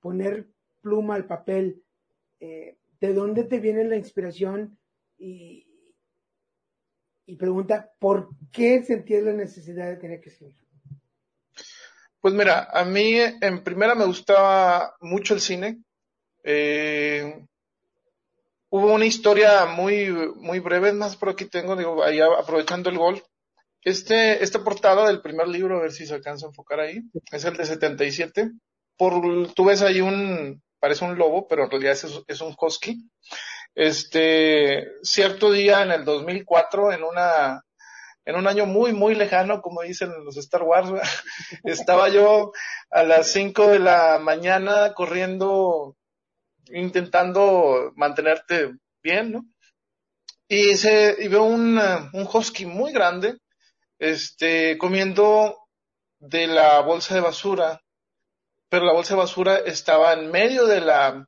poner 0.00 0.48
pluma 0.80 1.14
al 1.14 1.26
papel, 1.26 1.82
eh, 2.40 2.76
¿de 3.00 3.14
dónde 3.14 3.44
te 3.44 3.60
viene 3.60 3.84
la 3.84 3.96
inspiración? 3.96 4.78
Y, 5.16 5.68
pregunta, 7.36 7.90
¿por 7.98 8.30
qué 8.52 8.82
sentías 8.84 9.22
la 9.22 9.32
necesidad 9.32 9.88
de 9.88 9.96
tener 9.96 10.20
que 10.20 10.30
escribir? 10.30 10.56
Pues 12.20 12.34
mira, 12.34 12.68
a 12.72 12.84
mí 12.84 13.16
en 13.18 13.64
primera 13.64 13.94
me 13.94 14.04
gustaba 14.04 14.94
mucho 15.00 15.34
el 15.34 15.40
cine. 15.40 15.82
Eh, 16.44 17.44
hubo 18.70 18.92
una 18.92 19.06
historia 19.06 19.66
muy, 19.66 20.08
muy 20.36 20.60
breve, 20.60 20.92
más 20.92 21.16
por 21.16 21.30
aquí 21.30 21.46
tengo, 21.46 21.74
digo, 21.74 22.04
aprovechando 22.38 22.90
el 22.90 22.98
gol. 22.98 23.22
Este, 23.82 24.44
esta 24.44 24.62
portada 24.62 25.08
del 25.08 25.20
primer 25.20 25.48
libro, 25.48 25.78
a 25.78 25.82
ver 25.82 25.92
si 25.92 26.06
se 26.06 26.14
alcanza 26.14 26.46
a 26.46 26.50
enfocar 26.50 26.78
ahí, 26.78 27.02
es 27.32 27.44
el 27.44 27.56
de 27.56 27.66
77. 27.66 28.52
Por, 28.96 29.52
tú 29.54 29.64
ves 29.64 29.82
ahí 29.82 30.00
un, 30.00 30.62
parece 30.78 31.04
un 31.04 31.18
lobo, 31.18 31.48
pero 31.48 31.64
en 31.64 31.70
realidad 31.70 31.92
es, 31.92 32.22
es 32.28 32.40
un 32.40 32.54
husky. 32.56 33.10
Este, 33.74 34.86
cierto 35.02 35.50
día 35.50 35.82
en 35.82 35.92
el 35.92 36.04
2004, 36.04 36.92
en 36.92 37.04
una, 37.04 37.64
en 38.24 38.36
un 38.36 38.46
año 38.46 38.66
muy, 38.66 38.92
muy 38.92 39.14
lejano, 39.14 39.62
como 39.62 39.82
dicen 39.82 40.12
los 40.24 40.36
Star 40.36 40.62
Wars, 40.62 40.90
estaba 41.64 42.08
yo 42.08 42.52
a 42.90 43.02
las 43.02 43.32
5 43.32 43.68
de 43.68 43.78
la 43.78 44.18
mañana 44.18 44.92
corriendo, 44.94 45.96
intentando 46.66 47.92
mantenerte 47.96 48.72
bien, 49.02 49.32
¿no? 49.32 49.44
Y, 50.48 50.76
se, 50.76 51.16
y 51.18 51.28
veo 51.28 51.44
un, 51.44 51.78
un 51.78 52.28
husky 52.30 52.66
muy 52.66 52.92
grande, 52.92 53.38
este, 53.98 54.76
comiendo 54.76 55.58
de 56.18 56.46
la 56.46 56.80
bolsa 56.80 57.14
de 57.14 57.22
basura, 57.22 57.80
pero 58.68 58.84
la 58.84 58.92
bolsa 58.92 59.14
de 59.14 59.20
basura 59.20 59.56
estaba 59.56 60.12
en 60.12 60.30
medio 60.30 60.66
de 60.66 60.80
la, 60.82 61.26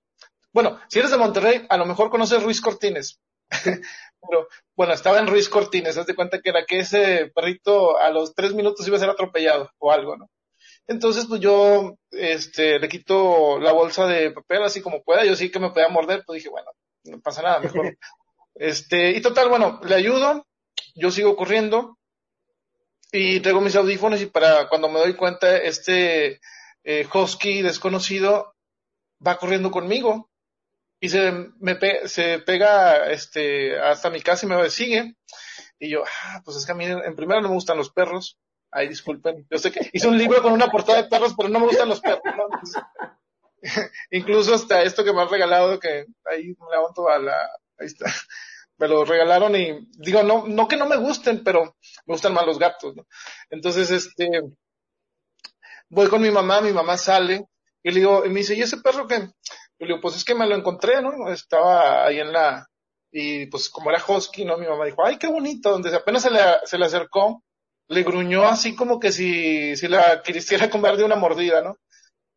bueno, 0.55 0.81
si 0.89 1.01
eres 1.01 1.11
de 1.11 1.19
Monterrey, 1.19 1.67
a 1.69 1.77
lo 1.77 1.85
mejor 1.85 2.11
conoces 2.11 2.43
Ruiz 2.43 2.61
Cortines. 2.61 3.21
pero 3.51 4.49
bueno, 4.77 4.95
estaba 4.95 5.19
en 5.19 5.27
Ruiz 5.27 5.49
Cortines, 5.49 5.99
haz 5.99 6.07
de 6.07 6.15
cuenta 6.15 6.41
que 6.41 6.51
era 6.51 6.65
que 6.65 6.79
ese 6.79 7.31
perrito 7.35 7.99
a 7.99 8.09
los 8.11 8.35
tres 8.35 8.55
minutos 8.55 8.87
iba 8.87 8.97
a 8.97 9.01
ser 9.01 9.11
atropellado 9.11 9.71
o 9.79 9.91
algo, 9.91 10.17
¿no? 10.17 10.31
Entonces, 10.87 11.27
pues 11.27 11.41
yo, 11.41 11.97
este, 12.11 12.79
le 12.79 12.89
quito 12.89 13.59
la 13.59 13.73
bolsa 13.73 14.07
de 14.07 14.31
papel 14.31 14.63
así 14.63 14.81
como 14.81 15.03
pueda, 15.03 15.25
yo 15.25 15.35
sí 15.35 15.51
que 15.51 15.59
me 15.59 15.71
podía 15.71 15.89
morder, 15.89 16.23
pues 16.25 16.37
dije, 16.39 16.51
bueno, 16.51 16.71
no 17.05 17.21
pasa 17.21 17.43
nada, 17.43 17.59
mejor. 17.59 17.99
este, 18.55 19.11
y 19.11 19.21
total, 19.21 19.49
bueno, 19.49 19.81
le 19.85 19.95
ayudo, 19.95 20.47
yo 20.95 21.11
sigo 21.11 21.37
corriendo, 21.37 21.99
y 23.11 23.41
traigo 23.41 23.61
mis 23.61 23.77
audífonos 23.77 24.21
y 24.21 24.27
para 24.27 24.69
cuando 24.69 24.89
me 24.89 25.01
doy 25.01 25.15
cuenta, 25.15 25.57
este 25.57 26.41
eh, 26.85 27.09
husky 27.13 27.63
desconocido 27.63 28.55
va 29.25 29.39
corriendo 29.39 29.71
conmigo 29.71 30.31
y 31.05 31.11
se 31.11 31.33
me 31.61 31.79
se 32.09 32.39
pega 32.39 33.11
este 33.11 33.79
hasta 33.79 34.09
mi 34.09 34.23
casa 34.23 34.47
y 34.47 34.49
me 34.49 34.71
sigue. 34.71 35.15
Y 35.79 35.91
yo 35.91 36.03
ah 36.03 36.41
pues 36.43 36.57
es 36.57 36.65
que 36.65 36.73
a 36.73 36.75
mí 36.75 36.87
en 36.87 37.15
primera 37.15 37.43
no 37.43 37.49
me 37.49 37.55
gustan 37.55 37.77
los 37.77 37.91
perros. 37.91 38.39
Ay 38.71 38.89
disculpen 38.89 39.47
yo 39.51 39.59
sé 39.59 39.71
que 39.71 39.81
hice 39.93 40.09
un 40.09 40.17
libro 40.17 40.41
con 40.41 40.55
una 40.55 40.69
portada 40.69 41.03
de 41.03 41.09
perros 41.11 41.35
pero 41.37 41.51
no 41.51 41.61
me 41.61 41.67
gustan 41.67 41.91
los 41.91 42.01
perros 42.01 42.23
incluso 44.11 44.55
hasta 44.55 44.83
esto 44.83 45.05
que 45.05 45.13
me 45.13 45.21
han 45.21 45.29
regalado 45.29 45.79
que 45.79 46.07
ahí 46.25 46.57
me 46.59 46.71
levanto 46.75 47.07
a 47.11 47.19
la 47.19 47.37
ahí 47.79 47.87
está 47.87 48.07
me 48.79 48.89
lo 48.89 49.05
regalaron 49.05 49.55
y 49.57 49.87
digo 49.99 50.23
no 50.23 50.47
no 50.47 50.67
que 50.67 50.79
no 50.79 50.87
me 50.87 50.97
gusten 50.97 51.45
pero 51.45 51.77
me 52.07 52.15
gustan 52.15 52.33
más 52.33 52.47
los 52.47 52.59
gatos 52.59 52.97
¿no? 52.97 53.07
entonces 53.51 53.91
este 53.91 54.41
voy 55.91 56.09
con 56.09 56.23
mi 56.23 56.31
mamá 56.31 56.63
mi 56.63 56.73
mamá 56.73 56.97
sale 56.97 57.45
y 57.83 57.91
le 57.91 58.01
digo 58.01 58.25
y 58.25 58.31
me 58.31 58.41
dice 58.41 58.55
y 58.55 58.63
ese 58.63 58.79
perro 58.79 59.07
que 59.07 59.29
le 59.85 59.89
digo, 59.89 60.01
pues 60.01 60.17
es 60.17 60.25
que 60.25 60.35
me 60.35 60.47
lo 60.47 60.57
encontré, 60.57 61.01
¿no? 61.03 61.31
Estaba 61.33 62.07
ahí 62.07 62.21
en 62.21 62.33
la, 62.33 62.67
y 63.11 63.47
pues 63.47 63.69
como 63.71 63.91
era 63.91 64.05
husky, 64.07 64.45
¿no? 64.45 64.59
Mi 64.59 64.67
mamá 64.67 64.85
dijo, 64.87 65.05
ay, 65.05 65.19
qué 65.19 65.29
bonito, 65.29 65.71
donde 65.71 65.95
apenas 65.95 66.23
se 66.23 66.31
le, 66.31 66.41
se 66.65 66.77
le 66.79 66.87
acercó, 66.87 67.45
le 67.89 68.03
gruñó 68.03 68.45
así 68.45 68.75
como 68.75 68.99
que 68.99 69.13
si, 69.13 69.77
si 69.77 69.89
la 69.89 70.23
quisiera 70.23 70.69
comer 70.71 70.97
de 70.97 71.05
una 71.05 71.17
mordida, 71.17 71.63
¿no? 71.63 71.79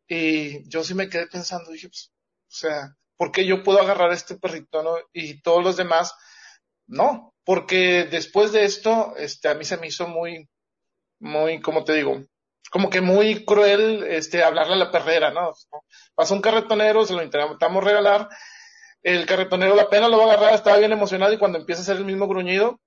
Y 0.06 0.68
yo 0.68 0.84
sí 0.84 0.94
me 0.94 1.08
quedé 1.08 1.26
pensando, 1.26 1.70
dije, 1.72 1.88
pues, 1.88 2.12
o 2.48 2.50
sea, 2.50 2.96
¿por 3.16 3.32
qué 3.32 3.44
yo 3.44 3.62
puedo 3.62 3.80
agarrar 3.80 4.10
a 4.10 4.14
este 4.14 4.36
perrito, 4.38 4.82
no? 4.82 4.96
Y 5.12 5.42
todos 5.42 5.62
los 5.64 5.76
demás, 5.76 6.14
no, 6.86 7.34
porque 7.44 8.04
después 8.04 8.52
de 8.52 8.64
esto, 8.64 9.14
este, 9.16 9.48
a 9.48 9.54
mí 9.54 9.64
se 9.64 9.76
me 9.76 9.88
hizo 9.88 10.06
muy, 10.06 10.48
muy, 11.18 11.60
como 11.60 11.84
te 11.84 11.94
digo, 11.94 12.22
como 12.70 12.90
que 12.90 13.00
muy 13.00 13.44
cruel 13.44 14.04
este 14.04 14.42
hablarle 14.42 14.74
a 14.74 14.78
la 14.78 14.90
perrera, 14.90 15.30
¿no? 15.30 15.52
Pasó 16.14 16.34
un 16.34 16.40
carretonero, 16.40 17.04
se 17.04 17.14
lo 17.14 17.22
intentamos 17.22 17.82
regalar, 17.82 18.28
el 19.02 19.26
carretonero 19.26 19.74
la 19.74 19.88
pena 19.88 20.08
lo 20.08 20.18
va 20.18 20.24
a 20.24 20.26
agarrar, 20.34 20.54
estaba 20.54 20.78
bien 20.78 20.92
emocionado 20.92 21.32
y 21.32 21.38
cuando 21.38 21.58
empieza 21.58 21.80
a 21.80 21.84
hacer 21.84 21.96
el 21.96 22.04
mismo 22.04 22.28
gruñido, 22.28 22.80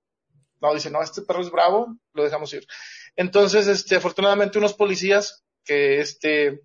no, 0.60 0.74
dice, 0.74 0.90
no, 0.90 1.02
este 1.02 1.22
perro 1.22 1.40
es 1.40 1.50
bravo, 1.50 1.96
lo 2.12 2.22
dejamos 2.22 2.52
ir. 2.54 2.64
Entonces, 3.16 3.66
este, 3.66 3.96
afortunadamente 3.96 4.58
unos 4.58 4.74
policías 4.74 5.42
que, 5.64 6.00
este, 6.00 6.60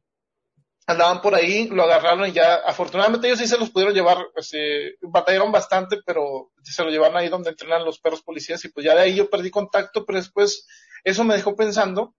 andaban 0.85 1.21
por 1.21 1.35
ahí, 1.35 1.67
lo 1.67 1.83
agarraron 1.83 2.27
y 2.29 2.31
ya, 2.31 2.55
afortunadamente 2.55 3.27
ellos 3.27 3.39
sí 3.39 3.47
se 3.47 3.57
los 3.57 3.71
pudieron 3.71 3.93
llevar, 3.93 4.17
este, 4.35 4.97
batallaron 5.01 5.51
bastante, 5.51 5.97
pero 6.05 6.51
se 6.63 6.83
lo 6.83 6.89
llevaron 6.89 7.17
ahí 7.17 7.27
donde 7.27 7.49
entrenan 7.49 7.83
los 7.83 7.99
perros 7.99 8.21
policías 8.21 8.63
y 8.63 8.69
pues 8.69 8.85
ya 8.85 8.95
de 8.95 9.01
ahí 9.01 9.15
yo 9.15 9.29
perdí 9.29 9.49
contacto, 9.49 10.05
pero 10.05 10.19
después 10.19 10.65
eso 11.03 11.23
me 11.23 11.35
dejó 11.35 11.55
pensando 11.55 12.15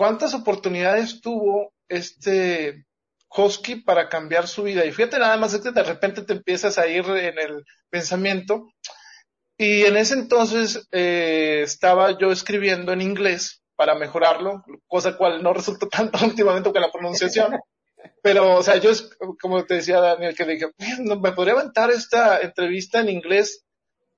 cuántas 0.00 0.32
oportunidades 0.32 1.20
tuvo 1.20 1.74
este 1.86 2.86
Hosky 3.28 3.82
para 3.82 4.08
cambiar 4.08 4.48
su 4.48 4.62
vida. 4.62 4.86
Y 4.86 4.92
fíjate 4.92 5.18
nada 5.18 5.36
más 5.36 5.54
que 5.58 5.72
de 5.72 5.82
repente 5.82 6.22
te 6.22 6.32
empiezas 6.32 6.78
a 6.78 6.86
ir 6.86 7.04
en 7.04 7.38
el 7.38 7.66
pensamiento. 7.90 8.72
Y 9.58 9.82
en 9.82 9.98
ese 9.98 10.14
entonces 10.14 10.88
eh, 10.90 11.60
estaba 11.64 12.18
yo 12.18 12.32
escribiendo 12.32 12.94
en 12.94 13.02
inglés 13.02 13.62
para 13.76 13.94
mejorarlo, 13.94 14.64
cosa 14.86 15.18
cual 15.18 15.42
no 15.42 15.52
resultó 15.52 15.86
tanto 15.86 16.18
últimamente 16.24 16.72
con 16.72 16.80
la 16.80 16.90
pronunciación. 16.90 17.60
Pero, 18.22 18.56
o 18.56 18.62
sea, 18.62 18.78
yo, 18.78 18.92
como 19.38 19.66
te 19.66 19.74
decía 19.74 20.00
Daniel, 20.00 20.34
que 20.34 20.46
dije, 20.46 20.66
me 21.04 21.32
podría 21.32 21.52
aventar 21.52 21.90
esta 21.90 22.40
entrevista 22.40 23.00
en 23.00 23.10
inglés, 23.10 23.66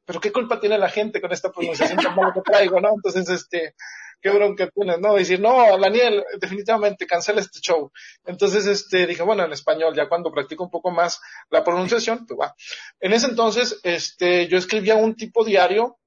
pero 0.04 0.20
qué 0.20 0.30
culpa 0.30 0.60
tiene 0.60 0.78
la 0.78 0.88
gente 0.88 1.20
con 1.20 1.32
esta 1.32 1.50
pronunciación 1.50 1.98
tan 1.98 2.14
mala 2.14 2.32
que 2.32 2.40
traigo, 2.40 2.80
¿no? 2.80 2.90
Entonces, 2.94 3.28
este, 3.28 3.74
qué 4.22 4.30
bronca 4.30 4.70
tienes, 4.70 5.00
¿no? 5.00 5.14
Decir, 5.14 5.40
no, 5.40 5.76
Daniel, 5.78 6.24
definitivamente 6.40 7.06
cancela 7.06 7.40
este 7.40 7.60
show. 7.60 7.90
Entonces, 8.24 8.66
este, 8.66 9.06
dije, 9.06 9.22
bueno, 9.22 9.44
en 9.44 9.52
español, 9.52 9.94
ya 9.94 10.08
cuando 10.08 10.30
practico 10.30 10.64
un 10.64 10.70
poco 10.70 10.90
más 10.90 11.20
la 11.50 11.64
pronunciación, 11.64 12.24
pues 12.26 12.38
va. 12.40 12.54
En 13.00 13.12
ese 13.12 13.26
entonces, 13.26 13.80
este, 13.82 14.46
yo 14.46 14.56
escribía 14.56 14.94
un 14.94 15.16
tipo 15.16 15.44
diario 15.44 15.98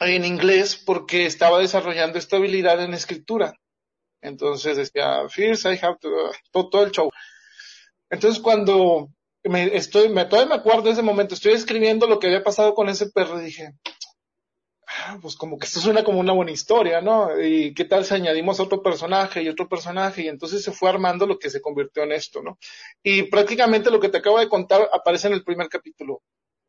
en 0.00 0.24
inglés 0.24 0.76
porque 0.76 1.26
estaba 1.26 1.60
desarrollando 1.60 2.18
esta 2.18 2.36
habilidad 2.36 2.82
en 2.82 2.94
escritura. 2.94 3.54
Entonces 4.20 4.76
decía, 4.76 5.28
first 5.28 5.64
I 5.64 5.78
have 5.80 5.98
to, 6.00 6.10
todo, 6.50 6.68
todo 6.68 6.84
el 6.84 6.90
show. 6.90 7.10
Entonces 8.10 8.42
cuando 8.42 9.10
me 9.44 9.76
estoy, 9.76 10.08
me, 10.08 10.24
todavía 10.24 10.54
me 10.54 10.60
acuerdo 10.60 10.82
de 10.82 10.90
ese 10.92 11.02
momento, 11.02 11.34
estoy 11.34 11.52
escribiendo 11.52 12.06
lo 12.06 12.18
que 12.18 12.26
había 12.26 12.42
pasado 12.42 12.74
con 12.74 12.88
ese 12.88 13.10
perro 13.10 13.38
dije, 13.38 13.74
Ah, 15.10 15.18
pues 15.22 15.36
como 15.36 15.58
que 15.58 15.64
esto 15.64 15.80
suena 15.80 16.04
como 16.04 16.20
una 16.20 16.34
buena 16.34 16.50
historia, 16.50 17.00
¿no? 17.00 17.40
Y 17.40 17.72
qué 17.72 17.86
tal 17.86 18.04
si 18.04 18.12
añadimos 18.14 18.60
otro 18.60 18.82
personaje 18.82 19.42
y 19.42 19.48
otro 19.48 19.66
personaje 19.66 20.20
y 20.20 20.28
entonces 20.28 20.62
se 20.62 20.70
fue 20.70 20.90
armando 20.90 21.26
lo 21.26 21.38
que 21.38 21.48
se 21.48 21.62
convirtió 21.62 22.02
en 22.02 22.12
esto, 22.12 22.42
¿no? 22.42 22.58
Y 23.02 23.22
prácticamente 23.22 23.90
lo 23.90 24.00
que 24.00 24.10
te 24.10 24.18
acabo 24.18 24.38
de 24.38 24.50
contar 24.50 24.86
aparece 24.92 25.28
en 25.28 25.32
el 25.32 25.44
primer 25.44 25.70
capítulo. 25.70 26.20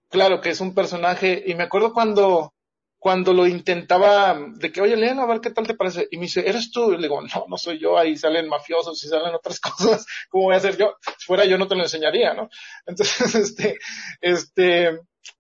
Claro 0.10 0.39
que 0.39 0.52
es 0.52 0.62
un 0.62 0.73
personaje 0.73 1.43
y 1.47 1.54
me 1.54 1.63
acuerdo 1.63 1.91
cuando 1.93 2.54
cuando 2.97 3.34
lo 3.34 3.45
intentaba 3.45 4.39
de 4.56 4.71
que, 4.71 4.82
oye, 4.82 4.95
Leon, 4.95 5.19
a 5.19 5.25
ver 5.25 5.41
qué 5.41 5.52
tal 5.52 5.67
te 5.67 5.73
parece. 5.73 6.08
Y 6.12 6.17
me 6.17 6.23
dice, 6.23 6.47
¿eres 6.47 6.71
tú? 6.71 6.93
Y 6.93 6.97
le 6.97 7.04
digo, 7.04 7.21
no, 7.21 7.45
no 7.47 7.58
soy 7.58 7.80
yo, 7.80 7.97
ahí 7.97 8.15
salen 8.15 8.47
mafiosos 8.47 9.04
y 9.04 9.08
salen 9.10 9.36
otras 9.36 9.60
cosas, 9.62 10.06
¿cómo 10.30 10.45
voy 10.45 10.56
a 10.56 10.60
ser 10.62 10.78
yo? 10.78 10.95
Si 11.17 11.25
fuera 11.25 11.43
yo 11.45 11.58
no 11.58 11.67
te 11.67 11.75
lo 11.75 11.84
enseñaría, 11.84 12.34
¿no? 12.34 12.49
Entonces, 12.86 13.36
este, 13.36 13.80
este, 14.21 14.99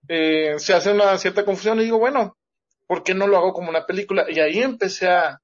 eh, 0.09 0.55
se 0.57 0.73
hace 0.73 0.91
una 0.91 1.17
cierta 1.17 1.45
confusión 1.45 1.79
y 1.79 1.85
digo, 1.85 1.99
bueno, 1.99 2.37
¿por 2.89 3.03
qué 3.03 3.13
no 3.13 3.27
lo 3.27 3.37
hago 3.37 3.53
como 3.53 3.69
una 3.69 3.85
película? 3.85 4.25
Y 4.27 4.39
ahí 4.39 4.63
empecé 4.63 5.07
a, 5.09 5.39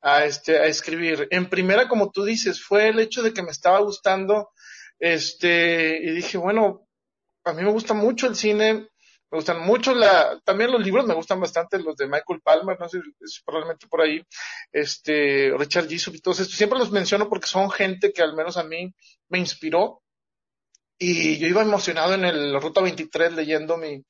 a, 0.00 0.24
este, 0.24 0.58
a 0.58 0.64
escribir. 0.64 1.28
En 1.30 1.48
primera, 1.48 1.86
como 1.86 2.10
tú 2.10 2.24
dices, 2.24 2.60
fue 2.60 2.88
el 2.88 2.98
hecho 2.98 3.22
de 3.22 3.32
que 3.32 3.44
me 3.44 3.52
estaba 3.52 3.78
gustando, 3.78 4.50
este, 4.98 5.96
y 6.02 6.10
dije, 6.10 6.38
bueno, 6.38 6.88
a 7.44 7.52
mí 7.52 7.62
me 7.62 7.70
gusta 7.70 7.94
mucho 7.94 8.26
el 8.26 8.34
cine, 8.34 8.88
me 9.30 9.38
gustan 9.38 9.60
mucho 9.60 9.94
la, 9.94 10.40
también 10.44 10.72
los 10.72 10.82
libros 10.82 11.06
me 11.06 11.14
gustan 11.14 11.38
bastante, 11.38 11.78
los 11.78 11.96
de 11.96 12.08
Michael 12.08 12.40
Palmer, 12.42 12.76
no 12.80 12.88
sé, 12.88 12.98
es 13.20 13.42
probablemente 13.46 13.86
por 13.86 14.00
ahí, 14.00 14.20
este, 14.72 15.52
Richard 15.56 15.86
Gisub 15.86 16.16
y 16.16 16.20
todos 16.20 16.40
estos, 16.40 16.56
siempre 16.56 16.80
los 16.80 16.90
menciono 16.90 17.28
porque 17.28 17.46
son 17.46 17.70
gente 17.70 18.12
que 18.12 18.22
al 18.22 18.34
menos 18.34 18.56
a 18.56 18.64
mí 18.64 18.92
me 19.28 19.38
inspiró, 19.38 20.02
y 20.98 21.38
yo 21.38 21.46
iba 21.46 21.62
emocionado 21.62 22.14
en 22.14 22.24
el 22.24 22.60
Ruta 22.60 22.80
23 22.80 23.34
leyendo 23.34 23.76
mi, 23.76 24.04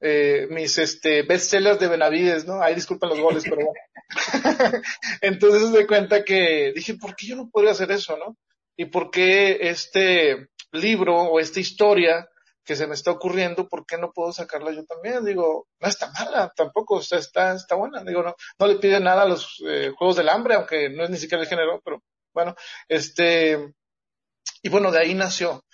eh, 0.00 0.46
mis 0.50 0.78
este, 0.78 1.22
bestsellers 1.22 1.78
de 1.78 1.88
Benavides, 1.88 2.46
¿no? 2.46 2.62
Ahí 2.62 2.74
disculpen 2.74 3.10
los 3.10 3.20
goles, 3.20 3.44
pero 3.44 3.56
bueno. 3.56 3.72
Entonces 5.20 5.68
me 5.70 5.86
cuenta 5.86 6.24
que 6.24 6.72
dije, 6.74 6.94
¿por 6.94 7.14
qué 7.14 7.26
yo 7.28 7.36
no 7.36 7.50
podría 7.50 7.72
hacer 7.72 7.90
eso, 7.90 8.16
no? 8.16 8.36
Y 8.76 8.86
por 8.86 9.10
qué 9.10 9.58
este 9.68 10.48
libro 10.72 11.16
o 11.16 11.40
esta 11.40 11.60
historia 11.60 12.28
que 12.64 12.76
se 12.76 12.86
me 12.86 12.94
está 12.94 13.10
ocurriendo, 13.10 13.68
¿por 13.68 13.84
qué 13.84 13.98
no 13.98 14.12
puedo 14.12 14.32
sacarla 14.32 14.70
yo 14.72 14.84
también? 14.84 15.24
Digo, 15.24 15.66
no 15.80 15.88
está 15.88 16.10
mala, 16.12 16.52
tampoco, 16.54 16.96
o 16.96 17.02
sea, 17.02 17.18
está, 17.18 17.54
está 17.54 17.74
buena. 17.74 18.02
Digo, 18.04 18.22
no, 18.22 18.34
no 18.58 18.66
le 18.66 18.76
pide 18.76 19.00
nada 19.00 19.22
a 19.22 19.28
los 19.28 19.62
eh, 19.66 19.92
Juegos 19.96 20.16
del 20.16 20.28
Hambre, 20.28 20.54
aunque 20.54 20.88
no 20.88 21.04
es 21.04 21.10
ni 21.10 21.16
siquiera 21.16 21.42
el 21.42 21.48
género, 21.48 21.80
pero 21.84 22.02
bueno, 22.32 22.54
este, 22.88 23.74
y 24.62 24.68
bueno, 24.68 24.90
de 24.90 25.00
ahí 25.00 25.14
nació. 25.14 25.64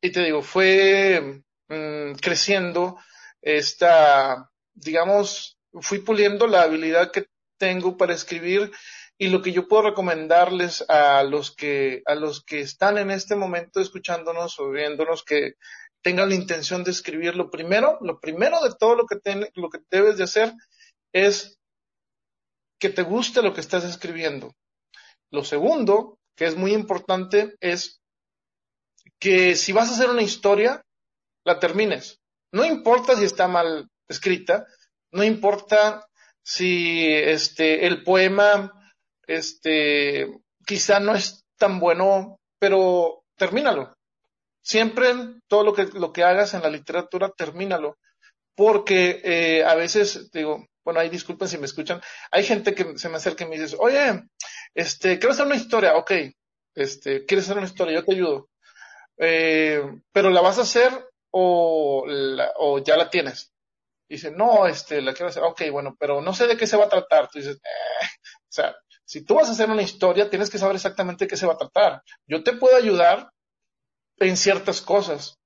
Y 0.00 0.10
te 0.10 0.22
digo, 0.22 0.42
fue 0.42 1.42
mm, 1.68 2.14
creciendo 2.20 2.98
esta, 3.44 4.50
digamos, 4.72 5.58
fui 5.80 5.98
puliendo 5.98 6.46
la 6.46 6.62
habilidad 6.62 7.12
que 7.12 7.26
tengo 7.58 7.96
para 7.96 8.14
escribir 8.14 8.72
y 9.18 9.28
lo 9.28 9.42
que 9.42 9.52
yo 9.52 9.68
puedo 9.68 9.82
recomendarles 9.82 10.84
a 10.88 11.22
los 11.22 11.54
que, 11.54 12.02
a 12.06 12.14
los 12.14 12.42
que 12.42 12.60
están 12.60 12.98
en 12.98 13.10
este 13.10 13.36
momento 13.36 13.80
escuchándonos 13.80 14.58
o 14.58 14.70
viéndonos 14.70 15.22
que 15.22 15.52
tengan 16.02 16.30
la 16.30 16.34
intención 16.34 16.84
de 16.84 16.90
escribir, 16.90 17.36
lo 17.36 17.50
primero, 17.50 17.98
lo 18.00 18.18
primero 18.18 18.60
de 18.62 18.74
todo 18.78 18.96
lo 18.96 19.06
que, 19.06 19.16
lo 19.54 19.70
que 19.70 19.78
debes 19.90 20.16
de 20.16 20.24
hacer 20.24 20.52
es 21.12 21.58
que 22.78 22.88
te 22.90 23.02
guste 23.02 23.42
lo 23.42 23.54
que 23.54 23.60
estás 23.60 23.84
escribiendo. 23.84 24.54
Lo 25.30 25.44
segundo, 25.44 26.18
que 26.34 26.46
es 26.46 26.56
muy 26.56 26.72
importante, 26.72 27.56
es 27.60 28.00
que 29.18 29.54
si 29.54 29.72
vas 29.72 29.90
a 29.90 29.94
hacer 29.94 30.10
una 30.10 30.22
historia, 30.22 30.82
la 31.44 31.58
termines. 31.58 32.20
No 32.54 32.64
importa 32.64 33.16
si 33.16 33.24
está 33.24 33.48
mal 33.48 33.88
escrita, 34.06 34.64
no 35.10 35.24
importa 35.24 36.06
si 36.40 37.04
este 37.12 37.84
el 37.84 38.04
poema 38.04 38.72
este 39.26 40.28
quizá 40.64 41.00
no 41.00 41.16
es 41.16 41.44
tan 41.58 41.80
bueno, 41.80 42.38
pero 42.60 43.24
termínalo. 43.36 43.96
Siempre 44.62 45.14
todo 45.48 45.64
lo 45.64 45.74
que 45.74 45.86
lo 45.98 46.12
que 46.12 46.22
hagas 46.22 46.54
en 46.54 46.62
la 46.62 46.70
literatura 46.70 47.32
termínalo, 47.36 47.98
porque 48.54 49.20
eh, 49.24 49.64
a 49.64 49.74
veces 49.74 50.30
digo, 50.30 50.64
bueno, 50.84 51.00
ahí 51.00 51.08
disculpen 51.08 51.48
si 51.48 51.58
me 51.58 51.66
escuchan, 51.66 52.00
hay 52.30 52.44
gente 52.44 52.72
que 52.72 52.96
se 52.96 53.08
me 53.08 53.16
acerca 53.16 53.44
y 53.44 53.48
me 53.48 53.58
dice, 53.58 53.74
oye, 53.80 54.22
este, 54.74 55.18
quiero 55.18 55.32
hacer 55.32 55.46
una 55.46 55.56
historia, 55.56 55.96
ok, 55.96 56.12
este, 56.76 57.24
quieres 57.24 57.46
hacer 57.46 57.58
una 57.58 57.66
historia, 57.66 57.94
yo 57.94 58.04
te 58.04 58.12
ayudo, 58.12 58.48
eh, 59.18 59.82
pero 60.12 60.30
la 60.30 60.40
vas 60.40 60.58
a 60.58 60.62
hacer 60.62 60.92
o, 61.36 62.06
o 62.56 62.78
ya 62.78 62.96
la 62.96 63.10
tienes. 63.10 63.52
Dice, 64.08 64.30
no, 64.30 64.66
este, 64.66 65.02
la 65.02 65.12
quiero 65.12 65.30
hacer, 65.30 65.42
ok, 65.42 65.62
bueno, 65.72 65.96
pero 65.98 66.20
no 66.20 66.32
sé 66.32 66.46
de 66.46 66.56
qué 66.56 66.66
se 66.66 66.76
va 66.76 66.84
a 66.84 66.88
tratar. 66.88 67.28
Tú 67.28 67.40
dices, 67.40 67.56
eh, 67.56 68.06
o 68.24 68.52
sea, 68.52 68.76
si 69.04 69.24
tú 69.24 69.34
vas 69.34 69.48
a 69.48 69.52
hacer 69.52 69.68
una 69.68 69.82
historia, 69.82 70.30
tienes 70.30 70.48
que 70.48 70.58
saber 70.58 70.76
exactamente 70.76 71.24
de 71.24 71.28
qué 71.28 71.36
se 71.36 71.46
va 71.46 71.54
a 71.54 71.58
tratar. 71.58 72.02
Yo 72.28 72.44
te 72.44 72.52
puedo 72.52 72.76
ayudar 72.76 73.30
en 74.18 74.36
ciertas 74.36 74.80
cosas, 74.80 75.36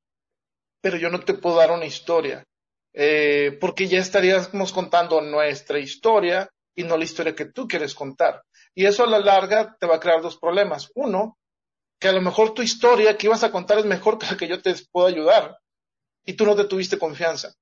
pero 0.83 0.99
yo 0.99 1.09
no 1.09 1.21
te 1.21 1.33
puedo 1.33 1.57
dar 1.57 1.71
una 1.71 1.87
historia, 1.87 2.45
eh, 2.93 3.57
porque 3.59 3.89
ya 3.89 4.01
estaríamos 4.01 4.73
contando 4.73 5.23
nuestra 5.23 5.79
historia 5.79 6.51
y 6.75 6.83
no 6.83 6.99
la 6.99 7.05
historia 7.05 7.35
que 7.35 7.47
tú 7.47 7.67
quieres 7.67 7.95
contar. 7.95 8.43
Y 8.75 8.85
eso 8.85 9.05
a 9.05 9.09
la 9.09 9.21
larga 9.21 9.75
te 9.81 9.87
va 9.87 9.97
a 9.97 10.01
crear 10.01 10.21
dos 10.21 10.37
problemas. 10.37 10.91
Uno, 10.95 11.39
que 11.99 12.09
a 12.09 12.13
lo 12.13 12.21
mejor 12.21 12.53
tu 12.53 12.61
historia 12.61 13.17
que 13.17 13.27
ibas 13.27 13.43
a 13.43 13.51
contar 13.51 13.79
es 13.79 13.87
mejor 13.87 14.19
que 14.19 14.27
la 14.27 14.37
que 14.37 14.49
yo 14.49 14.61
te 14.61 14.75
puedo 14.93 15.07
ayudar 15.07 15.57
y 16.29 16.35
tú 16.35 16.45
no 16.45 16.55
te 16.55 16.65
tuviste 16.65 16.99
confianza. 16.99 17.55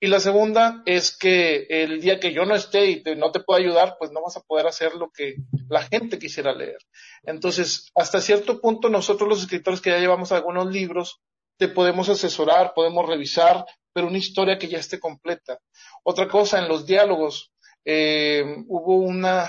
Y 0.00 0.08
la 0.08 0.18
segunda 0.18 0.82
es 0.86 1.16
que 1.16 1.68
el 1.70 2.00
día 2.00 2.18
que 2.18 2.32
yo 2.32 2.44
no 2.44 2.56
esté 2.56 2.90
y 2.90 3.02
no 3.16 3.30
te 3.30 3.38
pueda 3.38 3.60
ayudar, 3.60 3.94
pues 3.96 4.10
no 4.10 4.20
vas 4.20 4.36
a 4.36 4.40
poder 4.40 4.66
hacer 4.66 4.96
lo 4.96 5.12
que 5.12 5.36
la 5.68 5.82
gente 5.82 6.18
quisiera 6.18 6.52
leer. 6.52 6.78
Entonces, 7.22 7.92
hasta 7.94 8.20
cierto 8.20 8.60
punto, 8.60 8.88
nosotros 8.88 9.28
los 9.28 9.42
escritores 9.42 9.80
que 9.80 9.90
ya 9.90 10.00
llevamos 10.00 10.32
algunos 10.32 10.66
libros, 10.66 11.20
te 11.56 11.68
podemos 11.68 12.08
asesorar, 12.08 12.72
podemos 12.74 13.06
revisar, 13.06 13.64
pero 13.92 14.08
una 14.08 14.18
historia 14.18 14.58
que 14.58 14.66
ya 14.66 14.78
esté 14.78 14.98
completa. 14.98 15.60
Otra 16.02 16.26
cosa, 16.26 16.58
en 16.58 16.66
los 16.66 16.84
diálogos, 16.84 17.52
eh, 17.84 18.44
hubo 18.66 18.96
una, 18.96 19.48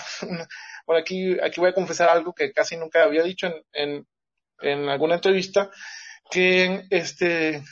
bueno, 0.86 1.02
aquí, 1.02 1.40
aquí 1.40 1.60
voy 1.60 1.72
a 1.72 1.74
confesar 1.74 2.10
algo 2.10 2.36
que 2.36 2.52
casi 2.52 2.78
nunca 2.78 3.02
había 3.02 3.24
dicho 3.24 3.48
en, 3.48 3.56
en, 3.74 4.08
en 4.60 4.90
alguna 4.90 5.16
entrevista, 5.16 5.72
que 6.30 6.86
este, 6.92 7.64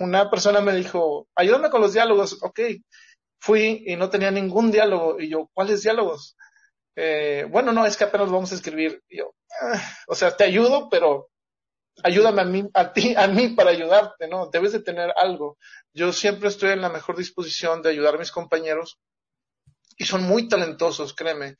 una 0.00 0.30
persona 0.30 0.60
me 0.60 0.74
dijo, 0.74 1.28
ayúdame 1.34 1.70
con 1.70 1.80
los 1.80 1.92
diálogos, 1.92 2.38
ok. 2.42 2.60
Fui 3.40 3.84
y 3.86 3.96
no 3.96 4.10
tenía 4.10 4.30
ningún 4.30 4.70
diálogo. 4.70 5.20
Y 5.20 5.28
yo, 5.28 5.48
¿cuáles 5.54 5.82
diálogos? 5.82 6.36
Eh, 6.96 7.46
bueno, 7.50 7.72
no, 7.72 7.86
es 7.86 7.96
que 7.96 8.04
apenas 8.04 8.30
vamos 8.30 8.50
a 8.52 8.56
escribir. 8.56 9.02
Y 9.08 9.18
yo, 9.18 9.34
ah, 9.62 9.80
o 10.08 10.14
sea, 10.14 10.36
te 10.36 10.44
ayudo, 10.44 10.88
pero 10.90 11.28
ayúdame 12.02 12.42
a 12.42 12.44
mí, 12.44 12.68
a 12.74 12.92
ti, 12.92 13.14
a 13.16 13.26
mí 13.28 13.48
para 13.50 13.70
ayudarte, 13.70 14.28
¿no? 14.28 14.48
Debes 14.50 14.72
de 14.72 14.80
tener 14.80 15.12
algo. 15.16 15.58
Yo 15.92 16.12
siempre 16.12 16.48
estoy 16.48 16.70
en 16.70 16.82
la 16.82 16.88
mejor 16.88 17.16
disposición 17.16 17.82
de 17.82 17.90
ayudar 17.90 18.14
a 18.16 18.18
mis 18.18 18.32
compañeros 18.32 18.98
y 19.96 20.04
son 20.04 20.22
muy 20.22 20.48
talentosos, 20.48 21.12
créeme. 21.14 21.56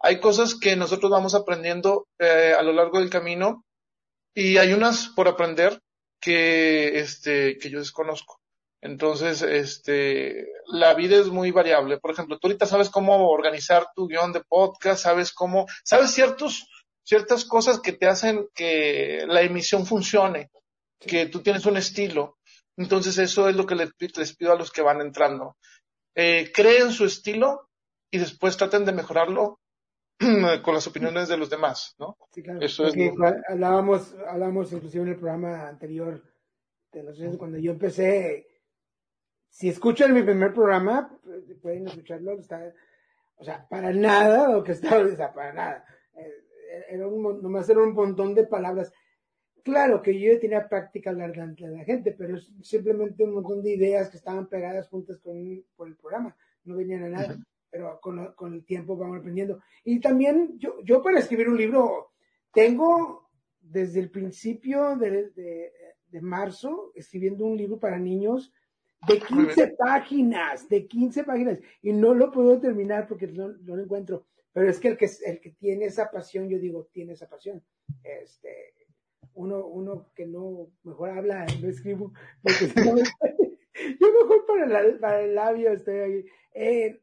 Hay 0.00 0.20
cosas 0.20 0.54
que 0.54 0.76
nosotros 0.76 1.10
vamos 1.10 1.34
aprendiendo 1.34 2.06
eh, 2.18 2.54
a 2.56 2.62
lo 2.62 2.72
largo 2.72 2.98
del 2.98 3.10
camino 3.10 3.64
y 4.34 4.58
hay 4.58 4.72
unas 4.72 5.08
por 5.08 5.26
aprender 5.26 5.80
que, 6.20 6.98
este, 6.98 7.58
que 7.58 7.70
yo 7.70 7.78
desconozco. 7.78 8.40
Entonces, 8.80 9.42
este, 9.42 10.46
la 10.66 10.94
vida 10.94 11.16
es 11.16 11.28
muy 11.28 11.50
variable. 11.50 11.98
Por 11.98 12.12
ejemplo, 12.12 12.38
tú 12.38 12.46
ahorita 12.46 12.66
sabes 12.66 12.90
cómo 12.90 13.28
organizar 13.30 13.88
tu 13.94 14.06
guion 14.06 14.32
de 14.32 14.42
podcast, 14.44 15.02
sabes 15.02 15.32
cómo, 15.32 15.66
sabes 15.84 16.12
ciertos, 16.12 16.68
ciertas 17.02 17.44
cosas 17.44 17.80
que 17.80 17.92
te 17.92 18.06
hacen 18.06 18.48
que 18.54 19.24
la 19.26 19.42
emisión 19.42 19.84
funcione, 19.84 20.50
que 21.00 21.26
tú 21.26 21.42
tienes 21.42 21.66
un 21.66 21.76
estilo. 21.76 22.38
Entonces, 22.76 23.18
eso 23.18 23.48
es 23.48 23.56
lo 23.56 23.66
que 23.66 23.74
les, 23.74 23.90
les 23.98 24.36
pido 24.36 24.52
a 24.52 24.56
los 24.56 24.70
que 24.70 24.82
van 24.82 25.00
entrando. 25.00 25.56
Eh, 26.14 26.52
creen 26.54 26.92
su 26.92 27.04
estilo 27.04 27.68
y 28.10 28.18
después 28.18 28.56
traten 28.56 28.84
de 28.84 28.92
mejorarlo 28.92 29.58
con 30.62 30.74
las 30.74 30.86
opiniones 30.86 31.28
de 31.28 31.36
los 31.36 31.48
demás, 31.48 31.94
¿no? 31.98 32.16
Sí, 32.32 32.42
claro. 32.42 32.60
Eso 32.60 32.86
es 32.86 32.94
hablábamos, 33.48 34.14
hablábamos 34.26 34.72
inclusive 34.72 35.04
en 35.04 35.10
el 35.10 35.16
programa 35.16 35.68
anterior 35.68 36.22
de 36.92 37.02
los 37.02 37.18
cuando 37.36 37.58
yo 37.58 37.72
empecé, 37.72 38.46
si 39.48 39.68
escuchan 39.68 40.12
mi 40.12 40.22
primer 40.22 40.52
programa, 40.52 41.16
pueden 41.62 41.86
escucharlo, 41.86 42.32
está, 42.38 42.72
o 43.36 43.44
sea, 43.44 43.66
para 43.68 43.92
nada 43.92 44.50
lo 44.50 44.64
que 44.64 44.72
estaba, 44.72 45.04
o 45.04 45.16
sea, 45.16 45.32
para 45.32 45.52
nada. 45.52 45.84
Eh, 46.14 46.84
era 46.90 47.06
un, 47.06 47.42
nomás 47.42 47.68
era 47.68 47.80
un 47.80 47.92
montón 47.92 48.34
de 48.34 48.46
palabras. 48.46 48.92
Claro 49.62 50.00
que 50.02 50.18
yo 50.18 50.38
tenía 50.40 50.68
práctica 50.68 51.10
hablar 51.10 51.32
delante 51.32 51.68
de 51.68 51.76
la 51.76 51.84
gente, 51.84 52.12
pero 52.12 52.36
es 52.36 52.50
simplemente 52.62 53.22
un 53.22 53.34
montón 53.34 53.62
de 53.62 53.74
ideas 53.74 54.08
que 54.08 54.16
estaban 54.16 54.48
pegadas 54.48 54.88
juntas 54.88 55.20
con, 55.20 55.64
por 55.76 55.88
el 55.88 55.96
programa, 55.96 56.34
no 56.64 56.76
venían 56.76 57.04
a 57.04 57.08
nada 57.08 57.38
pero 57.70 58.00
con, 58.00 58.32
con, 58.34 58.54
el 58.54 58.64
tiempo 58.64 58.96
vamos 58.96 59.18
aprendiendo. 59.18 59.60
Y 59.84 60.00
también 60.00 60.58
yo, 60.58 60.80
yo 60.82 61.02
para 61.02 61.18
escribir 61.18 61.48
un 61.48 61.56
libro 61.56 62.12
tengo 62.52 63.28
desde 63.60 64.00
el 64.00 64.10
principio 64.10 64.96
de, 64.96 65.30
de, 65.30 65.72
de 66.10 66.20
marzo 66.20 66.92
escribiendo 66.94 67.44
un 67.44 67.56
libro 67.56 67.78
para 67.78 67.98
niños 67.98 68.52
de 69.06 69.20
15 69.20 69.76
páginas, 69.78 70.68
de 70.68 70.86
15 70.86 71.24
páginas, 71.24 71.60
y 71.82 71.92
no 71.92 72.14
lo 72.14 72.32
puedo 72.32 72.58
terminar 72.58 73.06
porque 73.06 73.28
no, 73.28 73.48
no, 73.48 73.76
lo 73.76 73.82
encuentro. 73.82 74.26
Pero 74.52 74.68
es 74.68 74.80
que 74.80 74.88
el 74.88 74.96
que 74.96 75.08
el 75.24 75.40
que 75.40 75.50
tiene 75.50 75.84
esa 75.84 76.10
pasión, 76.10 76.48
yo 76.48 76.58
digo, 76.58 76.88
tiene 76.92 77.12
esa 77.12 77.28
pasión. 77.28 77.62
Este, 78.02 78.74
uno, 79.34 79.66
uno 79.66 80.10
que 80.14 80.26
no, 80.26 80.70
mejor 80.82 81.10
habla, 81.10 81.46
no 81.60 81.68
escribo, 81.68 82.12
porque 82.42 82.66
yo 84.00 84.12
mejor 84.12 84.46
para, 84.46 84.80
el 84.80 84.98
para 84.98 85.22
el 85.22 85.34
labio 85.34 85.70
estoy 85.70 85.98
ahí. 85.98 86.26
Eh, 86.54 87.00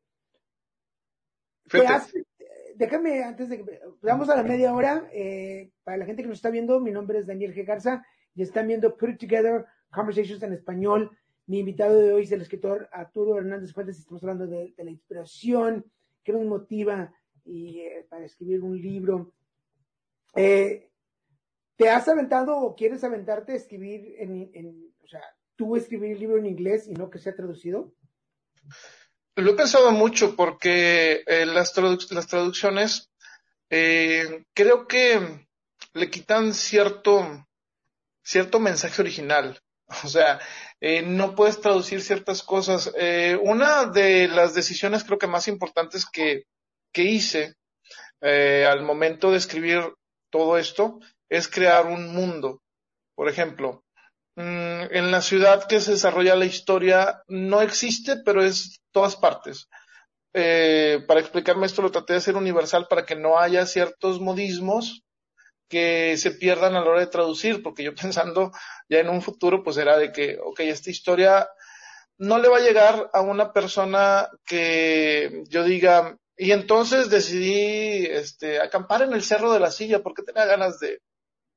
déjame, 2.75 3.23
antes 3.23 3.49
de 3.49 3.58
que 3.58 3.80
vamos 4.01 4.30
a 4.30 4.36
la 4.36 4.43
media 4.43 4.73
hora, 4.73 5.10
eh, 5.12 5.71
para 5.84 5.97
la 5.97 6.06
gente 6.06 6.21
que 6.21 6.28
nos 6.28 6.38
está 6.38 6.49
viendo, 6.49 6.80
mi 6.80 6.91
nombre 6.91 7.19
es 7.19 7.28
Daniel 7.28 7.54
G. 7.54 7.65
Garza 7.65 8.06
y 8.34 8.41
están 8.41 8.67
viendo 8.67 8.95
Put 8.97 9.10
It 9.10 9.19
Together 9.19 9.65
Conversations 9.91 10.43
en 10.43 10.54
español. 10.54 11.17
Mi 11.47 11.60
invitado 11.60 11.99
de 11.99 12.12
hoy 12.12 12.23
es 12.23 12.32
el 12.32 12.41
escritor 12.41 12.89
Arturo 12.91 13.38
Hernández 13.38 13.73
Fuentes. 13.73 13.99
Estamos 13.99 14.23
hablando 14.23 14.47
de, 14.47 14.73
la 14.78 14.91
inspiración 14.91 15.86
que 16.23 16.34
nos 16.34 16.45
motiva 16.45 17.13
y, 17.43 17.80
eh, 17.80 18.06
para 18.10 18.25
escribir 18.25 18.62
un 18.62 18.80
libro. 18.82 19.34
Eh, 20.36 20.89
¿Te 21.75 21.89
has 21.89 22.08
aventado 22.08 22.58
o 22.58 22.75
quieres 22.75 23.04
aventarte 23.04 23.54
a 23.54 23.56
escribir 23.56 24.15
en, 24.17 24.49
en, 24.54 24.93
o 25.04 25.08
sea, 25.08 25.21
tú 25.56 25.75
escribir 25.75 26.12
el 26.12 26.19
libro 26.19 26.38
en 26.38 26.45
inglés 26.45 26.88
y 26.88 26.93
no 26.93 27.10
que 27.10 27.19
sea 27.19 27.36
traducido? 27.36 27.93
Lo 29.35 29.51
he 29.51 29.55
pensado 29.55 29.91
mucho 29.91 30.35
porque 30.35 31.23
eh, 31.25 31.45
las, 31.45 31.75
las, 32.11 32.27
traducciones 32.27 33.09
eh, 33.69 34.43
creo 34.53 34.87
que 34.87 35.45
le 35.93 36.09
quitan 36.09 36.53
cierto, 36.53 37.45
cierto 38.23 38.59
mensaje 38.59 39.01
original. 39.01 39.59
O 40.03 40.07
sea, 40.07 40.39
eh, 40.81 41.03
no 41.03 41.35
puedes 41.35 41.61
traducir 41.61 42.01
ciertas 42.01 42.41
cosas. 42.41 42.91
Eh, 42.97 43.37
una 43.39 43.85
de 43.85 44.27
las 44.27 44.55
decisiones 44.55 45.03
creo 45.03 45.19
que 45.19 45.27
más 45.27 45.47
importantes 45.47 46.07
que, 46.07 46.45
que 46.91 47.03
hice 47.03 47.53
al 48.21 48.81
momento 48.81 49.29
de 49.29 49.37
escribir 49.37 49.93
todo 50.31 50.57
esto 50.57 50.99
es 51.29 51.47
crear 51.47 51.85
un 51.85 52.11
mundo. 52.15 52.63
Por 53.13 53.29
ejemplo, 53.29 53.85
Mm, 54.37 54.91
en 54.91 55.11
la 55.11 55.21
ciudad 55.21 55.65
que 55.65 55.79
se 55.79 55.91
desarrolla 55.91 56.35
la 56.35 56.45
historia 56.45 57.23
no 57.27 57.61
existe, 57.61 58.17
pero 58.17 58.43
es 58.43 58.81
todas 58.95 59.17
partes. 59.17 59.67
Eh, 60.34 61.03
para 61.05 61.19
explicarme 61.19 61.65
esto 61.65 61.81
lo 61.81 61.91
traté 61.91 62.13
de 62.13 62.19
hacer 62.19 62.38
universal 62.38 62.88
para 62.89 63.05
que 63.05 63.17
no 63.17 63.38
haya 63.38 63.65
ciertos 63.65 64.21
modismos 64.21 65.03
que 65.67 66.15
se 66.15 66.31
pierdan 66.31 66.75
a 66.75 66.81
la 66.81 66.89
hora 66.89 66.99
de 67.01 67.08
traducir, 67.08 67.62
porque 67.62 67.84
yo 67.84 67.93
pensando 68.01 68.53
ya 68.88 68.99
en 68.99 69.10
un 69.10 69.21
futuro, 69.21 69.63
pues 69.63 69.75
era 69.75 69.97
de 69.97 70.13
que, 70.13 70.38
ok, 70.41 70.62
esta 70.62 70.89
historia 70.89 71.49
no 72.17 72.38
le 72.39 72.47
va 72.47 72.58
a 72.58 72.62
llegar 72.62 73.10
a 73.12 73.19
una 73.19 73.51
persona 73.51 74.29
que 74.45 75.43
yo 75.49 75.65
diga, 75.65 76.17
y 76.38 76.53
entonces 76.53 77.10
decidí 77.10 78.05
este, 78.05 78.62
acampar 78.62 79.01
en 79.01 79.12
el 79.12 79.23
Cerro 79.23 79.51
de 79.51 79.60
la 79.60 79.71
Silla 79.71 80.01
porque 80.01 80.23
tenía 80.23 80.45
ganas 80.45 80.79
de 80.79 81.01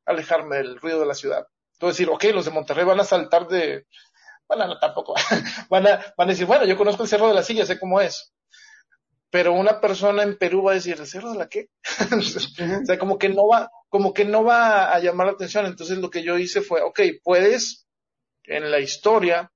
alejarme 0.07 0.57
del 0.57 0.81
ruido 0.81 0.99
de 0.99 1.07
la 1.07 1.15
ciudad. 1.15 1.47
Entonces 1.75 1.99
decir, 1.99 2.13
ok, 2.13 2.35
los 2.35 2.47
de 2.47 2.51
Monterrey 2.51 2.85
van 2.85 2.99
a 2.99 3.05
saltar 3.05 3.47
de, 3.47 3.87
bueno, 4.49 4.67
no 4.67 4.79
tampoco, 4.79 5.15
van 5.71 5.87
a, 5.87 6.15
van 6.17 6.29
a 6.29 6.33
decir, 6.33 6.47
bueno, 6.47 6.65
yo 6.65 6.77
conozco 6.77 7.03
el 7.03 7.09
Cerro 7.09 7.29
de 7.29 7.35
la 7.35 7.43
Silla, 7.43 7.67
sé 7.67 7.79
cómo 7.79 8.01
es. 8.01 8.33
Pero 9.31 9.53
una 9.53 9.79
persona 9.79 10.23
en 10.23 10.39
Perú 10.39 10.63
va 10.63 10.73
a 10.73 10.77
decir, 10.77 10.97
¿el 10.99 11.07
Cerro 11.07 11.33
de 11.33 11.39
la 11.39 11.49
qué? 11.49 11.69
o 12.17 12.23
sea, 12.87 12.99
como 12.99 13.19
que 13.19 13.29
no 13.29 13.47
va, 13.47 13.71
como 13.91 14.15
que 14.15 14.25
no 14.25 14.43
va 14.43 14.91
a 14.91 14.99
llamar 15.01 15.27
la 15.27 15.33
atención. 15.35 15.67
Entonces 15.67 15.99
lo 15.99 16.09
que 16.09 16.23
yo 16.23 16.39
hice 16.39 16.63
fue, 16.63 16.81
ok, 16.81 17.01
puedes 17.23 17.87
en 18.45 18.71
la 18.71 18.81
historia 18.81 19.53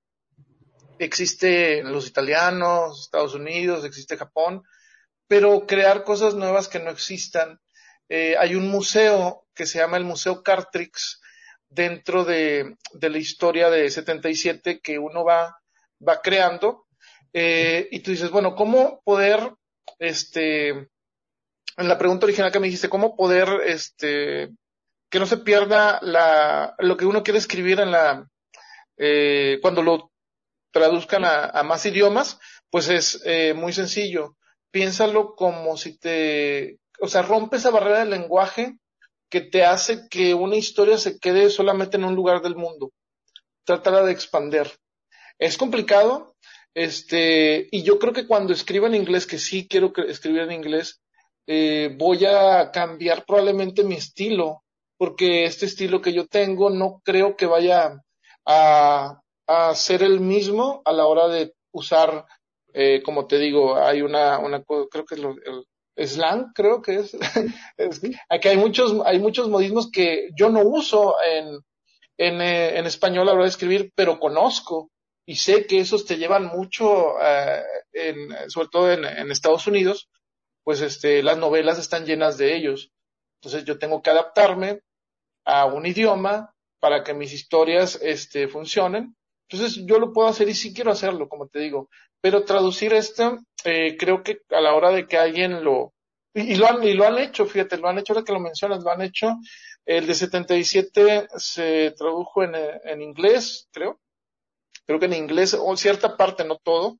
existe 1.05 1.83
los 1.83 2.07
italianos, 2.07 3.02
Estados 3.02 3.35
Unidos, 3.35 3.85
existe 3.85 4.16
Japón, 4.16 4.62
pero 5.26 5.66
crear 5.66 6.05
cosas 6.05 6.35
nuevas 6.35 6.68
que 6.68 6.78
no 6.78 6.90
existan. 6.90 7.61
Eh, 8.09 8.37
hay 8.38 8.55
un 8.55 8.68
museo 8.68 9.46
que 9.55 9.66
se 9.66 9.78
llama 9.78 9.96
el 9.96 10.05
Museo 10.05 10.42
Cartrix 10.42 11.20
dentro 11.72 12.24
de, 12.24 12.76
la 13.00 13.18
historia 13.18 13.70
de 13.70 13.90
77 13.90 14.80
que 14.80 14.98
uno 14.98 15.24
va, 15.24 15.58
va 16.06 16.20
creando. 16.20 16.87
Eh, 17.32 17.88
y 17.90 18.00
tú 18.00 18.11
dices, 18.11 18.30
bueno, 18.30 18.54
¿cómo 18.54 19.00
poder, 19.04 19.54
este, 19.98 20.68
en 20.68 20.88
la 21.76 21.98
pregunta 21.98 22.26
original 22.26 22.52
que 22.52 22.61
me 22.61 22.66
dijiste, 22.66 22.90
¿cómo 22.90 23.16
poder, 23.16 23.48
este, 23.64 24.50
que 25.11 25.18
no 25.18 25.26
se 25.26 25.38
pierda 25.38 25.98
la, 26.02 26.74
lo 26.78 26.96
que 26.96 27.06
uno 27.06 27.22
quiere 27.22 27.38
escribir 27.38 27.80
en 27.80 27.90
la, 27.90 28.28
eh, 28.98 29.58
cuando 29.62 29.82
lo 29.82 30.12
traduzcan 30.72 31.24
a, 31.24 31.62
más 31.62 31.85
idiomas, 31.87 32.38
pues 32.70 32.88
es 32.88 33.22
eh, 33.24 33.54
muy 33.54 33.72
sencillo. 33.72 34.37
Piénsalo 34.70 35.35
como 35.35 35.76
si 35.76 35.98
te, 35.98 36.78
o 37.00 37.08
sea, 37.08 37.22
rompe 37.22 37.56
esa 37.56 37.70
barrera 37.70 38.00
del 38.00 38.11
lenguaje 38.11 38.78
que 39.33 39.40
te 39.40 39.64
hace 39.64 40.09
que 40.11 40.35
una 40.35 40.57
historia 40.57 40.99
se 40.99 41.18
quede 41.18 41.49
solamente 41.49 41.97
en 41.97 42.05
un 42.05 42.14
lugar 42.14 42.42
del 42.42 42.55
mundo. 42.55 42.92
Trátala 43.64 44.03
de 44.03 44.12
expander. 44.12 44.71
Es 45.38 45.57
complicado, 45.57 46.37
este, 46.75 47.66
y 47.73 47.83
yo 47.83 47.99
creo 47.99 48.12
que 48.12 48.27
cuando 48.27 48.53
escriba 48.53 48.88
en 48.88 48.95
inglés, 48.95 49.27
que 49.27 49.38
sí 49.38 49.66
quiero 49.66 49.90
escribir 50.07 50.42
en 50.42 50.53
inglés, 50.53 51.01
eh, 51.47 51.97
voy 51.97 52.27
a 52.27 52.71
cambiar 52.71 53.25
probablemente 53.25 53.85
mi 53.85 53.95
estilo, 53.95 54.64
porque 54.99 55.47
este 55.47 55.64
estilo 55.64 56.03
que 56.03 56.12
yo 56.12 56.27
tengo 56.27 56.68
no 56.68 57.01
creo 57.03 57.35
que 57.35 57.47
vaya 57.47 58.03
a, 58.45 59.18
a 59.47 59.75
ser 59.75 60.03
el 60.03 60.21
mismo 60.21 60.83
a 60.85 60.92
la 60.92 61.07
hora 61.07 61.29
de 61.29 61.55
usar, 61.73 62.27
eh, 62.75 63.01
como 63.03 63.27
te 63.27 63.38
digo, 63.38 63.77
hay 63.77 64.03
una, 64.03 64.38
una 64.40 64.62
creo 64.62 65.07
que 65.07 65.14
es 65.14 65.21
lo, 65.23 65.31
el 65.31 65.64
slang, 65.96 66.52
creo 66.55 66.83
que 66.83 66.96
es. 66.96 67.16
aquí 68.28 68.48
hay 68.48 68.57
muchos, 68.57 68.94
hay 69.05 69.18
muchos 69.18 69.48
modismos 69.48 69.90
que 69.90 70.31
yo 70.37 70.48
no 70.50 70.61
uso 70.61 71.16
en, 71.22 71.59
en, 72.16 72.40
eh, 72.40 72.78
en 72.78 72.87
español 72.87 73.22
a 73.22 73.33
la 73.33 73.33
hora 73.35 73.42
de 73.44 73.50
escribir, 73.50 73.92
pero 73.94 74.18
conozco 74.18 74.90
y 75.26 75.37
sé 75.37 75.66
que 75.66 75.78
esos 75.78 76.05
te 76.05 76.16
llevan 76.16 76.46
mucho, 76.46 77.14
eh, 77.22 77.62
en, 77.92 78.50
sobre 78.50 78.68
todo 78.68 78.92
en, 78.92 79.05
en, 79.05 79.31
Estados 79.31 79.66
Unidos, 79.66 80.09
pues 80.64 80.81
este, 80.81 81.22
las 81.22 81.38
novelas 81.38 81.78
están 81.78 82.07
llenas 82.07 82.38
de 82.38 82.57
ellos. 82.57 82.90
Entonces 83.40 83.64
yo 83.64 83.78
tengo 83.78 84.02
que 84.02 84.11
adaptarme 84.11 84.81
a 85.44 85.66
un 85.66 85.87
idioma 85.87 86.55
para 86.81 87.05
que 87.05 87.14
mis 87.14 87.33
historias 87.33 87.98
este, 88.02 88.48
funcionen 88.48 89.16
entonces 89.52 89.85
yo 89.85 89.98
lo 89.98 90.12
puedo 90.14 90.28
hacer 90.28 90.48
y 90.48 90.55
sí 90.55 90.72
quiero 90.72 90.90
hacerlo, 90.90 91.28
como 91.28 91.46
te 91.46 91.59
digo, 91.59 91.90
pero 92.22 92.44
traducir 92.44 92.94
esto, 92.94 93.38
eh, 93.64 93.96
creo 93.98 94.22
que 94.22 94.40
a 94.51 94.61
la 94.61 94.75
hora 94.75 94.90
de 94.90 95.07
que 95.07 95.18
alguien 95.18 95.64
lo, 95.64 95.94
y, 96.35 96.55
lo 96.57 96.66
han, 96.68 96.83
y 96.83 96.94
lo 96.94 97.07
han 97.07 97.18
hecho, 97.18 97.46
fíjate, 97.46 97.77
lo 97.77 97.88
han 97.88 97.98
hecho, 97.98 98.12
ahora 98.12 98.25
que 98.25 98.33
lo 98.33 98.40
mencionas, 98.40 98.83
lo 98.83 98.90
han 98.90 99.03
hecho, 99.03 99.37
el 99.85 100.07
de 100.07 100.14
77 100.14 101.29
se 101.37 101.92
tradujo 101.96 102.42
en, 102.44 102.55
en 102.55 103.03
inglés, 103.03 103.68
creo, 103.72 104.01
creo 104.87 104.98
que 104.98 105.07
en 105.07 105.14
inglés, 105.14 105.57
o 105.59 105.77
cierta 105.77 106.16
parte, 106.16 106.44
no 106.44 106.57
todo, 106.57 106.98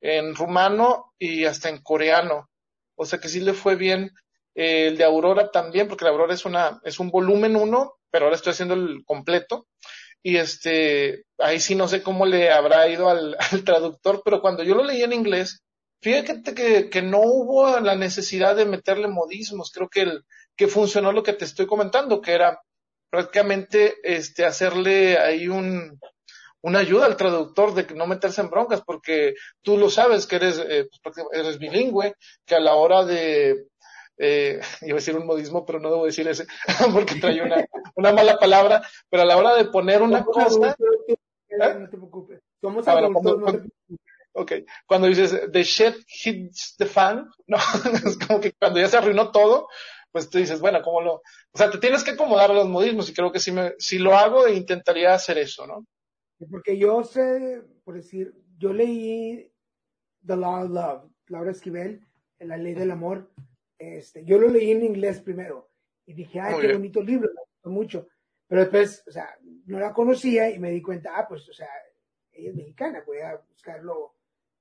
en 0.00 0.34
rumano 0.34 1.14
y 1.18 1.46
hasta 1.46 1.68
en 1.68 1.82
coreano. 1.82 2.50
O 2.96 3.06
sea 3.06 3.18
que 3.18 3.28
sí 3.28 3.40
le 3.40 3.54
fue 3.54 3.74
bien. 3.74 4.10
El 4.54 4.96
de 4.98 5.04
Aurora 5.04 5.50
también, 5.50 5.88
porque 5.88 6.04
la 6.04 6.10
Aurora 6.10 6.34
es 6.34 6.44
una, 6.44 6.80
es 6.84 7.00
un 7.00 7.10
volumen 7.10 7.56
uno, 7.56 7.94
pero 8.10 8.26
ahora 8.26 8.36
estoy 8.36 8.52
haciendo 8.52 8.74
el 8.74 9.02
completo 9.04 9.66
y 10.22 10.38
este, 10.38 11.26
ahí 11.38 11.60
sí 11.60 11.74
no 11.74 11.86
sé 11.86 12.02
cómo 12.02 12.24
le 12.24 12.50
habrá 12.50 12.88
ido 12.88 13.10
al, 13.10 13.36
traductor, 13.64 14.22
pero 14.24 14.40
cuando 14.40 14.62
yo 14.62 14.74
lo 14.74 14.82
leí 14.82 15.02
en 15.02 15.12
inglés, 15.12 15.62
fíjate 16.00 16.54
que, 16.54 16.90
que, 16.90 17.02
no 17.02 17.20
hubo 17.20 17.80
la 17.80 17.94
necesidad 17.96 18.56
de 18.56 18.66
meterle 18.66 19.08
modismos, 19.08 19.72
creo 19.72 19.88
que 19.88 20.02
el, 20.02 20.24
que 20.56 20.68
funcionó 20.68 21.12
lo 21.12 21.22
que 21.22 21.32
te 21.32 21.44
estoy 21.44 21.66
comentando, 21.66 22.20
que 22.20 22.32
era 22.32 22.60
prácticamente 23.10 23.94
este 24.02 24.44
hacerle 24.44 25.18
ahí 25.18 25.48
un, 25.48 25.98
una 26.62 26.80
ayuda 26.80 27.06
al 27.06 27.16
traductor 27.16 27.74
de 27.74 27.94
no 27.94 28.06
meterse 28.06 28.40
en 28.40 28.50
broncas, 28.50 28.82
porque 28.84 29.34
tú 29.62 29.76
lo 29.76 29.90
sabes 29.90 30.26
que 30.26 30.36
eres, 30.36 30.58
eh, 30.58 30.88
pues, 31.02 31.16
eres 31.32 31.58
bilingüe, 31.58 32.14
que 32.44 32.54
a 32.54 32.60
la 32.60 32.74
hora 32.74 33.04
de, 33.04 33.66
eh, 34.18 34.60
iba 34.82 34.94
a 34.94 35.00
decir 35.00 35.16
un 35.16 35.26
modismo, 35.26 35.64
pero 35.64 35.80
no 35.80 35.90
debo 35.90 36.06
decir 36.06 36.26
ese, 36.28 36.46
porque 36.92 37.16
trae 37.20 37.42
una, 37.42 37.64
una 37.96 38.12
mala 38.12 38.38
palabra, 38.38 38.82
pero 39.10 39.22
a 39.22 39.26
la 39.26 39.36
hora 39.36 39.54
de 39.56 39.66
poner 39.66 40.02
una 40.02 40.24
cosa... 40.24 40.70
¿eh? 40.70 41.74
No 41.78 41.88
te 41.88 41.96
preocupes. 41.96 42.40
Somos 42.60 42.88
ah, 42.88 42.92
adultos, 42.92 43.38
no 43.38 43.52
te 43.52 43.68
Ok, 44.36 44.52
cuando 44.86 45.06
dices 45.06 45.50
the 45.52 45.62
shit 45.62 45.94
hits 46.24 46.76
the 46.76 46.86
fan, 46.86 47.28
no, 47.46 47.56
es 47.56 48.18
como 48.18 48.40
que 48.40 48.52
cuando 48.52 48.80
ya 48.80 48.88
se 48.88 48.96
arruinó 48.96 49.30
todo, 49.30 49.68
pues 50.10 50.28
tú 50.28 50.38
dices, 50.38 50.60
bueno, 50.60 50.82
¿cómo 50.82 51.00
lo...? 51.00 51.14
O 51.14 51.22
sea, 51.58 51.70
te 51.70 51.78
tienes 51.78 52.02
que 52.02 52.12
acomodar 52.12 52.50
a 52.50 52.54
los 52.54 52.68
modismos 52.68 53.08
y 53.08 53.14
creo 53.14 53.30
que 53.30 53.40
si, 53.40 53.52
me, 53.52 53.74
si 53.78 53.98
lo 53.98 54.16
hago, 54.16 54.48
intentaría 54.48 55.14
hacer 55.14 55.38
eso, 55.38 55.66
¿no? 55.66 55.86
Porque 56.50 56.76
yo 56.76 57.02
sé, 57.04 57.62
por 57.84 57.94
decir, 57.94 58.34
yo 58.58 58.72
leí 58.72 59.50
The 60.26 60.36
Law 60.36 60.64
of 60.64 60.70
Love, 60.70 61.10
Laura 61.28 61.50
Esquivel, 61.52 62.04
La 62.40 62.56
Ley 62.56 62.74
del 62.74 62.90
Amor, 62.90 63.30
este, 63.78 64.24
yo 64.24 64.38
lo 64.38 64.48
leí 64.48 64.72
en 64.72 64.84
inglés 64.84 65.20
primero 65.20 65.70
y 66.06 66.14
dije, 66.14 66.40
ay, 66.40 66.60
qué 66.60 66.72
bonito 66.72 67.02
libro, 67.02 67.30
me 67.32 67.40
gustó 67.40 67.70
mucho. 67.70 68.08
Pero 68.46 68.62
después, 68.62 69.04
o 69.06 69.10
sea, 69.10 69.36
no 69.66 69.78
la 69.78 69.92
conocía 69.92 70.50
y 70.50 70.58
me 70.58 70.70
di 70.70 70.82
cuenta, 70.82 71.12
ah, 71.16 71.26
pues, 71.28 71.48
o 71.48 71.52
sea, 71.52 71.68
ella 72.32 72.50
es 72.50 72.56
mexicana, 72.56 73.02
voy 73.06 73.18
a 73.18 73.36
buscarlo 73.48 74.14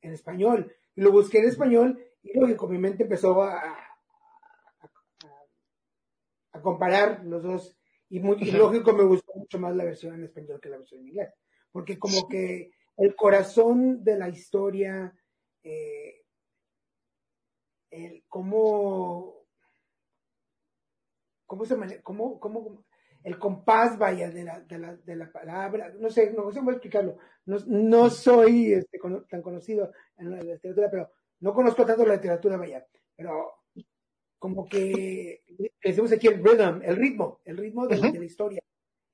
en 0.04 0.14
español. 0.14 0.76
Y 0.96 1.02
lo 1.02 1.12
busqué 1.12 1.40
en 1.40 1.46
español 1.46 2.00
y 2.22 2.40
lógico, 2.40 2.68
mi 2.68 2.78
mente 2.78 3.04
empezó 3.04 3.42
a, 3.42 3.60
a, 3.60 3.98
a, 6.54 6.62
comparar 6.62 7.24
los 7.26 7.44
dos. 7.44 7.78
Y, 8.10 8.20
muy, 8.20 8.38
lógico, 8.52 8.94
me 8.94 9.04
gustó 9.04 9.34
mucho 9.36 9.60
más 9.60 9.76
la 9.76 9.86
versión 9.86 10.16
en 10.16 10.24
español 10.24 10.60
que 10.62 10.70
la 10.70 10.78
versión 10.78 11.02
en 11.02 11.08
inglés. 11.08 11.34
Porque 11.72 11.98
como 11.98 12.28
que 12.28 12.72
el 12.98 13.16
corazón 13.16 14.04
de 14.04 14.18
la 14.18 14.30
historia, 14.30 15.14
eh, 15.64 16.24
el 17.90 18.24
cómo, 18.28 19.48
cómo 21.46 21.66
se 21.66 21.76
maneja, 21.76 22.02
cómo, 22.04 22.40
cómo, 22.40 22.86
el 23.24 23.40
compás, 23.40 23.98
vaya, 23.98 24.30
de 24.30 24.44
la, 24.44 24.60
de 24.60 24.78
la, 24.78 24.96
de 24.96 25.16
la 25.16 25.32
palabra, 25.32 25.94
no 25.98 26.10
sé, 26.10 26.32
no 26.32 26.52
sé 26.52 26.60
cómo 26.60 26.72
explicarlo, 26.72 27.18
no, 27.46 27.58
no 27.68 28.10
soy 28.10 28.74
este, 28.74 29.00
tan 29.30 29.42
conocido 29.42 29.92
en 30.18 30.32
la 30.32 30.42
literatura, 30.42 30.90
pero 30.90 31.12
no 31.40 31.54
conozco 31.54 31.86
tanto 31.86 32.06
la 32.06 32.16
literatura, 32.16 32.58
vaya, 32.58 32.86
pero 33.16 33.54
como 34.40 34.68
que 34.68 35.44
decimos 35.84 36.12
aquí 36.12 36.28
el 36.28 36.44
rhythm, 36.44 36.82
el 36.84 36.96
ritmo, 36.96 37.42
el 37.46 37.58
ritmo 37.58 37.88
de, 37.88 37.98
la 37.98 38.26
historia, 38.26 38.62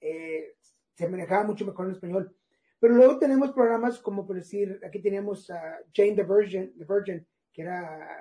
eh, 0.02 0.56
se 0.96 1.08
manejaba 1.08 1.44
mucho 1.44 1.66
mejor 1.66 1.86
en 1.86 1.92
español. 1.94 2.36
Pero 2.80 2.96
luego 2.96 3.20
tenemos 3.20 3.52
programas 3.52 4.00
como 4.00 4.26
por 4.26 4.38
decir, 4.38 4.80
aquí 4.84 5.02
teníamos 5.02 5.50
a 5.50 5.80
Jane 5.94 6.16
the 6.16 6.24
Virgin, 6.24 6.74
the 6.78 6.86
Virgin 6.86 7.28
que 7.52 7.62
era 7.62 8.20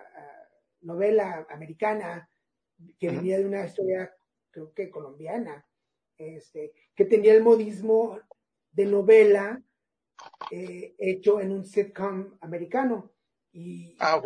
novela 0.83 1.47
americana 1.51 2.29
que 2.99 3.11
venía 3.11 3.39
de 3.39 3.47
una 3.47 3.65
historia, 3.65 4.13
creo 4.51 4.73
que 4.73 4.91
colombiana, 4.91 5.67
este, 6.17 6.73
que 6.95 7.05
tenía 7.05 7.35
el 7.35 7.43
modismo 7.43 8.19
de 8.73 8.87
novela 8.87 9.63
eh, 10.51 10.95
hecho 10.99 11.41
en 11.41 11.53
un 11.53 11.65
sitcom 11.65 12.39
americano. 12.41 13.13
Y 13.53 13.97
ah, 14.01 14.21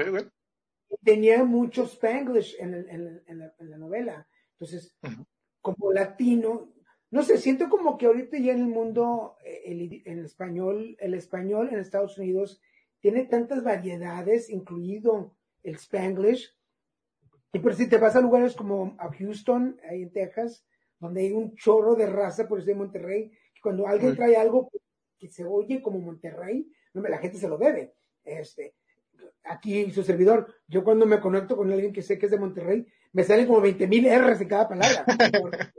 tenía 1.02 1.44
mucho 1.44 1.84
spanglish 1.84 2.56
en, 2.58 2.74
en, 2.74 3.38
la, 3.38 3.78
novela. 3.78 4.26
Entonces, 4.52 4.96
como 5.60 5.92
latino, 5.92 6.72
no 7.10 7.22
sé, 7.22 7.38
siento 7.38 7.68
como 7.68 7.98
que 7.98 8.06
ahorita 8.06 8.38
ya 8.38 8.52
en 8.52 8.60
el 8.60 8.68
mundo, 8.68 9.36
eh, 9.44 9.62
el, 9.66 10.02
en 10.04 10.24
español, 10.24 10.96
el 10.98 11.14
español 11.14 11.68
en 11.70 11.78
Estados 11.78 12.18
Unidos 12.18 12.60
tiene 13.00 13.24
tantas 13.24 13.64
variedades, 13.64 14.48
incluido 14.48 15.36
el 15.62 15.74
Spanglish. 15.74 16.56
Y 17.52 17.58
por 17.58 17.74
si 17.74 17.88
te 17.88 17.98
vas 17.98 18.16
a 18.16 18.20
lugares 18.20 18.54
como 18.54 18.96
a 18.98 19.12
Houston, 19.12 19.78
ahí 19.88 20.02
en 20.02 20.12
Texas, 20.12 20.64
donde 20.98 21.22
hay 21.22 21.32
un 21.32 21.54
chorro 21.56 21.96
de 21.96 22.06
raza 22.06 22.48
por 22.48 22.60
eso 22.60 22.66
de 22.68 22.76
Monterrey, 22.76 23.30
que 23.30 23.60
cuando 23.60 23.86
alguien 23.86 24.16
trae 24.16 24.36
algo 24.36 24.70
que 25.22 25.28
se 25.28 25.44
oye 25.44 25.80
como 25.80 26.00
Monterrey, 26.00 26.68
la 26.94 27.18
gente 27.18 27.38
se 27.38 27.48
lo 27.48 27.56
debe. 27.56 27.94
Este, 28.24 28.74
aquí 29.44 29.88
su 29.92 30.02
servidor, 30.02 30.52
yo 30.66 30.82
cuando 30.82 31.06
me 31.06 31.20
conecto 31.20 31.56
con 31.56 31.70
alguien 31.70 31.92
que 31.92 32.02
sé 32.02 32.18
que 32.18 32.26
es 32.26 32.32
de 32.32 32.40
Monterrey, 32.40 32.84
me 33.12 33.22
salen 33.22 33.46
como 33.46 33.60
20 33.60 33.86
mil 33.86 34.04
R's 34.04 34.40
en 34.40 34.48
cada 34.48 34.68
palabra. 34.68 35.04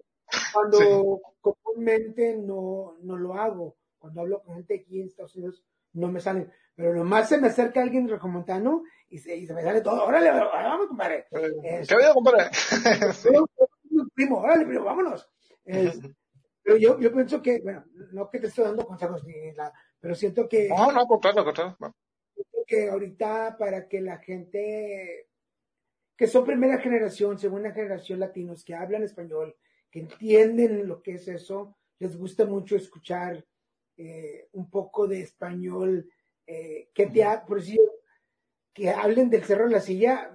cuando 0.54 1.20
comúnmente 1.42 2.38
no, 2.38 2.96
no 3.02 3.18
lo 3.18 3.34
hago. 3.34 3.76
Cuando 3.98 4.22
hablo 4.22 4.42
con 4.44 4.56
gente 4.56 4.76
aquí 4.76 5.02
en 5.02 5.08
Estados 5.08 5.36
Unidos, 5.36 5.62
no 5.92 6.10
me 6.10 6.22
salen. 6.22 6.50
Pero 6.74 6.96
nomás 6.96 7.28
se 7.28 7.38
me 7.38 7.48
acerca 7.48 7.82
alguien 7.82 8.08
recomontano 8.08 8.84
y 9.10 9.18
se, 9.18 9.36
y 9.36 9.46
se 9.46 9.54
me 9.54 9.62
sale 9.62 9.82
todo. 9.82 10.06
Órale, 10.06 10.32
vamos, 10.32 10.88
compadre. 10.88 11.26
Eh, 11.32 11.84
¿Qué 11.86 11.98
vida, 11.98 12.14
compadre? 12.14 12.46
primo, 14.16 14.38
órale, 14.38 14.66
primo, 14.66 14.86
vámonos. 14.86 15.30
Pero 16.64 16.78
yo, 16.78 17.00
yo 17.00 17.12
pienso 17.12 17.42
que, 17.42 17.60
bueno, 17.60 17.84
no 18.14 18.30
que 18.30 18.40
te 18.40 18.48
estoy 18.48 18.64
dando 18.64 18.86
consejos 18.86 19.24
ni 19.26 19.52
nada, 19.52 19.74
pero 20.00 20.16
siento 20.16 20.48
que. 20.48 20.70
No, 20.70 20.92
no, 20.92 21.06
contrario. 21.06 21.44
Siento 22.34 22.64
que 22.66 22.90
ahorita 22.90 23.58
para 23.58 23.88
que 23.88 24.02
la 24.02 24.18
gente 24.18 25.28
que 26.16 26.28
son 26.28 26.46
primera 26.46 26.78
generación, 26.78 27.38
segunda 27.38 27.72
generación 27.72 28.20
latinos 28.20 28.64
que 28.64 28.76
hablan 28.76 29.04
español, 29.04 29.56
que 29.92 30.00
entienden 30.00 30.88
lo 30.88 31.02
que 31.02 31.16
es 31.16 31.28
eso, 31.28 31.76
les 32.00 32.16
gusta 32.18 32.46
mucho 32.46 32.76
escuchar 32.76 33.46
eh, 33.98 34.48
un 34.54 34.70
poco 34.70 35.08
de 35.08 35.22
español, 35.22 36.10
eh, 36.46 36.90
que 36.94 37.08
te 37.08 37.24
ha, 37.24 37.46
por 37.46 37.60
decir, 37.60 37.80
que 38.74 38.90
hablen 38.90 39.30
del 39.30 39.44
cerro 39.44 39.66
de 39.66 39.72
la 39.72 39.80
silla, 39.80 40.34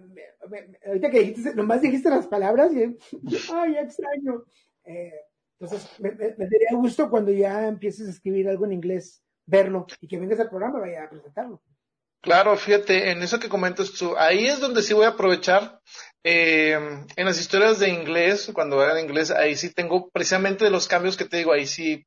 ahorita 0.87 1.11
que 1.11 1.20
dijiste, 1.20 1.55
nomás 1.55 1.83
dijiste 1.83 2.11
las 2.11 2.26
palabras 2.26 2.72
y, 2.72 2.97
ay, 3.53 3.76
extraño. 3.76 4.45
Eh, 4.85 5.12
entonces, 5.61 5.89
me, 5.99 6.13
me, 6.13 6.31
daría 6.31 6.69
gusto 6.73 7.11
cuando 7.11 7.33
ya 7.33 7.67
empieces 7.67 8.07
a 8.07 8.11
escribir 8.11 8.49
algo 8.49 8.65
en 8.65 8.73
inglés, 8.73 9.23
verlo 9.45 9.87
y 10.01 10.07
que 10.07 10.19
vengas 10.19 10.39
al 10.39 10.49
programa, 10.49 10.81
vaya 10.81 11.05
a 11.05 11.11
presentarlo. 11.11 11.61
Claro, 12.21 12.57
fíjate, 12.57 13.11
en 13.11 13.23
eso 13.23 13.39
que 13.39 13.49
comentas 13.49 13.93
tú, 13.93 14.17
ahí 14.17 14.47
es 14.47 14.61
donde 14.61 14.83
sí 14.83 14.95
voy 14.95 15.07
a 15.07 15.11
aprovechar. 15.11 15.81
Eh, 16.23 16.73
en 16.73 17.25
las 17.25 17.41
historias 17.41 17.79
de 17.79 17.89
inglés, 17.89 18.51
cuando 18.53 18.81
hagan 18.81 19.05
inglés, 19.05 19.31
ahí 19.31 19.57
sí 19.57 19.73
tengo 19.73 20.11
precisamente 20.11 20.65
de 20.65 20.71
los 20.71 20.89
cambios 20.89 21.17
que 21.17 21.25
te 21.25 21.39
digo, 21.39 21.53
ahí 21.53 21.67
sí 21.67 22.07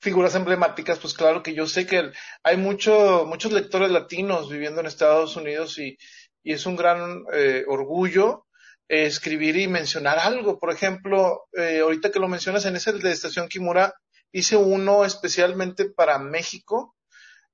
figuras 0.00 0.34
emblemáticas, 0.34 0.98
pues 0.98 1.14
claro 1.14 1.42
que 1.42 1.54
yo 1.54 1.66
sé 1.66 1.86
que 1.86 2.10
hay 2.42 2.56
mucho, 2.58 3.24
muchos 3.26 3.52
lectores 3.52 3.90
latinos 3.90 4.50
viviendo 4.50 4.80
en 4.80 4.86
Estados 4.86 5.36
Unidos 5.36 5.78
y, 5.78 5.96
y 6.42 6.52
es 6.52 6.66
un 6.66 6.76
gran 6.76 7.24
eh, 7.32 7.64
orgullo 7.66 8.46
eh, 8.88 9.06
escribir 9.06 9.56
y 9.56 9.68
mencionar 9.68 10.18
algo. 10.18 10.58
Por 10.58 10.72
ejemplo, 10.72 11.44
eh, 11.52 11.80
ahorita 11.80 12.10
que 12.10 12.18
lo 12.18 12.28
mencionas 12.28 12.64
en 12.66 12.76
ese 12.76 12.92
de 12.92 13.10
Estación 13.10 13.48
Kimura, 13.48 13.94
hice 14.32 14.56
uno 14.56 15.04
especialmente 15.04 15.86
para 15.86 16.18
México, 16.18 16.94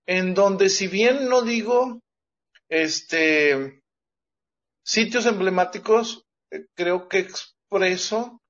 en 0.07 0.35
donde 0.35 0.71
si 0.71 0.89
bien 0.89 1.29
no 1.29 1.43
digo 1.43 2.01
este 2.69 3.83
sitios 4.83 5.27
emblemáticos, 5.27 6.27
creo 6.75 7.09
que 7.09 7.19
expreso 7.19 8.41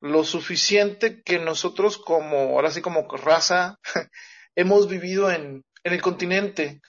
lo 0.00 0.24
suficiente 0.24 1.22
que 1.22 1.38
nosotros 1.38 1.98
como, 1.98 2.36
ahora 2.36 2.70
sí 2.70 2.80
como 2.80 3.06
raza, 3.08 3.78
hemos 4.54 4.88
vivido 4.88 5.30
en, 5.30 5.64
en 5.84 5.92
el 5.92 6.00
continente. 6.00 6.80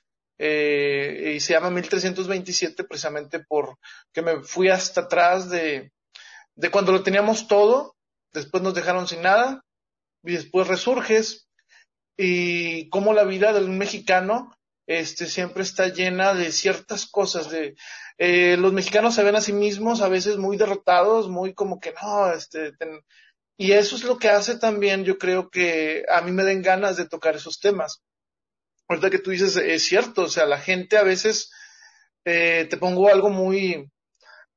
Eh, 0.44 1.34
y 1.36 1.40
se 1.40 1.54
llama 1.54 1.70
1327 1.70 2.84
precisamente 2.86 3.42
por 3.42 3.78
que 4.12 4.24
me 4.24 4.42
fui 4.42 4.70
hasta 4.70 5.02
atrás 5.02 5.52
de, 5.52 5.92
de 6.56 6.72
cuando 6.72 6.92
lo 6.92 7.04
teníamos 7.04 7.48
todo, 7.48 7.96
después 8.34 8.64
nos 8.64 8.74
dejaron 8.74 9.08
sin 9.08 9.22
nada, 9.22 9.64
y 10.24 10.32
después 10.32 10.68
resurges, 10.68 11.48
y 12.18 12.90
cómo 12.90 13.14
la 13.14 13.24
vida 13.24 13.54
de 13.54 13.64
un 13.64 13.78
mexicano 13.78 14.52
este, 14.88 15.28
siempre 15.28 15.62
está 15.62 15.90
llena 15.90 16.34
de 16.34 16.52
ciertas 16.52 17.06
cosas. 17.06 17.52
De, 17.52 17.76
eh, 18.18 18.58
los 18.58 18.74
mexicanos 18.74 19.14
se 19.14 19.24
ven 19.24 19.36
a 19.36 19.42
sí 19.42 19.54
mismos 19.54 20.02
a 20.02 20.10
veces 20.10 20.38
muy 20.38 20.58
derrotados, 20.58 21.30
muy 21.30 21.54
como 21.54 21.80
que 21.80 21.94
no, 22.02 22.32
este, 22.34 22.74
y 23.58 23.74
eso 23.74 23.96
es 23.96 24.04
lo 24.04 24.18
que 24.18 24.30
hace 24.30 24.58
también, 24.58 25.04
yo 25.04 25.20
creo 25.20 25.52
que 25.52 26.04
a 26.10 26.22
mí 26.22 26.32
me 26.32 26.44
den 26.44 26.64
ganas 26.64 26.98
de 26.98 27.08
tocar 27.08 27.36
esos 27.36 27.60
temas. 27.60 28.02
Ahorita 28.92 29.10
que 29.10 29.20
tú 29.20 29.32
dices, 29.32 29.56
es 29.56 29.86
cierto, 29.86 30.24
o 30.24 30.28
sea, 30.28 30.46
la 30.46 30.58
gente 30.58 30.98
a 30.98 31.04
veces, 31.04 31.50
eh, 32.26 32.68
te 32.70 32.76
pongo 32.76 33.08
algo 33.08 33.30
muy, 33.30 33.90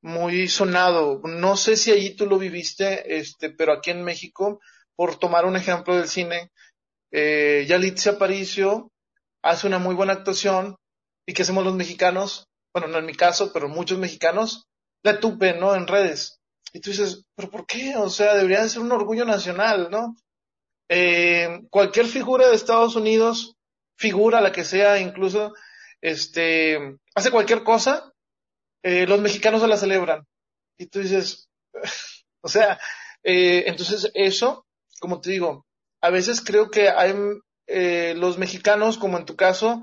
muy 0.02 0.48
sonado. 0.48 1.20
No 1.22 1.56
sé 1.56 1.76
si 1.76 1.92
allí 1.92 2.16
tú 2.16 2.26
lo 2.26 2.36
viviste, 2.36 3.16
este, 3.16 3.50
pero 3.50 3.72
aquí 3.72 3.92
en 3.92 4.02
México, 4.02 4.58
por 4.96 5.20
tomar 5.20 5.44
un 5.44 5.54
ejemplo 5.54 5.94
del 5.94 6.08
cine, 6.08 6.50
eh, 7.12 7.64
Yalitza 7.68 8.10
Aparicio 8.10 8.90
hace 9.40 9.68
una 9.68 9.78
muy 9.78 9.94
buena 9.94 10.14
actuación 10.14 10.78
y 11.24 11.32
que 11.32 11.42
hacemos 11.42 11.64
los 11.64 11.76
mexicanos, 11.76 12.48
bueno, 12.74 12.88
no 12.88 12.98
en 12.98 13.06
mi 13.06 13.14
caso, 13.14 13.52
pero 13.52 13.68
muchos 13.68 13.98
mexicanos, 14.00 14.66
la 15.04 15.20
tupen, 15.20 15.60
¿no? 15.60 15.76
En 15.76 15.86
redes. 15.86 16.40
Y 16.72 16.80
tú 16.80 16.90
dices, 16.90 17.22
¿pero 17.36 17.50
por 17.50 17.66
qué? 17.66 17.94
O 17.96 18.10
sea, 18.10 18.34
debería 18.34 18.64
de 18.64 18.68
ser 18.68 18.82
un 18.82 18.90
orgullo 18.90 19.24
nacional, 19.24 19.90
¿no? 19.92 20.16
Eh, 20.88 21.60
cualquier 21.70 22.06
figura 22.06 22.48
de 22.48 22.56
Estados 22.56 22.96
Unidos, 22.96 23.54
figura 23.96 24.40
la 24.40 24.52
que 24.52 24.64
sea, 24.64 24.98
incluso, 24.98 25.54
este, 26.00 26.98
hace 27.14 27.30
cualquier 27.30 27.62
cosa, 27.62 28.12
eh, 28.82 29.06
los 29.06 29.20
mexicanos 29.20 29.60
se 29.60 29.68
la 29.68 29.76
celebran. 29.76 30.26
Y 30.76 30.86
tú 30.86 31.00
dices, 31.00 31.48
o 32.42 32.48
sea, 32.48 32.78
eh, 33.22 33.64
entonces 33.66 34.10
eso, 34.14 34.66
como 35.00 35.20
te 35.20 35.30
digo, 35.30 35.66
a 36.00 36.10
veces 36.10 36.42
creo 36.42 36.70
que 36.70 36.90
hay 36.90 37.14
eh, 37.66 38.14
los 38.16 38.38
mexicanos, 38.38 38.98
como 38.98 39.16
en 39.16 39.24
tu 39.24 39.36
caso, 39.36 39.82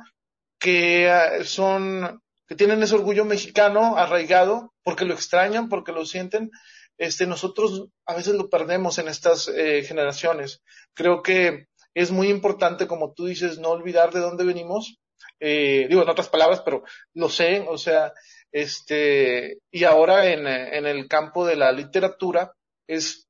que 0.60 1.10
ah, 1.10 1.44
son, 1.44 2.22
que 2.48 2.56
tienen 2.56 2.84
ese 2.84 2.96
orgullo 2.96 3.26
mexicano 3.26 3.98
arraigado, 3.98 4.74
porque 4.84 5.06
lo 5.06 5.16
extrañan, 5.16 5.68
porque 5.70 5.92
lo 5.92 6.06
sienten, 6.06 6.52
este, 6.98 7.26
nosotros 7.26 7.88
a 8.06 8.14
veces 8.14 8.36
lo 8.36 8.50
perdemos 8.50 9.00
en 9.00 9.08
estas 9.08 9.48
eh, 9.48 9.84
generaciones. 9.84 10.62
Creo 10.94 11.24
que 11.24 11.66
es 11.94 12.12
muy 12.12 12.30
importante, 12.30 12.88
como 12.88 13.14
tú 13.14 13.26
dices, 13.26 13.60
no 13.60 13.70
olvidar 13.70 14.12
de 14.12 14.20
dónde 14.20 14.44
venimos. 14.44 14.98
Eh, 15.40 15.88
digo 15.90 16.04
en 16.04 16.10
otras 16.10 16.30
palabras, 16.30 16.62
pero 16.64 16.84
lo 17.14 17.30
sé, 17.30 17.66
o 17.68 17.78
sea, 17.78 18.14
este, 18.52 19.60
y 19.72 19.84
ahora 19.84 20.28
en, 20.28 20.48
en 20.48 20.86
el 20.86 21.08
campo 21.08 21.46
de 21.46 21.56
la 21.56 21.72
literatura 21.72 22.54
es 22.88 23.28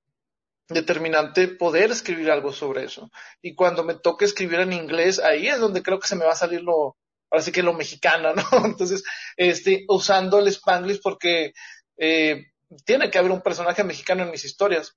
determinante 0.68 1.48
poder 1.48 1.92
escribir 1.92 2.32
algo 2.32 2.52
sobre 2.52 2.86
eso. 2.86 3.10
Y 3.42 3.56
cuando 3.56 3.84
me 3.84 3.96
toque 3.96 4.26
escribir 4.26 4.62
en 4.62 4.74
inglés, 4.74 5.20
ahí 5.20 5.48
es 5.48 5.60
donde 5.60 5.84
creo 5.84 6.00
que 6.00 6.08
se 6.08 6.16
me 6.16 6.26
va 6.26 6.32
a 6.32 6.36
salir 6.36 6.62
lo, 6.62 6.98
ahora 7.30 7.44
sí 7.44 7.52
que 7.52 7.64
lo 7.64 7.74
mexicano, 7.74 8.34
¿no? 8.34 8.44
Entonces, 8.66 9.04
este, 9.38 9.86
usando 9.88 10.40
el 10.40 10.48
spanglish 10.48 11.02
porque 11.02 11.54
eh, 11.98 12.46
tiene 12.86 13.10
que 13.10 13.18
haber 13.18 13.32
un 13.32 13.42
personaje 13.42 13.84
mexicano 13.84 14.24
en 14.24 14.32
mis 14.32 14.46
historias. 14.46 14.96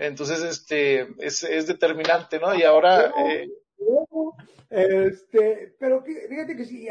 Entonces, 0.00 0.42
este, 0.42 1.08
es, 1.18 1.42
es 1.42 1.66
determinante, 1.66 2.40
¿no? 2.40 2.54
Y 2.54 2.62
ahora... 2.62 3.12
Eh, 3.22 3.50
este, 4.70 5.74
pero 5.78 6.02
fíjate 6.02 6.56
que 6.56 6.64
sí, 6.64 6.88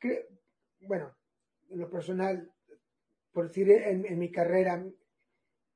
que, 0.00 0.28
bueno, 0.80 1.14
en 1.68 1.78
lo 1.78 1.88
personal, 1.88 2.50
por 3.32 3.46
decir 3.46 3.70
en, 3.70 4.06
en 4.06 4.18
mi 4.18 4.32
carrera, 4.32 4.84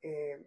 eh, 0.02 0.44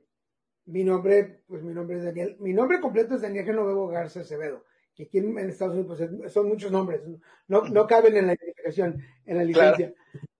mi 0.66 0.84
nombre, 0.84 1.44
pues 1.48 1.64
mi 1.64 1.74
nombre 1.74 2.00
es 2.00 2.04
Daniel, 2.04 2.36
mi 2.40 2.52
nombre 2.52 2.82
completo 2.82 3.16
es 3.16 3.22
Daniel 3.22 3.46
Genovego 3.46 3.88
Garza 3.88 4.22
Acevedo, 4.22 4.66
que 4.94 5.04
aquí 5.04 5.20
en, 5.20 5.38
Estados 5.38 5.76
Unidos 5.76 5.98
pues, 5.98 6.34
son 6.34 6.50
muchos 6.50 6.70
nombres, 6.70 7.02
no, 7.48 7.62
no 7.70 7.88
caben 7.88 8.18
en 8.18 8.28
la 8.28 8.34
identificación, 8.34 9.02
en 9.26 9.38
la 9.38 9.44
licencia. 9.46 9.94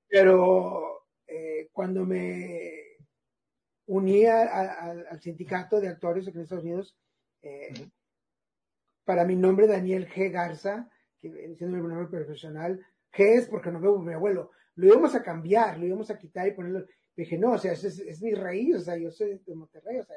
Pero 0.10 1.06
eh, 1.26 1.70
cuando 1.72 2.06
me 2.06 2.87
uní 3.88 4.26
al 4.26 5.20
sindicato 5.22 5.80
de 5.80 5.90
actores 5.90 6.28
aquí 6.28 6.38
en 6.38 6.44
Estados 6.44 6.64
Unidos, 6.64 6.98
eh, 7.42 7.90
para 9.04 9.26
mi 9.26 9.36
nombre 9.36 9.68
Daniel 9.68 10.08
G. 10.08 10.30
Garza, 10.32 10.90
que 11.20 11.30
siendo 11.58 11.78
mi 11.78 11.88
nombre 11.88 12.08
profesional, 12.08 12.86
G 13.12 13.38
es 13.38 13.48
porque 13.48 13.72
no 13.72 13.80
veo 13.80 13.98
mi 14.00 14.14
abuelo, 14.14 14.52
lo 14.76 14.88
íbamos 14.88 15.16
a 15.16 15.24
cambiar, 15.24 15.80
lo 15.80 15.86
íbamos 15.86 16.12
a 16.12 16.18
quitar 16.18 16.48
y 16.48 16.52
ponerlo, 16.52 16.86
dije, 17.16 17.38
no, 17.38 17.54
o 17.54 17.58
sea, 17.58 17.72
es, 17.72 17.84
es, 17.84 18.22
mi 18.22 18.34
raíz, 18.34 18.76
o 18.76 18.82
sea, 18.82 18.98
yo 18.98 19.10
soy 19.10 19.42
de 19.46 19.56
Monterrey, 19.56 20.00
o 20.00 20.04
sea, 20.04 20.16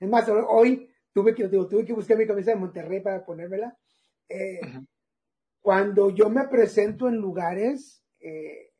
es 0.00 0.08
más, 0.08 0.28
hoy 0.48 0.88
tuve 1.12 1.34
que, 1.34 1.48
tuve 1.48 1.84
que 1.84 1.92
buscar 1.92 2.16
mi 2.16 2.26
camisa 2.26 2.52
de 2.52 2.56
Monterrey 2.56 3.00
para 3.00 3.24
ponérmela. 3.24 3.76
Eh, 4.28 4.60
cuando 5.60 6.10
yo 6.10 6.30
me 6.30 6.48
presento 6.48 7.08
en 7.08 7.16
lugares, 7.16 8.04
eh, 8.18 8.71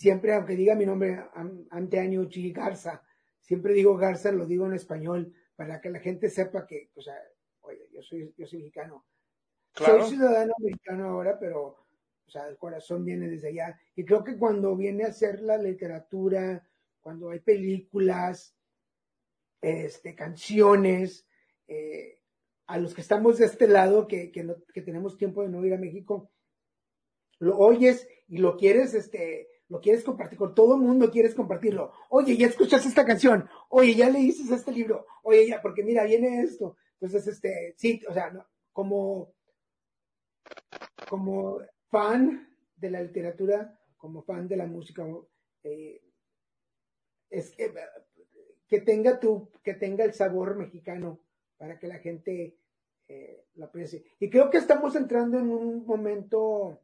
siempre, 0.00 0.34
aunque 0.34 0.56
diga 0.56 0.74
mi 0.74 0.86
nombre 0.86 1.22
ante 1.70 2.00
año 2.00 2.26
Garza, 2.54 3.02
siempre 3.38 3.74
digo 3.74 3.98
Garza, 3.98 4.32
lo 4.32 4.46
digo 4.46 4.64
en 4.64 4.72
español, 4.72 5.34
para 5.54 5.78
que 5.78 5.90
la 5.90 6.00
gente 6.00 6.30
sepa 6.30 6.66
que, 6.66 6.90
o 6.94 7.02
sea, 7.02 7.14
oye, 7.60 7.86
yo 7.92 8.00
soy, 8.00 8.32
yo 8.38 8.46
soy 8.46 8.60
mexicano. 8.60 9.04
Soy 9.74 10.02
ciudadano 10.08 10.54
americano 10.58 11.04
ahora, 11.10 11.38
pero 11.38 11.66
o 12.26 12.30
sea, 12.30 12.48
el 12.48 12.56
corazón 12.56 13.04
viene 13.04 13.28
desde 13.28 13.48
allá. 13.48 13.78
Y 13.94 14.06
creo 14.06 14.24
que 14.24 14.38
cuando 14.38 14.74
viene 14.74 15.04
a 15.04 15.12
ser 15.12 15.42
la 15.42 15.58
literatura, 15.58 16.66
cuando 17.02 17.28
hay 17.28 17.40
películas, 17.40 18.56
este, 19.60 20.14
canciones, 20.14 21.28
eh, 21.68 22.20
a 22.68 22.78
los 22.78 22.94
que 22.94 23.02
estamos 23.02 23.36
de 23.36 23.44
este 23.44 23.68
lado, 23.68 24.08
que, 24.08 24.32
que, 24.32 24.48
que, 24.72 24.80
tenemos 24.80 25.18
tiempo 25.18 25.42
de 25.42 25.50
no 25.50 25.62
ir 25.62 25.74
a 25.74 25.78
México, 25.78 26.30
lo 27.38 27.58
oyes 27.58 28.08
y 28.28 28.38
lo 28.38 28.56
quieres, 28.56 28.94
este, 28.94 29.49
lo 29.70 29.80
quieres 29.80 30.02
compartir 30.02 30.36
con 30.36 30.52
todo 30.52 30.74
el 30.74 30.82
mundo, 30.82 31.10
quieres 31.10 31.34
compartirlo. 31.34 31.92
Oye, 32.08 32.36
ya 32.36 32.48
escuchas 32.48 32.84
esta 32.84 33.06
canción. 33.06 33.48
Oye, 33.68 33.94
ya 33.94 34.10
leíste 34.10 34.52
este 34.52 34.72
libro. 34.72 35.06
Oye, 35.22 35.46
ya, 35.46 35.62
porque 35.62 35.84
mira, 35.84 36.04
viene 36.04 36.42
esto. 36.42 36.76
Entonces, 36.94 37.28
este, 37.28 37.74
sí, 37.76 38.02
o 38.08 38.12
sea, 38.12 38.32
como, 38.72 39.32
como 41.08 41.60
fan 41.88 42.48
de 42.76 42.90
la 42.90 43.00
literatura, 43.00 43.80
como 43.96 44.22
fan 44.22 44.48
de 44.48 44.56
la 44.56 44.66
música, 44.66 45.06
eh, 45.62 46.02
es 47.30 47.52
que, 47.52 47.72
que 48.66 48.80
tenga 48.80 49.20
tu, 49.20 49.50
que 49.62 49.74
tenga 49.74 50.04
el 50.04 50.14
sabor 50.14 50.56
mexicano 50.56 51.20
para 51.56 51.78
que 51.78 51.86
la 51.86 51.98
gente 51.98 52.58
eh, 53.06 53.46
lo 53.54 53.66
aprecie. 53.66 54.04
Y 54.18 54.30
creo 54.30 54.50
que 54.50 54.58
estamos 54.58 54.96
entrando 54.96 55.38
en 55.38 55.48
un 55.48 55.86
momento, 55.86 56.80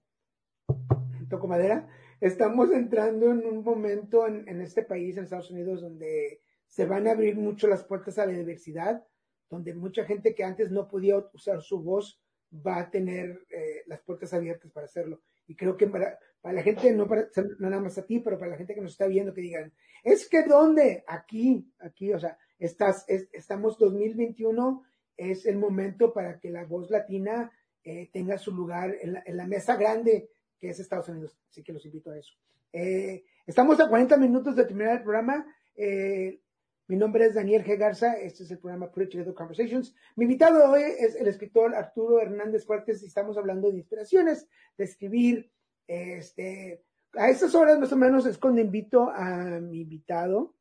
toco 1.29 1.49
madera, 1.49 1.89
estamos 2.21 2.71
entrando 2.73 3.31
en 3.31 3.47
un 3.47 3.63
momento 3.63 4.27
en, 4.27 4.61
este 4.61 4.83
país, 4.83 5.17
en 5.17 5.25
Estados 5.25 5.51
Unidos, 5.51 5.83
donde 5.83 6.41
se 6.67 6.87
van 6.87 7.07
a 7.07 7.13
abrir 7.13 7.37
mucho 7.37 7.69
las 7.69 7.85
puertas 7.85 8.19
a 8.19 8.27
la 8.27 8.33
diversidad, 8.33 9.05
donde 9.49 9.75
mucha 9.75 10.05
gente 10.05 10.35
que 10.35 10.45
antes 10.45 10.71
no 10.71 10.89
podía 10.89 11.19
usar 11.33 11.63
su 11.63 11.83
voz 11.83 12.21
va 12.55 12.81
a 12.81 12.91
tener 12.91 13.47
eh, 13.51 13.83
las 13.87 14.01
puertas 14.01 14.33
abiertas 14.33 14.71
para 14.73 14.87
hacerlo. 14.87 15.21
Y 15.47 15.55
creo 15.55 15.77
que 15.77 15.87
para, 15.87 16.19
para 16.41 16.55
la 16.55 16.63
gente, 16.63 16.93
no, 16.93 17.07
para, 17.07 17.29
no 17.59 17.71
nada 17.71 17.83
más 17.83 17.99
a 17.99 18.07
ti, 18.07 18.21
pero 18.21 18.39
para 18.39 18.53
la 18.53 18.57
gente 18.57 18.75
que 18.75 18.81
nos 18.81 18.93
está 18.93 19.07
viendo, 19.07 19.33
que 19.33 19.41
digan, 19.41 19.73
es 20.03 20.29
que 20.29 20.43
¿dónde? 20.45 21.05
Aquí, 21.07 21.71
aquí, 21.79 22.13
o 22.13 22.19
sea, 22.19 22.39
estás, 22.59 23.05
es, 23.09 23.29
estamos 23.33 23.79
2021, 23.79 24.83
es 25.17 25.47
el 25.47 25.59
momento 25.59 26.13
para 26.13 26.39
que 26.39 26.51
la 26.51 26.65
voz 26.65 26.91
latina 26.91 27.51
eh, 27.83 28.11
tenga 28.13 28.37
su 28.37 28.53
lugar 28.53 28.97
en 29.01 29.37
la, 29.37 29.47
mesa 29.47 29.77
grande 29.77 30.29
que 30.59 30.71
es 30.71 30.81
Estados 30.81 31.09
Unidos. 31.09 31.39
Así 31.51 31.63
que 31.63 31.73
los 31.73 31.85
invito 31.85 32.11
a 32.11 32.19
eso. 32.19 32.33
Eh, 32.73 33.25
estamos 33.47 33.81
a 33.81 33.89
40 33.89 34.17
minutos 34.17 34.57
de 34.57 34.65
terminar 34.65 34.97
el 34.97 35.03
programa. 35.03 35.47
Eh, 35.75 36.41
mi 36.89 36.97
nombre 36.97 37.27
es 37.27 37.35
Daniel 37.35 37.65
G. 37.65 37.77
Garza, 37.77 38.15
este 38.15 38.45
es 38.45 38.51
el 38.51 38.59
programa 38.59 38.91
Together 38.91 39.35
Conversations. 39.35 39.95
Mi 40.15 40.25
invitado 40.25 40.71
hoy 40.71 40.83
es 40.83 41.17
el 41.17 41.27
escritor 41.27 41.75
Arturo 41.75 42.21
Hernández 42.21 42.65
Fuertes 42.65 43.03
y 43.03 43.07
estamos 43.07 43.37
hablando 43.37 43.71
de 43.71 43.79
inspiraciones, 43.79 44.47
de 44.79 44.85
escribir. 44.85 45.51
Este, 45.89 46.85
a 47.15 47.29
estas 47.29 47.55
horas 47.55 47.79
más 47.79 47.93
o 47.93 47.97
menos 47.97 48.27
es 48.27 48.39
cuando 48.39 48.61
invito 48.61 49.11
a 49.11 49.61
mi 49.61 49.81
invitado 49.81 50.55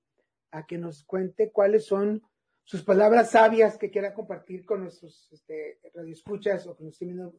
a 0.52 0.66
que 0.66 0.78
nos 0.78 1.04
cuente 1.04 1.52
cuáles 1.52 1.86
son 1.86 2.24
sus 2.64 2.82
palabras 2.82 3.32
sabias 3.32 3.78
que 3.78 3.92
quiera 3.92 4.14
compartir 4.14 4.66
con 4.66 4.82
nuestros 4.82 5.32
este, 5.32 5.80
radioescuchas 5.94 6.66
o 6.66 6.76
que 6.76 6.86
nos 6.86 6.94
estén 6.94 7.10
viendo 7.10 7.36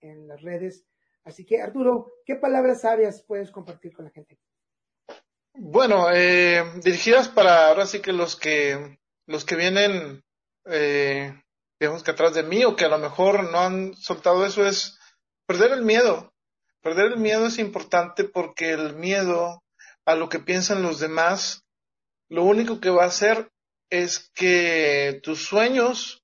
en 0.00 0.26
las 0.26 0.40
redes. 0.40 0.86
Así 1.24 1.44
que, 1.44 1.60
Arturo, 1.60 2.12
¿qué 2.24 2.36
palabras 2.36 2.80
sabias 2.82 3.22
puedes 3.22 3.50
compartir 3.50 3.92
con 3.92 4.06
la 4.06 4.10
gente? 4.10 4.38
Bueno, 5.54 6.10
eh, 6.12 6.64
dirigidas 6.82 7.28
para 7.28 7.68
ahora 7.68 7.86
sí 7.86 8.00
que 8.00 8.12
los 8.12 8.36
que 8.36 8.98
los 9.26 9.44
que 9.44 9.56
vienen, 9.56 10.24
eh, 10.64 11.32
digamos 11.78 12.02
que 12.02 12.10
atrás 12.10 12.34
de 12.34 12.42
mí 12.42 12.64
o 12.64 12.74
que 12.74 12.84
a 12.84 12.88
lo 12.88 12.98
mejor 12.98 13.50
no 13.50 13.60
han 13.60 13.94
soltado 13.94 14.44
eso 14.44 14.66
es 14.66 14.98
perder 15.46 15.72
el 15.72 15.82
miedo. 15.82 16.32
Perder 16.82 17.12
el 17.12 17.18
miedo 17.18 17.46
es 17.46 17.58
importante 17.58 18.24
porque 18.24 18.70
el 18.70 18.96
miedo 18.96 19.62
a 20.04 20.14
lo 20.14 20.28
que 20.28 20.38
piensan 20.40 20.82
los 20.82 20.98
demás, 20.98 21.64
lo 22.28 22.44
único 22.44 22.80
que 22.80 22.90
va 22.90 23.04
a 23.04 23.08
hacer 23.08 23.50
es 23.90 24.30
que 24.34 25.20
tus 25.22 25.44
sueños 25.44 26.22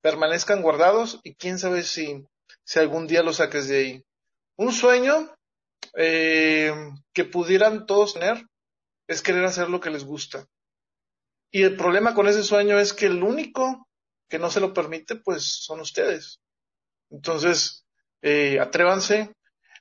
permanezcan 0.00 0.62
guardados 0.62 1.20
y 1.22 1.34
quién 1.34 1.58
sabe 1.58 1.82
si, 1.82 2.26
si 2.64 2.78
algún 2.78 3.06
día 3.06 3.22
los 3.22 3.36
saques 3.36 3.68
de 3.68 3.78
ahí. 3.78 4.04
Un 4.60 4.74
sueño 4.74 5.34
eh, 5.96 6.70
que 7.14 7.24
pudieran 7.24 7.86
todos 7.86 8.12
tener 8.12 8.44
es 9.08 9.22
querer 9.22 9.46
hacer 9.46 9.70
lo 9.70 9.80
que 9.80 9.88
les 9.88 10.04
gusta. 10.04 10.46
Y 11.50 11.62
el 11.62 11.78
problema 11.78 12.14
con 12.14 12.28
ese 12.28 12.42
sueño 12.42 12.78
es 12.78 12.92
que 12.92 13.06
el 13.06 13.22
único 13.22 13.88
que 14.28 14.38
no 14.38 14.50
se 14.50 14.60
lo 14.60 14.74
permite, 14.74 15.16
pues 15.16 15.44
son 15.64 15.80
ustedes. 15.80 16.40
Entonces, 17.08 17.86
eh, 18.20 18.60
atrévanse. 18.60 19.32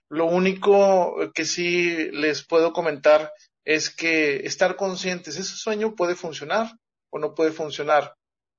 Lo 0.07 0.27
único 0.27 1.29
que 1.35 1.43
sí 1.43 2.09
les 2.11 2.47
puedo 2.47 2.71
comentar 2.71 3.33
es 3.65 3.93
que 3.93 4.47
estar 4.47 4.77
conscientes, 4.77 5.35
ese 5.35 5.57
sueño 5.57 5.93
puede 5.93 6.15
funcionar 6.15 6.71
o 7.09 7.19
no 7.19 7.35
puede 7.35 7.51
funcionar, 7.51 8.15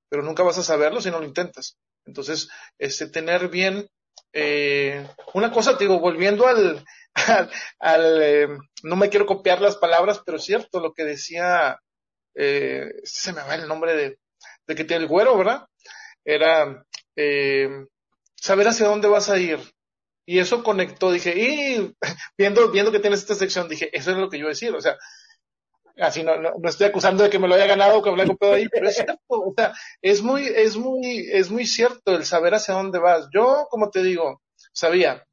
pero 0.07 0.21
nunca 0.21 0.43
vas 0.43 0.59
a 0.59 0.63
saberlo 0.63 1.01
si 1.01 1.09
no 1.09 1.17
lo 1.17 1.25
intentas. 1.25 1.79
Entonces, 2.05 2.47
este, 2.77 3.07
tener 3.07 3.49
bien, 3.49 3.89
eh, 4.33 5.07
una 5.33 5.51
cosa, 5.51 5.77
te 5.77 5.83
digo, 5.85 5.99
volviendo 5.99 6.47
al, 6.47 6.83
al, 7.79 8.21
eh, 8.21 8.47
no 8.83 8.95
me 8.95 9.09
quiero 9.09 9.25
copiar 9.25 9.61
las 9.61 9.77
palabras, 9.77 10.21
pero 10.25 10.37
es 10.37 10.43
cierto 10.43 10.79
lo 10.79 10.93
que 10.93 11.03
decía, 11.03 11.79
eh, 12.35 12.91
se 13.03 13.33
me 13.33 13.41
va 13.41 13.55
el 13.55 13.67
nombre 13.67 13.95
de, 13.95 14.19
de 14.67 14.75
que 14.75 14.83
tiene 14.83 15.03
el 15.03 15.09
güero, 15.09 15.37
¿verdad? 15.37 15.65
Era 16.23 16.85
eh, 17.15 17.69
saber 18.35 18.67
hacia 18.67 18.87
dónde 18.87 19.07
vas 19.07 19.29
a 19.29 19.37
ir. 19.37 19.59
Y 20.25 20.39
eso 20.39 20.63
conectó, 20.63 21.11
dije, 21.11 21.33
y 21.35 21.93
viendo, 22.37 22.71
viendo 22.71 22.91
que 22.91 22.99
tienes 22.99 23.21
esta 23.21 23.35
sección, 23.35 23.67
dije, 23.67 23.89
eso 23.91 24.11
es 24.11 24.17
lo 24.17 24.29
que 24.29 24.39
yo 24.39 24.47
decir, 24.47 24.73
o 24.73 24.81
sea, 24.81 24.97
así 26.01 26.23
no, 26.23 26.37
no, 26.37 26.53
no, 26.57 26.69
estoy 26.69 26.87
acusando 26.87 27.23
de 27.23 27.29
que 27.29 27.39
me 27.39 27.47
lo 27.47 27.55
haya 27.55 27.67
ganado 27.67 27.99
o 27.99 28.01
que 28.01 28.09
me 28.09 28.17
lo 28.17 28.23
haya 28.23 28.31
copiado 28.31 28.55
ahí, 28.55 28.67
pero 28.67 28.89
es 28.89 28.95
cierto, 28.95 29.19
o 29.27 29.53
sea, 29.55 29.73
es 30.01 30.21
muy, 30.21 30.45
es 30.45 30.75
muy, 30.75 31.27
es 31.31 31.49
muy 31.51 31.65
cierto 31.65 32.15
el 32.15 32.25
saber 32.25 32.55
hacia 32.55 32.73
dónde 32.73 32.99
vas. 32.99 33.27
Yo, 33.33 33.67
como 33.69 33.89
te 33.89 34.01
digo, 34.03 34.41
sabía, 34.73 35.25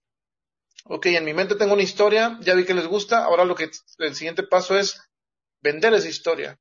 ok, 0.85 1.07
en 1.07 1.25
mi 1.25 1.35
mente 1.35 1.55
tengo 1.55 1.75
una 1.75 1.83
historia, 1.83 2.39
ya 2.41 2.55
vi 2.55 2.65
que 2.65 2.75
les 2.75 2.87
gusta, 2.87 3.25
ahora 3.25 3.45
lo 3.45 3.55
que 3.55 3.71
el 3.99 4.15
siguiente 4.15 4.43
paso 4.43 4.79
es 4.79 5.01
vender 5.61 5.95
esa 5.95 6.09
historia. 6.09 6.59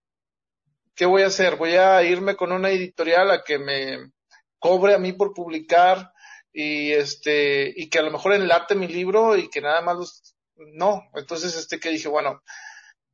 ¿Qué 0.95 1.05
voy 1.05 1.22
a 1.22 1.28
hacer? 1.28 1.58
Voy 1.58 1.76
a 1.76 2.01
irme 2.03 2.36
con 2.36 2.51
una 2.51 2.72
editorial 2.72 3.30
a 3.30 3.43
que 3.43 3.60
me 3.60 4.12
cobre 4.58 4.95
a 4.95 4.97
mí 4.97 5.14
por 5.14 5.34
publicar 5.34 6.12
y 6.51 6.91
este 6.91 7.72
y 7.76 7.88
que 7.89 7.99
a 7.99 8.01
lo 8.01 8.10
mejor 8.10 8.34
enlate 8.34 8.74
mi 8.74 8.88
libro 8.88 9.38
y 9.38 9.47
que 9.49 9.62
nada 9.62 9.82
más 9.82 9.95
los 9.95 10.36
no, 10.55 11.03
entonces 11.14 11.55
este 11.55 11.80
que 11.80 11.89
dije, 11.89 12.08
bueno, 12.08 12.41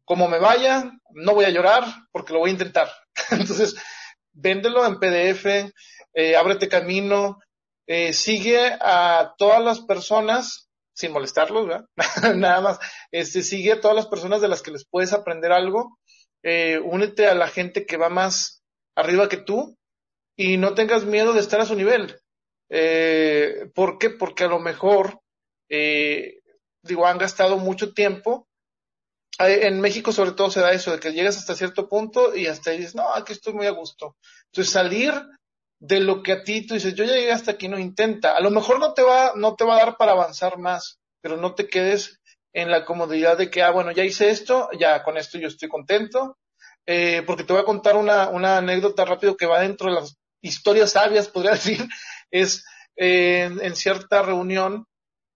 como 0.05 0.27
me 0.27 0.39
vaya, 0.39 0.91
no 1.11 1.33
voy 1.33 1.45
a 1.45 1.49
llorar 1.49 1.83
porque 2.11 2.33
lo 2.33 2.39
voy 2.39 2.49
a 2.49 2.53
intentar. 2.53 2.91
entonces, 3.31 3.75
véndelo 4.31 4.85
en 4.85 4.99
PDF, 4.99 5.73
eh, 6.13 6.35
ábrete 6.35 6.67
camino, 6.67 7.39
eh, 7.87 8.13
sigue 8.13 8.77
a 8.79 9.33
todas 9.37 9.63
las 9.63 9.81
personas 9.81 10.69
sin 10.95 11.11
molestarlos, 11.11 11.67
¿verdad? 11.67 11.85
Nada 12.35 12.61
más, 12.61 12.79
este, 13.11 13.41
sigue 13.41 13.73
a 13.73 13.81
todas 13.81 13.95
las 13.95 14.07
personas 14.07 14.41
de 14.41 14.47
las 14.47 14.61
que 14.61 14.71
les 14.71 14.85
puedes 14.87 15.13
aprender 15.13 15.51
algo, 15.51 15.97
eh, 16.43 16.79
únete 16.83 17.27
a 17.27 17.35
la 17.35 17.47
gente 17.47 17.85
que 17.85 17.97
va 17.97 18.09
más 18.09 18.63
arriba 18.95 19.29
que 19.29 19.37
tú 19.37 19.77
y 20.35 20.57
no 20.57 20.73
tengas 20.73 21.05
miedo 21.05 21.33
de 21.33 21.39
estar 21.39 21.59
a 21.61 21.65
su 21.65 21.75
nivel. 21.75 22.19
Eh, 22.69 23.69
¿Por 23.73 23.97
qué? 23.97 24.09
Porque 24.09 24.45
a 24.45 24.47
lo 24.47 24.59
mejor, 24.59 25.21
eh, 25.69 26.39
digo, 26.81 27.07
han 27.07 27.17
gastado 27.17 27.57
mucho 27.57 27.93
tiempo. 27.93 28.47
En 29.39 29.81
México 29.81 30.11
sobre 30.11 30.34
todo 30.34 30.51
se 30.51 30.61
da 30.61 30.71
eso, 30.71 30.91
de 30.91 30.99
que 30.99 31.11
llegas 31.11 31.38
hasta 31.38 31.55
cierto 31.55 31.89
punto 31.89 32.36
y 32.36 32.47
hasta 32.47 32.69
ahí 32.69 32.77
dices, 32.77 32.95
no, 32.95 33.13
aquí 33.13 33.34
estoy 33.34 33.53
muy 33.53 33.65
a 33.65 33.71
gusto. 33.71 34.15
Entonces 34.45 34.71
salir 34.71 35.13
de 35.79 35.99
lo 35.99 36.21
que 36.21 36.34
a 36.34 36.43
ti 36.43 36.65
tú 36.65 36.75
dices, 36.75 36.93
yo 36.93 37.03
ya 37.03 37.13
llegué 37.13 37.31
hasta 37.31 37.51
aquí, 37.51 37.67
no 37.67 37.79
intenta. 37.79 38.38
A 38.38 38.41
lo 38.41 38.51
mejor 38.51 38.79
no 38.79 38.93
te 38.93 39.01
va, 39.01 39.34
no 39.36 39.55
te 39.55 39.65
va 39.65 39.75
a 39.75 39.86
dar 39.86 39.97
para 39.97 40.11
avanzar 40.11 40.57
más, 40.57 40.99
pero 41.21 41.36
no 41.38 41.55
te 41.55 41.67
quedes 41.67 42.21
en 42.53 42.69
la 42.69 42.86
comodidad 42.86 43.38
de 43.38 43.49
que, 43.49 43.63
ah, 43.63 43.71
bueno, 43.71 43.91
ya 43.91 44.03
hice 44.03 44.29
esto, 44.29 44.69
ya 44.79 45.03
con 45.03 45.17
esto 45.17 45.39
yo 45.39 45.47
estoy 45.47 45.67
contento. 45.67 46.38
Eh, 46.86 47.23
porque 47.25 47.43
te 47.43 47.53
voy 47.53 47.61
a 47.61 47.65
contar 47.65 47.95
una, 47.95 48.29
una 48.29 48.57
anécdota 48.57 49.05
rápido 49.05 49.38
que 49.38 49.45
va 49.45 49.61
dentro 49.61 49.89
de 49.89 50.01
las 50.01 50.17
historias 50.41 50.91
sabias, 50.91 51.27
podría 51.27 51.51
decir. 51.53 51.86
Es 52.29 52.63
eh, 52.95 53.49
en, 53.61 53.75
cierta 53.75 54.21
reunión, 54.21 54.86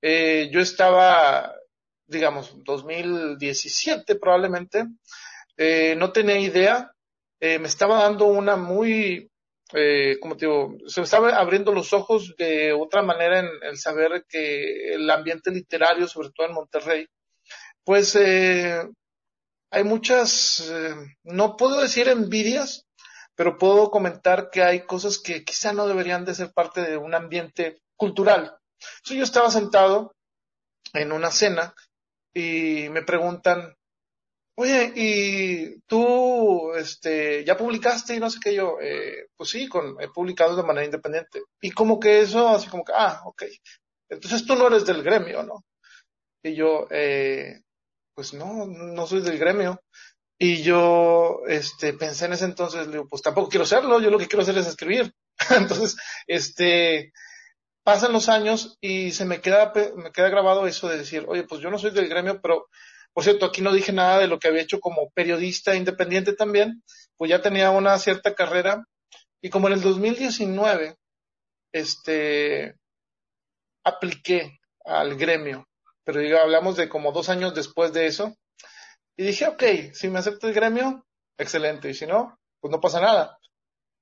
eh, 0.02 0.50
yo 0.52 0.60
estaba, 0.60 1.54
digamos, 2.08 2.64
2017 2.64 4.16
probablemente, 4.16 4.86
eh, 5.58 5.95
no 5.97 6.12
tenía 6.12 6.39
idea, 6.39 6.91
eh, 7.39 7.60
me 7.60 7.68
estaba 7.68 8.03
dando 8.03 8.26
una 8.26 8.55
muy 8.55 9.30
eh, 9.74 10.18
como 10.22 10.38
te 10.38 10.45
digo, 10.45 10.78
se 10.88 11.01
me 11.01 11.05
estaba 11.05 11.30
abriendo 11.38 11.74
los 11.74 11.91
ojos 11.91 12.36
de 12.38 12.72
otra 12.72 13.01
manera 13.01 13.39
en 13.39 13.49
el 13.64 13.78
saber 13.78 14.26
que 14.28 14.93
el 14.93 15.10
ambiente 15.10 15.51
literario, 15.51 16.08
sobre 16.08 16.30
todo 16.32 16.47
en 16.47 16.53
Monterrey, 16.53 17.08
pues 17.84 18.16
eh, 18.16 18.82
hay 19.72 19.84
muchas, 19.84 20.70
eh, 20.72 20.95
no 21.24 21.58
puedo 21.58 21.82
decir 21.82 22.08
envidias, 22.08 22.86
pero 23.36 23.58
puedo 23.58 23.91
comentar 23.91 24.49
que 24.49 24.64
hay 24.64 24.82
cosas 24.86 25.20
que 25.20 25.43
quizá 25.43 25.74
no 25.74 25.88
deberían 25.88 26.26
de 26.26 26.36
ser 26.36 26.53
parte 26.53 26.82
de 26.82 26.97
un 26.97 27.14
ambiente 27.14 27.82
cultural. 27.97 28.58
Entonces 28.97 29.18
yo 29.18 29.24
estaba 29.24 29.51
sentado 29.51 30.16
en 30.93 31.12
una 31.12 31.32
cena 31.32 31.74
y 32.38 32.90
me 32.90 33.02
preguntan, 33.02 33.76
oye, 34.56 34.94
y 34.96 35.80
tú, 35.88 36.72
este, 36.74 37.44
ya 37.44 37.58
publicaste 37.58 38.16
y 38.16 38.20
no 38.20 38.30
sé 38.30 38.40
qué 38.44 38.54
yo, 38.54 38.78
eh, 38.80 39.28
pues 39.36 39.50
sí, 39.50 39.68
con, 39.68 40.00
he 40.00 40.08
publicado 40.10 40.56
de 40.56 40.62
manera 40.62 40.86
independiente. 40.86 41.42
Y 41.62 41.72
como 41.72 42.00
que 42.00 42.22
eso, 42.22 42.50
así 42.50 42.68
como 42.70 42.84
que, 42.86 42.94
ah, 42.96 43.22
ok. 43.26 43.44
Entonces 44.10 44.46
tú 44.46 44.56
no 44.56 44.68
eres 44.68 44.86
del 44.86 45.02
gremio, 45.02 45.42
¿no? 45.42 45.66
Y 46.44 46.54
yo, 46.54 46.88
eh, 46.92 47.62
pues 48.14 48.36
no, 48.36 48.68
no 48.68 49.08
soy 49.08 49.22
del 49.22 49.40
gremio. 49.40 49.82
Y 50.40 50.62
yo, 50.62 51.42
este, 51.48 51.94
pensé 51.94 52.26
en 52.26 52.34
ese 52.34 52.46
entonces, 52.46 52.92
digo, 52.92 53.08
pues 53.08 53.24
tampoco 53.24 53.50
quiero 53.50 53.66
serlo, 53.66 54.00
yo 54.00 54.12
lo 54.12 54.20
que 54.20 54.28
quiero 54.28 54.44
hacer 54.44 54.58
es 54.60 54.68
escribir. 54.68 55.12
entonces, 55.58 55.98
este, 56.28 57.14
pasan 57.88 58.12
los 58.12 58.28
años 58.28 58.78
y 58.82 59.12
se 59.14 59.24
me 59.24 59.40
queda, 59.40 59.72
me 59.96 60.12
queda 60.12 60.28
grabado 60.28 60.68
eso 60.68 60.90
de 60.90 60.98
decir, 60.98 61.24
oye, 61.26 61.44
pues 61.44 61.62
yo 61.62 61.70
no 61.70 61.80
soy 61.80 61.92
del 61.92 62.10
gremio, 62.10 62.42
pero 62.42 62.68
por 63.14 63.24
cierto, 63.24 63.46
aquí 63.46 63.62
no 63.62 63.72
dije 63.72 63.94
nada 63.94 64.20
de 64.20 64.28
lo 64.28 64.40
que 64.40 64.50
había 64.50 64.62
hecho 64.62 64.82
como 64.82 65.10
periodista 65.12 65.74
independiente 65.74 66.34
también, 66.34 66.84
pues 67.16 67.30
ya 67.30 67.42
tenía 67.42 67.72
una 67.72 67.98
cierta 67.98 68.36
carrera 68.36 68.86
y 69.42 69.50
como 69.50 69.68
en 69.68 69.76
el 69.76 69.82
2019, 69.82 70.98
este, 71.72 72.76
apliqué 73.86 74.60
al 74.84 75.16
gremio, 75.16 75.66
pero 76.04 76.20
digo, 76.20 76.40
hablamos 76.40 76.76
de 76.76 76.90
como 76.90 77.14
dos 77.14 77.30
años 77.30 77.56
después 77.56 77.94
de 77.94 78.08
eso, 78.08 78.36
y 79.16 79.24
dije, 79.24 79.48
ok, 79.48 79.64
si 79.94 80.10
me 80.10 80.20
acepta 80.20 80.48
el 80.48 80.54
gremio, 80.54 81.06
excelente, 81.38 81.90
y 81.90 81.94
si 81.94 82.06
no, 82.06 82.38
pues 82.60 82.70
no 82.70 82.82
pasa 82.82 83.00
nada, 83.00 83.40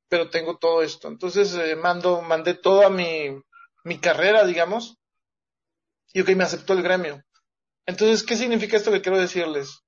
pero 0.09 0.31
tengo 0.31 0.57
todo 0.57 0.81
esto. 0.81 1.07
Entonces, 1.07 1.53
eh, 1.53 1.75
mando, 1.75 2.23
mandé 2.23 2.55
toda 2.55 2.89
mi, 2.89 3.29
mi 3.85 3.99
carrera, 3.99 4.45
digamos, 4.45 4.97
y 6.11 6.21
ok, 6.21 6.29
me 6.29 6.43
aceptó 6.43 6.73
el 6.73 6.81
gremio. 6.81 7.23
Entonces, 7.85 8.23
¿qué 8.23 8.35
significa 8.35 8.77
esto 8.77 8.91
que 8.91 9.01
quiero 9.01 9.17
decirles? 9.17 9.83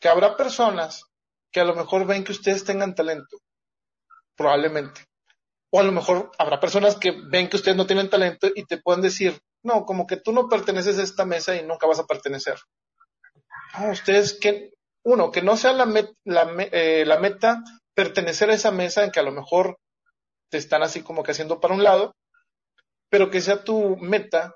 Que 0.00 0.08
habrá 0.08 0.36
personas 0.36 1.04
que 1.52 1.60
a 1.60 1.64
lo 1.64 1.74
mejor 1.74 2.04
ven 2.04 2.24
que 2.24 2.32
ustedes 2.32 2.64
tengan 2.64 2.94
talento, 2.94 3.38
probablemente. 4.36 5.06
O 5.70 5.78
a 5.78 5.84
lo 5.84 5.92
mejor 5.92 6.32
habrá 6.36 6.58
personas 6.58 6.96
que 6.96 7.12
ven 7.12 7.48
que 7.48 7.56
ustedes 7.56 7.76
no 7.76 7.86
tienen 7.86 8.10
talento 8.10 8.48
y 8.54 8.64
te 8.64 8.78
pueden 8.78 9.02
decir, 9.02 9.40
no, 9.62 9.84
como 9.84 10.06
que 10.06 10.16
tú 10.16 10.32
no 10.32 10.48
perteneces 10.48 10.98
a 10.98 11.02
esta 11.02 11.24
mesa 11.24 11.54
y 11.54 11.64
nunca 11.64 11.86
vas 11.86 12.00
a 12.00 12.06
pertenecer. 12.06 12.58
No, 13.78 13.92
ustedes 13.92 14.36
que, 14.40 14.72
uno, 15.04 15.30
que 15.30 15.42
no 15.42 15.56
sea 15.56 15.72
la, 15.72 15.86
la, 16.24 16.54
eh, 16.72 17.04
la 17.06 17.18
meta 17.18 17.62
pertenecer 17.94 18.50
a 18.50 18.54
esa 18.54 18.72
mesa 18.72 19.04
en 19.04 19.12
que 19.12 19.20
a 19.20 19.24
lo 19.24 19.32
mejor 19.32 19.78
te 20.50 20.58
están 20.58 20.82
así 20.82 21.02
como 21.02 21.22
que 21.22 21.32
haciendo 21.32 21.60
para 21.60 21.74
un 21.74 21.84
lado, 21.84 22.16
pero 23.10 23.30
que 23.30 23.40
sea 23.40 23.64
tu 23.64 23.96
meta 23.96 24.54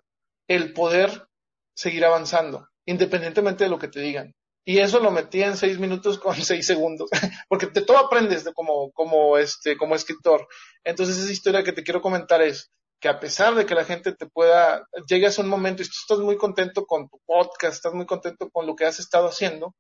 el 0.49 0.73
poder 0.73 1.27
seguir 1.75 2.05
avanzando 2.05 2.69
independientemente 2.87 3.65
de 3.65 3.71
lo 3.71 3.79
que 3.79 3.89
te 3.89 4.01
digan. 4.01 4.35
Y 4.65 4.79
eso 4.79 5.01
lo 5.01 5.11
metí 5.11 5.43
en 5.43 5.57
seis 5.57 5.79
minutos 5.79 6.19
con 6.19 6.35
seis 6.43 6.67
segundos, 6.67 7.11
porque 7.49 7.67
te 7.67 7.83
todo 7.83 7.99
aprendes 7.99 8.45
de 8.45 8.53
como, 8.53 8.93
como, 8.93 9.39
este, 9.39 9.77
como 9.77 9.95
escritor. 9.95 10.47
Entonces 10.85 11.19
esa 11.19 11.33
historia 11.33 11.65
que 11.65 11.73
te 11.73 11.83
quiero 11.83 12.01
comentar 12.01 12.43
es 12.43 12.71
que 13.01 13.09
a 13.09 13.19
pesar 13.19 13.57
de 13.57 13.67
que 13.67 13.75
la 13.75 13.85
gente 13.85 14.13
te 14.13 14.27
pueda, 14.27 14.87
llegues 15.09 15.39
a 15.39 15.43
un 15.43 15.49
momento 15.49 15.83
y 15.83 15.87
tú 15.87 15.93
estás 16.01 16.19
muy 16.19 16.37
contento 16.37 16.87
con 16.87 17.09
tu 17.09 17.19
podcast, 17.27 17.75
estás 17.75 17.95
muy 17.95 18.07
contento 18.07 18.49
con 18.51 18.67
lo 18.67 18.77
que 18.77 18.85
has 18.85 19.01
estado 19.01 19.27
haciendo, 19.27 19.75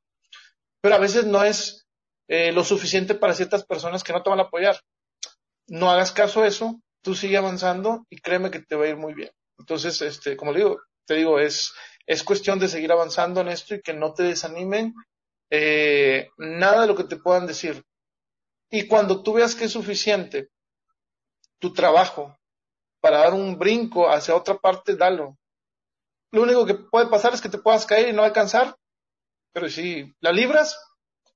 pero 0.80 0.96
a 0.96 0.98
veces 0.98 1.26
no 1.26 1.44
es 1.44 1.86
eh, 2.26 2.50
lo 2.50 2.64
suficiente 2.64 3.14
para 3.14 3.34
ciertas 3.34 3.64
personas 3.64 4.02
que 4.02 4.12
no 4.12 4.24
te 4.24 4.30
van 4.30 4.40
a 4.40 4.44
apoyar. 4.44 4.80
No 5.68 5.88
hagas 5.88 6.10
caso 6.10 6.42
a 6.42 6.48
eso, 6.48 6.80
tú 7.02 7.14
sigue 7.14 7.36
avanzando 7.36 8.06
y 8.08 8.18
créeme 8.18 8.50
que 8.50 8.60
te 8.60 8.76
va 8.76 8.84
a 8.84 8.88
ir 8.88 8.96
muy 8.96 9.14
bien. 9.14 9.30
Entonces, 9.58 10.00
este, 10.02 10.36
como 10.36 10.52
digo, 10.52 10.80
te 11.06 11.14
digo, 11.14 11.38
es, 11.38 11.72
es 12.06 12.22
cuestión 12.22 12.58
de 12.58 12.68
seguir 12.68 12.92
avanzando 12.92 13.40
en 13.40 13.48
esto 13.48 13.74
y 13.74 13.82
que 13.82 13.92
no 13.92 14.14
te 14.14 14.22
desanimen 14.24 14.94
eh, 15.50 16.30
nada 16.38 16.82
de 16.82 16.86
lo 16.86 16.96
que 16.96 17.04
te 17.04 17.16
puedan 17.16 17.46
decir. 17.46 17.84
Y 18.70 18.86
cuando 18.86 19.22
tú 19.22 19.34
veas 19.34 19.54
que 19.54 19.66
es 19.66 19.72
suficiente 19.72 20.48
tu 21.58 21.72
trabajo 21.72 22.36
para 23.00 23.18
dar 23.18 23.34
un 23.34 23.58
brinco 23.58 24.08
hacia 24.08 24.34
otra 24.34 24.56
parte, 24.56 24.96
dalo. 24.96 25.36
Lo 26.30 26.42
único 26.42 26.64
que 26.64 26.74
puede 26.74 27.08
pasar 27.08 27.34
es 27.34 27.42
que 27.42 27.50
te 27.50 27.58
puedas 27.58 27.84
caer 27.84 28.08
y 28.08 28.12
no 28.12 28.22
alcanzar, 28.22 28.74
pero 29.52 29.68
si 29.68 30.14
la 30.20 30.32
libras, 30.32 30.78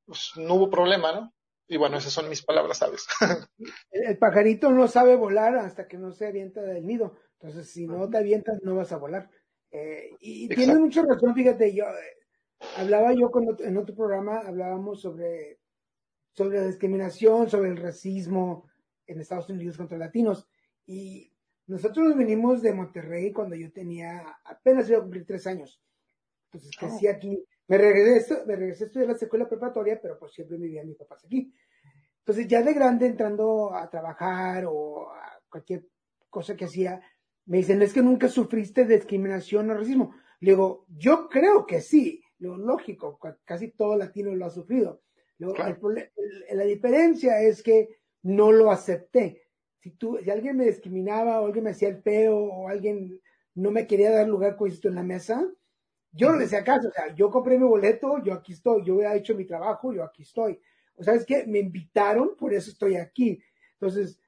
pues 0.06 0.32
no 0.36 0.54
hubo 0.54 0.70
problema, 0.70 1.12
¿no? 1.12 1.34
Y 1.68 1.76
bueno, 1.76 1.96
esas 1.98 2.12
son 2.12 2.28
mis 2.28 2.42
palabras, 2.42 2.78
¿sabes? 2.78 3.06
el 3.90 4.18
pajarito 4.18 4.70
no 4.70 4.86
sabe 4.88 5.16
volar 5.16 5.56
hasta 5.56 5.88
que 5.88 5.98
no 5.98 6.12
se 6.12 6.26
avienta 6.26 6.62
del 6.62 6.86
nido. 6.86 7.16
Entonces, 7.40 7.68
si 7.70 7.86
no 7.86 8.08
te 8.08 8.18
avientas, 8.18 8.60
no 8.62 8.76
vas 8.76 8.92
a 8.92 8.98
volar. 8.98 9.28
Eh, 9.70 10.10
y 10.20 10.48
tiene 10.48 10.76
mucha 10.76 11.02
razón, 11.02 11.34
fíjate, 11.34 11.74
yo 11.74 11.84
eh, 11.84 12.16
hablaba 12.76 13.12
yo 13.12 13.30
con 13.30 13.44
en 13.58 13.76
otro 13.76 13.94
programa, 13.94 14.38
hablábamos 14.38 15.00
sobre, 15.00 15.58
sobre 16.32 16.60
la 16.60 16.66
discriminación, 16.66 17.50
sobre 17.50 17.70
el 17.70 17.76
racismo 17.76 18.68
en 19.06 19.20
Estados 19.20 19.50
Unidos 19.50 19.76
contra 19.76 19.98
latinos. 19.98 20.48
Y 20.86 21.32
nosotros 21.66 22.16
venimos 22.16 22.62
de 22.62 22.72
Monterrey 22.72 23.32
cuando 23.32 23.56
yo 23.56 23.72
tenía, 23.72 24.38
apenas 24.44 24.88
iba 24.88 24.98
a 24.98 25.02
cumplir 25.02 25.26
tres 25.26 25.46
años. 25.46 25.80
Entonces 26.46 26.70
oh. 26.76 26.86
crecí 26.86 27.08
aquí. 27.08 27.44
Me 27.68 27.78
regresé, 27.78 28.44
me 28.46 28.56
regresé 28.56 28.84
a 28.84 28.86
estudiar 28.86 29.08
la 29.08 29.16
escuela 29.16 29.48
preparatoria, 29.48 30.00
pero 30.00 30.18
por 30.18 30.30
siempre 30.30 30.56
vivían 30.56 30.86
mis 30.86 30.96
papás 30.96 31.24
aquí. 31.24 31.52
Entonces 32.20 32.48
ya 32.48 32.62
de 32.62 32.74
grande 32.74 33.06
entrando 33.06 33.74
a 33.74 33.88
trabajar 33.88 34.64
o 34.66 35.10
a 35.12 35.40
cualquier 35.48 35.86
cosa 36.28 36.56
que 36.56 36.64
hacía, 36.64 37.00
me 37.46 37.58
dicen, 37.58 37.80
es 37.82 37.92
que 37.92 38.02
nunca 38.02 38.28
sufriste 38.28 38.84
discriminación 38.84 39.70
o 39.70 39.74
racismo. 39.74 40.14
Le 40.40 40.52
digo, 40.52 40.86
yo 40.88 41.28
creo 41.28 41.66
que 41.66 41.80
sí, 41.80 42.22
lo 42.38 42.56
lógico, 42.56 43.18
casi 43.44 43.70
todo 43.70 43.96
latino 43.96 44.34
lo 44.34 44.46
ha 44.46 44.50
sufrido. 44.50 45.02
la 45.38 46.64
diferencia 46.64 47.40
es 47.40 47.62
que 47.62 48.00
no 48.22 48.52
lo 48.52 48.70
acepté. 48.70 49.42
Si 49.78 49.92
tú, 49.92 50.18
si 50.22 50.30
alguien 50.30 50.56
me 50.56 50.66
discriminaba 50.66 51.40
o 51.40 51.46
alguien 51.46 51.64
me 51.64 51.70
hacía 51.70 51.88
el 51.88 52.02
peo 52.02 52.36
o 52.36 52.68
alguien 52.68 53.20
no 53.54 53.70
me 53.70 53.86
quería 53.86 54.10
dar 54.10 54.28
lugar 54.28 54.56
con 54.56 54.68
esto 54.68 54.88
en 54.88 54.96
la 54.96 55.02
mesa, 55.02 55.48
yo 56.16 56.30
no 56.30 56.38
le 56.38 56.46
hacía 56.46 56.64
caso. 56.64 56.88
O 56.88 56.92
sea, 56.92 57.14
yo 57.14 57.30
compré 57.30 57.58
mi 57.58 57.66
boleto, 57.66 58.22
yo 58.22 58.34
aquí 58.34 58.52
estoy, 58.52 58.84
yo 58.84 59.00
he 59.00 59.16
hecho 59.16 59.34
mi 59.34 59.44
trabajo, 59.44 59.92
yo 59.92 60.02
aquí 60.02 60.22
estoy. 60.22 60.58
O 60.96 61.02
sea, 61.02 61.14
es 61.14 61.24
que 61.24 61.46
me 61.46 61.58
invitaron, 61.58 62.34
por 62.36 62.54
eso 62.54 62.70
estoy 62.70 62.96
aquí. 62.96 63.40
Entonces, 63.74 64.18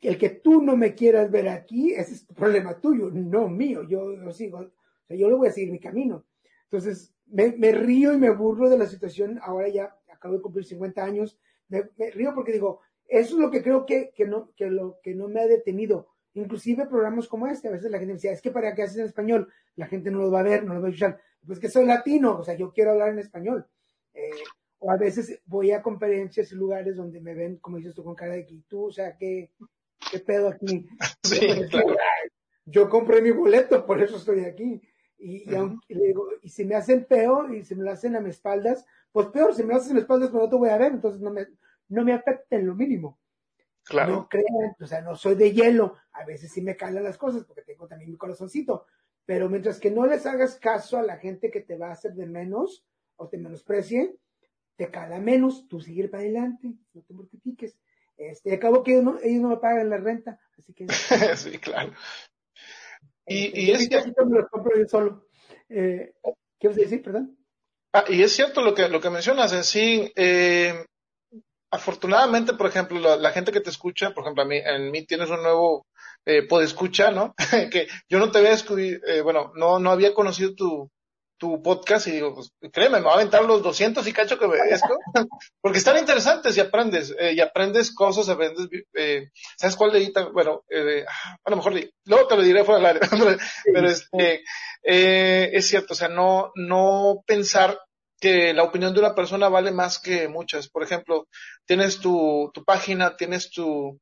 el 0.00 0.18
que 0.18 0.30
tú 0.30 0.62
no 0.62 0.76
me 0.76 0.94
quieras 0.94 1.30
ver 1.30 1.48
aquí, 1.48 1.92
ese 1.92 2.14
es 2.14 2.26
tu 2.26 2.34
problema 2.34 2.80
tuyo, 2.80 3.10
no 3.10 3.48
mío. 3.48 3.82
Yo, 3.82 4.14
yo 4.14 4.32
sigo, 4.32 4.58
o 4.58 5.06
sea, 5.06 5.16
yo 5.16 5.28
le 5.28 5.36
voy 5.36 5.48
a 5.48 5.52
seguir 5.52 5.70
mi 5.70 5.78
camino. 5.80 6.24
Entonces, 6.64 7.14
me, 7.26 7.52
me, 7.52 7.72
río 7.72 8.14
y 8.14 8.18
me 8.18 8.30
burlo 8.30 8.68
de 8.68 8.78
la 8.78 8.86
situación. 8.86 9.38
Ahora 9.42 9.68
ya 9.68 9.96
acabo 10.12 10.34
de 10.34 10.42
cumplir 10.42 10.64
50 10.64 11.04
años. 11.04 11.38
Me, 11.68 11.82
río 12.12 12.32
porque 12.34 12.52
digo, 12.52 12.80
eso 13.06 13.34
es 13.34 13.40
lo 13.40 13.50
que 13.50 13.62
creo 13.62 13.84
que, 13.84 14.12
que, 14.14 14.26
no, 14.26 14.52
que, 14.56 14.66
lo, 14.66 15.00
que 15.02 15.14
no 15.14 15.28
me 15.28 15.40
ha 15.40 15.46
detenido. 15.46 16.08
Inclusive 16.36 16.86
programas 16.86 17.28
como 17.28 17.46
este, 17.46 17.68
a 17.68 17.72
veces 17.72 17.90
la 17.90 17.98
gente 17.98 18.12
me 18.12 18.16
decía, 18.18 18.32
es 18.32 18.42
que 18.42 18.50
para 18.50 18.74
qué 18.74 18.82
haces 18.82 18.98
en 18.98 19.06
español, 19.06 19.52
la 19.74 19.86
gente 19.86 20.10
no 20.10 20.18
lo 20.18 20.30
va 20.30 20.40
a 20.40 20.44
ver, 20.44 20.64
no 20.64 20.74
lo 20.74 20.80
va 20.80 20.88
a 20.88 20.90
escuchar. 20.90 21.18
Pues 21.46 21.58
que 21.58 21.68
soy 21.68 21.86
latino, 21.86 22.38
o 22.38 22.44
sea, 22.44 22.54
yo 22.54 22.72
quiero 22.72 22.92
hablar 22.92 23.10
en 23.10 23.18
español. 23.18 23.66
Eh, 24.12 24.30
o 24.78 24.90
a 24.90 24.96
veces 24.96 25.40
voy 25.46 25.72
a 25.72 25.82
conferencias 25.82 26.52
y 26.52 26.54
lugares 26.54 26.96
donde 26.96 27.20
me 27.20 27.34
ven, 27.34 27.56
como 27.56 27.78
dices 27.78 27.94
tú, 27.94 28.04
con 28.04 28.14
cara 28.14 28.34
de 28.34 28.44
que 28.44 28.60
tú, 28.68 28.86
o 28.86 28.92
sea, 28.92 29.16
que 29.16 29.50
¿qué 30.10 30.20
pedo 30.20 30.48
aquí? 30.48 30.86
Yo 32.64 32.88
compré 32.88 33.22
mi 33.22 33.30
boleto, 33.30 33.86
por 33.86 34.02
eso 34.02 34.16
estoy 34.16 34.44
aquí. 34.44 34.82
Y, 35.18 35.44
y, 36.42 36.48
si 36.48 36.64
me 36.64 36.74
hacen 36.74 37.04
peor 37.04 37.54
y 37.54 37.64
si 37.64 37.74
me 37.74 37.84
lo 37.84 37.92
hacen 37.92 38.16
a 38.16 38.20
mis 38.20 38.34
espaldas, 38.34 38.84
pues 39.12 39.28
peor, 39.28 39.54
si 39.54 39.62
me 39.62 39.72
lo 39.72 39.78
hacen 39.78 39.92
a 39.92 39.94
mis 39.94 40.02
espaldas, 40.02 40.30
pues 40.30 40.42
no 40.42 40.50
te 40.50 40.56
voy 40.56 40.68
a 40.68 40.76
ver, 40.76 40.92
entonces 40.92 41.22
no 41.22 41.30
me, 41.30 41.46
no 41.88 42.04
me 42.04 42.12
afecta 42.12 42.56
en 42.56 42.66
lo 42.66 42.74
mínimo. 42.74 43.18
Claro. 43.86 44.12
No 44.12 44.28
crean, 44.28 44.74
o 44.80 44.86
sea, 44.86 45.00
no 45.00 45.14
soy 45.14 45.36
de 45.36 45.52
hielo, 45.52 45.96
a 46.12 46.24
veces 46.24 46.52
sí 46.52 46.60
me 46.60 46.76
calan 46.76 47.04
las 47.04 47.16
cosas 47.16 47.44
porque 47.44 47.62
tengo 47.62 47.86
también 47.86 48.10
mi 48.10 48.16
corazoncito, 48.16 48.86
pero 49.24 49.48
mientras 49.48 49.78
que 49.78 49.90
no 49.90 50.06
les 50.06 50.26
hagas 50.26 50.56
caso 50.56 50.98
a 50.98 51.02
la 51.02 51.18
gente 51.18 51.50
que 51.50 51.60
te 51.60 51.76
va 51.76 51.88
a 51.88 51.92
hacer 51.92 52.14
de 52.14 52.26
menos 52.26 52.84
o 53.14 53.28
te 53.28 53.38
menosprecie, 53.38 54.16
te 54.76 54.90
cala 54.90 55.20
menos, 55.20 55.68
tú 55.68 55.80
seguir 55.80 56.10
para 56.10 56.24
adelante, 56.24 56.74
no 56.92 57.02
te 57.02 57.14
mortifiques. 57.14 57.78
Este, 58.16 58.54
acabo 58.54 58.82
que 58.82 58.92
ellos 58.92 59.04
no, 59.04 59.18
ellos 59.22 59.42
no 59.42 59.48
me 59.50 59.56
pagan 59.58 59.90
la 59.90 59.98
renta, 59.98 60.40
así 60.58 60.72
que. 60.72 60.86
sí, 61.36 61.58
claro. 61.58 61.92
Y, 63.26 63.66
y 63.66 63.70
es 63.70 63.88
cierto. 63.88 64.26
Me 64.26 64.40
los 64.40 64.48
compro 64.48 64.76
yo 64.76 64.86
solo. 64.88 65.26
Eh, 65.68 66.14
¿Qué 66.58 66.68
vas 66.68 66.76
a 66.76 66.80
decir, 66.80 67.02
perdón? 67.02 67.36
Ah, 67.92 68.04
y 68.08 68.22
es 68.22 68.32
cierto 68.32 68.62
lo 68.62 68.74
que, 68.74 68.88
lo 68.88 69.00
que 69.00 69.10
mencionas, 69.10 69.52
en 69.52 69.64
sí, 69.64 70.12
eh, 70.16 70.86
afortunadamente, 71.76 72.54
por 72.54 72.66
ejemplo, 72.66 72.98
la, 72.98 73.16
la, 73.16 73.30
gente 73.30 73.52
que 73.52 73.60
te 73.60 73.70
escucha, 73.70 74.10
por 74.10 74.24
ejemplo, 74.24 74.42
a 74.42 74.46
mí, 74.46 74.56
en 74.56 74.90
mí 74.90 75.06
tienes 75.06 75.30
un 75.30 75.42
nuevo 75.42 75.86
eh, 76.24 76.46
escuchar, 76.62 77.14
¿no? 77.14 77.34
que 77.70 77.86
yo 78.08 78.18
no 78.18 78.30
te 78.30 78.38
había 78.38 78.52
eh, 78.54 79.20
bueno, 79.22 79.52
no, 79.54 79.78
no 79.78 79.90
había 79.90 80.14
conocido 80.14 80.54
tu, 80.54 80.90
tu 81.38 81.62
podcast 81.62 82.06
y 82.06 82.12
digo, 82.12 82.34
pues 82.34 82.50
créeme, 82.72 82.98
me 82.98 83.04
va 83.04 83.12
a 83.12 83.14
aventar 83.16 83.44
los 83.44 83.62
200 83.62 84.06
y 84.06 84.12
cacho 84.12 84.38
que 84.38 84.46
esto, 84.70 84.96
porque 85.60 85.78
están 85.78 85.98
interesantes 85.98 86.56
y 86.56 86.60
aprendes, 86.60 87.14
eh, 87.18 87.34
y 87.34 87.40
aprendes 87.40 87.94
cosas, 87.94 88.28
aprendes, 88.28 88.68
eh, 88.94 89.30
¿sabes 89.56 89.76
cuál 89.76 89.92
leí? 89.92 90.12
Bueno, 90.32 90.64
eh, 90.70 91.04
ah, 91.06 91.36
a 91.44 91.50
lo 91.50 91.56
mejor 91.56 91.74
luego 92.04 92.26
te 92.26 92.36
lo 92.36 92.42
diré 92.42 92.64
fuera 92.64 92.78
del 92.78 92.96
aire, 92.96 93.00
pero 93.72 93.88
este, 93.88 94.42
eh, 94.82 95.50
es 95.52 95.66
cierto, 95.66 95.92
o 95.92 95.96
sea, 95.96 96.08
no, 96.08 96.52
no 96.54 97.22
pensar 97.26 97.78
que 98.20 98.54
la 98.54 98.62
opinión 98.62 98.94
de 98.94 99.00
una 99.00 99.14
persona 99.14 99.48
vale 99.48 99.72
más 99.72 99.98
que 99.98 100.28
muchas. 100.28 100.68
Por 100.68 100.82
ejemplo, 100.82 101.28
tienes 101.64 102.00
tu, 102.00 102.50
tu 102.54 102.64
página, 102.64 103.16
tienes 103.16 103.50
tu, 103.50 104.00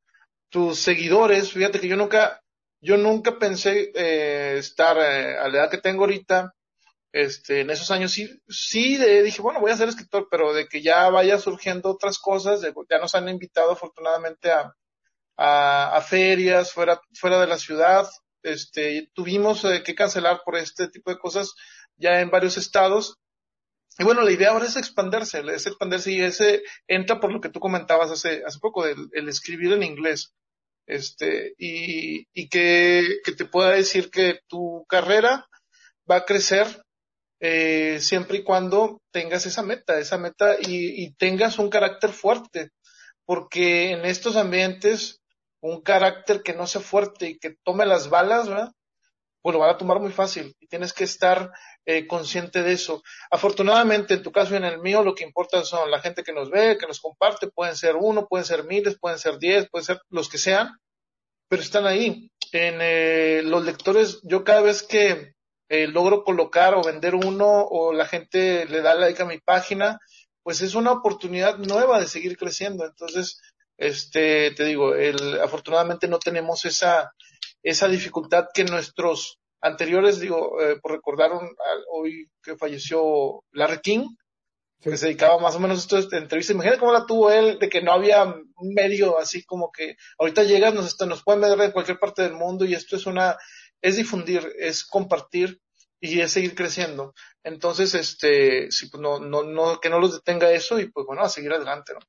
tus 0.48 0.78
seguidores. 0.78 1.52
Fíjate 1.52 1.80
que 1.80 1.88
yo 1.88 1.96
nunca, 1.96 2.40
yo 2.80 2.96
nunca 2.96 3.38
pensé 3.38 3.90
eh, 3.94 4.56
estar 4.58 4.96
eh, 4.98 5.38
a 5.38 5.48
la 5.48 5.58
edad 5.58 5.70
que 5.70 5.78
tengo 5.78 6.02
ahorita, 6.02 6.54
este, 7.12 7.60
en 7.60 7.70
esos 7.70 7.92
años 7.92 8.10
sí, 8.10 8.28
sí 8.48 8.96
dije, 8.96 9.40
bueno, 9.40 9.60
voy 9.60 9.70
a 9.70 9.76
ser 9.76 9.88
escritor, 9.88 10.26
pero 10.28 10.52
de 10.52 10.66
que 10.66 10.82
ya 10.82 11.08
vaya 11.10 11.38
surgiendo 11.38 11.90
otras 11.90 12.18
cosas, 12.18 12.60
ya 12.62 12.98
nos 12.98 13.14
han 13.14 13.28
invitado 13.28 13.70
afortunadamente 13.70 14.50
a, 14.50 14.74
a, 15.36 15.96
a 15.96 16.00
ferias 16.02 16.72
fuera, 16.72 17.00
fuera 17.14 17.40
de 17.40 17.46
la 17.46 17.56
ciudad, 17.58 18.08
este, 18.42 19.10
tuvimos 19.14 19.64
eh, 19.64 19.82
que 19.84 19.94
cancelar 19.94 20.42
por 20.44 20.56
este 20.56 20.88
tipo 20.88 21.10
de 21.10 21.18
cosas 21.18 21.54
ya 21.96 22.20
en 22.20 22.30
varios 22.30 22.56
estados. 22.56 23.16
Y 23.98 24.04
bueno, 24.04 24.22
la 24.22 24.32
idea 24.32 24.50
ahora 24.50 24.66
es 24.66 24.76
expandirse, 24.76 25.42
es 25.54 25.66
expandirse 25.66 26.12
y 26.12 26.20
ese 26.20 26.62
entra 26.88 27.20
por 27.20 27.32
lo 27.32 27.40
que 27.40 27.48
tú 27.48 27.60
comentabas 27.60 28.10
hace, 28.10 28.42
hace 28.44 28.58
poco, 28.58 28.84
del 28.84 29.08
el 29.12 29.28
escribir 29.28 29.72
en 29.72 29.82
inglés. 29.84 30.32
Este, 30.86 31.54
y, 31.56 32.26
y 32.34 32.48
que, 32.48 33.20
que 33.24 33.32
te 33.32 33.46
pueda 33.46 33.70
decir 33.70 34.10
que 34.10 34.40
tu 34.48 34.84
carrera 34.86 35.46
va 36.10 36.16
a 36.16 36.24
crecer 36.24 36.66
eh, 37.40 38.00
siempre 38.00 38.38
y 38.38 38.44
cuando 38.44 39.00
tengas 39.10 39.46
esa 39.46 39.62
meta, 39.62 39.98
esa 39.98 40.18
meta 40.18 40.56
y, 40.60 41.04
y, 41.04 41.14
tengas 41.14 41.58
un 41.58 41.70
carácter 41.70 42.10
fuerte, 42.10 42.70
porque 43.24 43.92
en 43.92 44.04
estos 44.04 44.36
ambientes 44.36 45.20
un 45.60 45.80
carácter 45.82 46.42
que 46.42 46.52
no 46.52 46.66
sea 46.66 46.80
fuerte 46.82 47.28
y 47.30 47.38
que 47.38 47.56
tome 47.64 47.86
las 47.86 48.10
balas, 48.10 48.48
¿verdad? 48.48 48.72
Pues 49.42 49.54
lo 49.54 49.60
van 49.60 49.70
a 49.70 49.78
tomar 49.78 50.00
muy 50.00 50.12
fácil 50.12 50.54
y 50.60 50.66
tienes 50.66 50.92
que 50.92 51.04
estar 51.04 51.52
eh, 51.86 52.06
consciente 52.06 52.62
de 52.62 52.72
eso. 52.72 53.02
Afortunadamente, 53.30 54.14
en 54.14 54.22
tu 54.22 54.32
caso 54.32 54.54
y 54.54 54.56
en 54.56 54.64
el 54.64 54.80
mío, 54.80 55.02
lo 55.02 55.14
que 55.14 55.24
importa 55.24 55.62
son 55.64 55.90
la 55.90 56.00
gente 56.00 56.22
que 56.22 56.32
nos 56.32 56.50
ve, 56.50 56.78
que 56.78 56.86
nos 56.86 57.00
comparte, 57.00 57.48
pueden 57.48 57.76
ser 57.76 57.96
uno, 57.96 58.26
pueden 58.26 58.46
ser 58.46 58.64
miles, 58.64 58.98
pueden 58.98 59.18
ser 59.18 59.38
diez, 59.38 59.68
pueden 59.70 59.84
ser 59.84 60.00
los 60.08 60.28
que 60.28 60.38
sean, 60.38 60.78
pero 61.48 61.62
están 61.62 61.86
ahí. 61.86 62.30
En 62.52 62.78
eh, 62.80 63.42
los 63.44 63.64
lectores, 63.64 64.20
yo 64.22 64.44
cada 64.44 64.62
vez 64.62 64.82
que 64.82 65.34
eh, 65.68 65.86
logro 65.88 66.24
colocar 66.24 66.74
o 66.74 66.82
vender 66.82 67.14
uno 67.14 67.46
o 67.46 67.92
la 67.92 68.06
gente 68.06 68.66
le 68.66 68.80
da 68.80 68.94
like 68.94 69.22
a 69.22 69.26
mi 69.26 69.38
página, 69.38 69.98
pues 70.42 70.60
es 70.60 70.74
una 70.74 70.92
oportunidad 70.92 71.58
nueva 71.58 72.00
de 72.00 72.06
seguir 72.06 72.36
creciendo. 72.36 72.86
Entonces, 72.86 73.40
este, 73.76 74.52
te 74.52 74.64
digo, 74.64 74.94
el, 74.94 75.40
afortunadamente 75.40 76.06
no 76.06 76.18
tenemos 76.18 76.64
esa, 76.64 77.12
esa 77.62 77.88
dificultad 77.88 78.46
que 78.54 78.64
nuestros 78.64 79.38
anteriores, 79.64 80.20
digo, 80.20 80.60
eh, 80.60 80.78
por 80.80 80.92
recordar 80.92 81.30
hoy 81.90 82.28
que 82.42 82.56
falleció 82.56 83.42
Larry 83.52 83.80
King, 83.80 84.08
que 84.80 84.96
se 84.98 85.06
dedicaba 85.06 85.38
más 85.38 85.56
o 85.56 85.60
menos 85.60 85.78
a 85.78 85.98
esto 85.98 86.10
de 86.10 86.18
entrevista. 86.18 86.52
Imagínate 86.52 86.78
cómo 86.78 86.92
la 86.92 87.06
tuvo 87.06 87.30
él, 87.30 87.58
de 87.58 87.70
que 87.70 87.80
no 87.80 87.92
había 87.92 88.24
un 88.24 88.74
medio 88.74 89.18
así 89.18 89.42
como 89.44 89.72
que 89.72 89.96
ahorita 90.18 90.42
llegas, 90.42 90.74
nos, 90.74 91.00
nos 91.06 91.24
pueden 91.24 91.40
ver 91.40 91.58
en 91.60 91.72
cualquier 91.72 91.98
parte 91.98 92.22
del 92.22 92.34
mundo 92.34 92.66
y 92.66 92.74
esto 92.74 92.96
es 92.96 93.06
una, 93.06 93.38
es 93.80 93.96
difundir, 93.96 94.46
es 94.58 94.84
compartir 94.84 95.58
y 95.98 96.20
es 96.20 96.32
seguir 96.32 96.54
creciendo. 96.54 97.14
Entonces, 97.42 97.94
este, 97.94 98.70
sí, 98.70 98.90
pues 98.90 99.00
no, 99.00 99.18
no, 99.18 99.42
no, 99.44 99.80
que 99.80 99.88
no 99.88 99.98
los 99.98 100.12
detenga 100.12 100.52
eso 100.52 100.78
y 100.78 100.90
pues 100.90 101.06
bueno, 101.06 101.22
a 101.22 101.30
seguir 101.30 101.54
adelante, 101.54 101.94
¿no? 101.94 102.00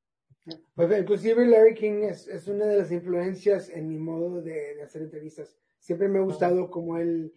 Pues 0.76 1.00
inclusive 1.00 1.48
Larry 1.48 1.74
King 1.74 2.04
es, 2.04 2.28
es, 2.28 2.48
una 2.48 2.66
de 2.66 2.78
las 2.78 2.92
influencias 2.92 3.70
en 3.70 3.88
mi 3.88 3.98
modo 3.98 4.42
de, 4.42 4.76
de 4.76 4.84
hacer 4.84 5.04
entrevistas. 5.04 5.56
Siempre 5.80 6.10
me 6.10 6.20
ha 6.20 6.24
gustado 6.24 6.70
como 6.70 6.98
él... 6.98 7.34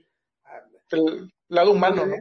El 0.90 1.32
lado 1.48 1.72
humano, 1.72 2.06
¿no? 2.06 2.16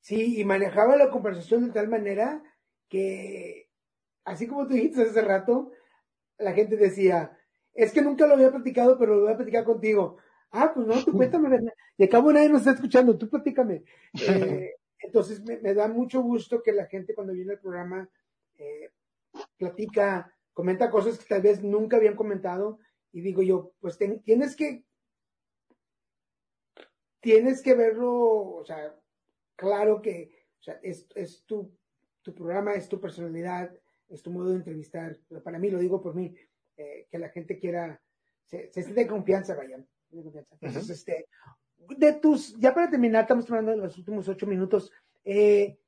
Sí, 0.00 0.40
y 0.40 0.44
manejaba 0.44 0.96
la 0.96 1.10
conversación 1.10 1.66
de 1.66 1.72
tal 1.72 1.88
manera 1.88 2.42
que, 2.88 3.70
así 4.24 4.46
como 4.46 4.66
tú 4.66 4.74
dijiste 4.74 5.02
hace 5.02 5.22
rato, 5.22 5.72
la 6.38 6.52
gente 6.52 6.76
decía, 6.76 7.38
es 7.72 7.92
que 7.92 8.02
nunca 8.02 8.26
lo 8.26 8.34
había 8.34 8.50
platicado, 8.50 8.98
pero 8.98 9.16
lo 9.16 9.22
voy 9.22 9.32
a 9.32 9.36
platicar 9.36 9.64
contigo. 9.64 10.18
Ah, 10.50 10.72
pues 10.74 10.86
no, 10.86 11.02
tú 11.04 11.12
cuéntame, 11.16 11.48
¿verdad? 11.48 11.72
Y 11.96 12.04
acabo 12.04 12.32
nadie 12.32 12.48
nos 12.48 12.60
está 12.60 12.72
escuchando, 12.72 13.16
tú 13.18 13.28
platícame. 13.28 13.84
Eh, 14.26 14.74
entonces 14.98 15.42
me, 15.44 15.58
me, 15.58 15.74
da 15.74 15.86
mucho 15.88 16.22
gusto 16.22 16.62
que 16.62 16.72
la 16.72 16.86
gente 16.86 17.14
cuando 17.14 17.34
viene 17.34 17.52
al 17.52 17.60
programa 17.60 18.08
eh, 18.56 18.90
platica, 19.58 20.32
comenta 20.54 20.90
cosas 20.90 21.18
que 21.18 21.26
tal 21.26 21.42
vez 21.42 21.62
nunca 21.62 21.96
habían 21.96 22.16
comentado 22.16 22.78
y 23.12 23.20
digo 23.20 23.42
yo, 23.42 23.72
pues 23.80 23.98
ten, 23.98 24.22
tienes 24.22 24.56
que, 24.56 24.84
tienes 27.24 27.62
que 27.62 27.74
verlo, 27.74 28.12
o 28.56 28.64
sea, 28.66 28.94
claro 29.56 30.02
que, 30.02 30.46
o 30.60 30.62
sea, 30.62 30.78
es, 30.82 31.08
es 31.14 31.42
tu, 31.46 31.74
tu 32.20 32.34
programa, 32.34 32.74
es 32.74 32.86
tu 32.86 33.00
personalidad, 33.00 33.74
es 34.10 34.22
tu 34.22 34.30
modo 34.30 34.50
de 34.50 34.56
entrevistar, 34.56 35.16
pero 35.26 35.42
para 35.42 35.58
mí, 35.58 35.70
lo 35.70 35.78
digo 35.78 36.02
por 36.02 36.14
mí, 36.14 36.36
eh, 36.76 37.06
que 37.10 37.18
la 37.18 37.30
gente 37.30 37.58
quiera, 37.58 37.98
se, 38.44 38.70
se 38.70 38.82
siente 38.82 39.06
confianza, 39.06 39.54
vayan, 39.54 39.88
de 40.10 40.22
confianza. 40.22 40.54
Entonces, 40.60 40.84
uh 40.84 40.88
-huh. 40.88 40.92
este, 40.92 41.26
de 41.96 42.12
tus, 42.12 42.58
ya 42.58 42.74
para 42.74 42.90
terminar, 42.90 43.22
estamos 43.22 43.50
hablando 43.50 43.70
de 43.70 43.78
los 43.78 43.96
últimos 43.96 44.28
ocho 44.28 44.46
minutos, 44.46 44.92
eh, 45.24 45.78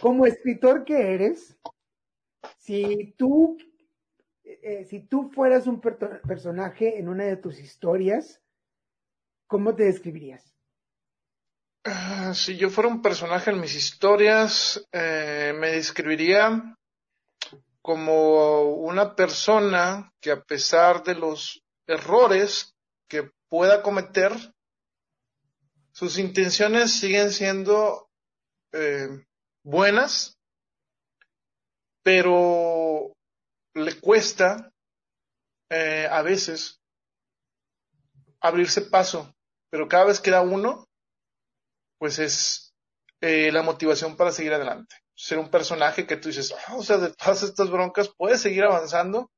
como 0.00 0.24
escritor 0.24 0.84
que 0.84 1.14
eres, 1.14 1.58
si 2.58 3.12
tú, 3.18 3.58
eh, 4.44 4.84
si 4.84 5.00
tú 5.00 5.30
fueras 5.30 5.66
un 5.66 5.80
per 5.80 6.20
personaje 6.22 6.96
en 7.00 7.08
una 7.08 7.24
de 7.24 7.38
tus 7.38 7.58
historias, 7.58 8.40
¿cómo 9.46 9.74
te 9.74 9.84
describirías? 9.84 10.44
Uh, 11.86 12.34
si 12.34 12.56
yo 12.56 12.68
fuera 12.68 12.88
un 12.88 13.00
personaje 13.00 13.50
en 13.50 13.60
mis 13.60 13.74
historias, 13.74 14.84
eh, 14.92 15.52
me 15.56 15.72
describiría 15.72 16.76
como 17.80 18.62
una 18.74 19.14
persona 19.14 20.12
que 20.20 20.32
a 20.32 20.42
pesar 20.42 21.04
de 21.04 21.14
los 21.14 21.62
errores 21.86 22.74
que 23.08 23.30
pueda 23.48 23.82
cometer, 23.82 24.32
sus 25.92 26.18
intenciones 26.18 26.92
siguen 26.98 27.30
siendo 27.30 28.08
eh, 28.72 29.24
buenas, 29.62 30.36
pero 32.02 33.12
le 33.74 34.00
cuesta 34.00 34.72
eh, 35.70 36.08
a 36.10 36.22
veces 36.22 36.80
abrirse 38.40 38.82
paso, 38.82 39.32
pero 39.70 39.88
cada 39.88 40.04
vez 40.04 40.20
que 40.20 40.30
da 40.30 40.42
uno, 40.42 40.86
pues 41.98 42.18
es 42.18 42.74
eh, 43.20 43.50
la 43.52 43.62
motivación 43.62 44.16
para 44.16 44.32
seguir 44.32 44.52
adelante. 44.52 44.96
Ser 45.14 45.38
un 45.38 45.50
personaje 45.50 46.06
que 46.06 46.16
tú 46.16 46.28
dices, 46.28 46.54
oh, 46.68 46.78
o 46.78 46.82
sea, 46.82 46.98
de 46.98 47.12
todas 47.12 47.42
estas 47.42 47.70
broncas 47.70 48.10
puedes 48.16 48.40
seguir 48.40 48.64
avanzando 48.64 49.30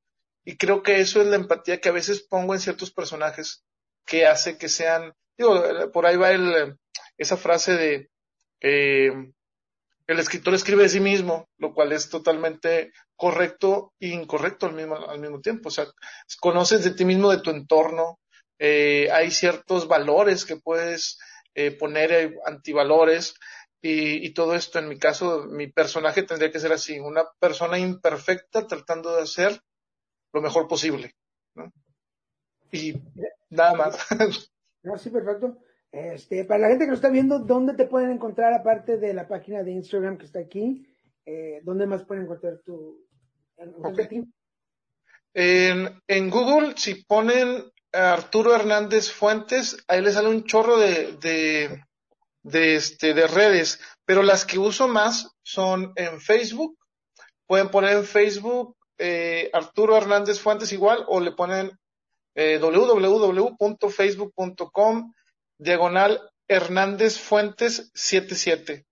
y 0.44 0.56
creo 0.56 0.82
que 0.82 1.00
eso 1.00 1.20
es 1.20 1.28
la 1.28 1.36
empatía 1.36 1.80
que 1.80 1.88
a 1.88 1.92
veces 1.92 2.22
pongo 2.22 2.54
en 2.54 2.60
ciertos 2.60 2.90
personajes 2.90 3.64
que 4.04 4.26
hace 4.26 4.58
que 4.58 4.68
sean, 4.68 5.12
digo, 5.36 5.62
por 5.92 6.06
ahí 6.06 6.16
va 6.16 6.30
el, 6.30 6.76
esa 7.16 7.36
frase 7.36 7.76
de, 7.76 8.10
eh, 8.60 9.12
el 10.08 10.18
escritor 10.18 10.54
escribe 10.54 10.84
de 10.84 10.88
sí 10.88 11.00
mismo, 11.00 11.48
lo 11.58 11.74
cual 11.74 11.92
es 11.92 12.08
totalmente 12.08 12.92
correcto 13.14 13.92
e 14.00 14.08
incorrecto 14.08 14.64
al 14.64 14.72
mismo, 14.72 14.96
al 14.96 15.20
mismo 15.20 15.40
tiempo. 15.40 15.68
O 15.68 15.70
sea, 15.70 15.86
conoces 16.40 16.82
de 16.82 16.92
ti 16.92 17.04
mismo, 17.04 17.30
de 17.30 17.42
tu 17.42 17.50
entorno, 17.50 18.18
eh, 18.58 19.08
hay 19.12 19.30
ciertos 19.30 19.88
valores 19.88 20.44
que 20.44 20.56
puedes 20.56 21.18
eh, 21.54 21.70
poner, 21.70 22.12
eh, 22.12 22.34
antivalores, 22.44 23.34
y, 23.80 24.26
y, 24.26 24.34
todo 24.34 24.56
esto, 24.56 24.80
en 24.80 24.88
mi 24.88 24.98
caso, 24.98 25.44
mi 25.46 25.68
personaje 25.68 26.24
tendría 26.24 26.50
que 26.50 26.58
ser 26.58 26.72
así, 26.72 26.98
una 26.98 27.24
persona 27.38 27.78
imperfecta 27.78 28.66
tratando 28.66 29.14
de 29.14 29.22
hacer 29.22 29.60
lo 30.32 30.40
mejor 30.40 30.66
posible. 30.66 31.14
¿no? 31.54 31.72
Y 32.72 32.94
nada 33.50 33.74
más. 33.74 33.98
No, 34.80 34.96
sí, 34.96 35.10
perfecto. 35.10 35.58
Este, 35.90 36.44
para 36.44 36.60
la 36.60 36.68
gente 36.68 36.84
que 36.84 36.92
lo 36.92 36.96
está 36.96 37.10
viendo, 37.10 37.40
¿dónde 37.40 37.74
te 37.74 37.86
pueden 37.86 38.10
encontrar 38.10 38.54
aparte 38.54 38.96
de 38.96 39.12
la 39.12 39.26
página 39.26 39.64
de 39.64 39.72
Instagram 39.72 40.16
que 40.16 40.24
está 40.24 40.38
aquí? 40.38 40.86
Eh, 41.26 41.60
¿Dónde 41.64 41.86
más 41.86 42.04
pueden 42.04 42.24
encontrar 42.24 42.60
tu... 42.64 43.04
Okay. 43.82 44.24
En, 45.34 46.00
en, 46.06 46.30
Google, 46.30 46.74
si 46.76 47.04
ponen 47.04 47.64
Arturo 47.98 48.54
Hernández 48.54 49.10
Fuentes, 49.10 49.76
ahí 49.88 50.00
les 50.00 50.14
sale 50.14 50.28
un 50.28 50.44
chorro 50.44 50.78
de, 50.78 51.18
de, 52.42 52.76
este, 52.76 53.14
de 53.14 53.26
redes, 53.26 53.80
pero 54.04 54.22
las 54.22 54.44
que 54.44 54.58
uso 54.58 54.86
más 54.88 55.30
son 55.42 55.94
en 55.96 56.20
Facebook. 56.20 56.76
Pueden 57.46 57.70
poner 57.70 57.96
en 57.96 58.04
Facebook 58.04 58.76
eh, 58.98 59.48
Arturo 59.52 59.96
Hernández 59.96 60.40
Fuentes 60.40 60.72
igual 60.72 61.04
o 61.06 61.20
le 61.20 61.30
ponen 61.32 61.70
eh, 62.34 62.58
www.facebook.com 62.58 65.12
diagonal 65.58 66.30
Hernández 66.48 67.18
Fuentes 67.18 67.90
77. 67.94 68.84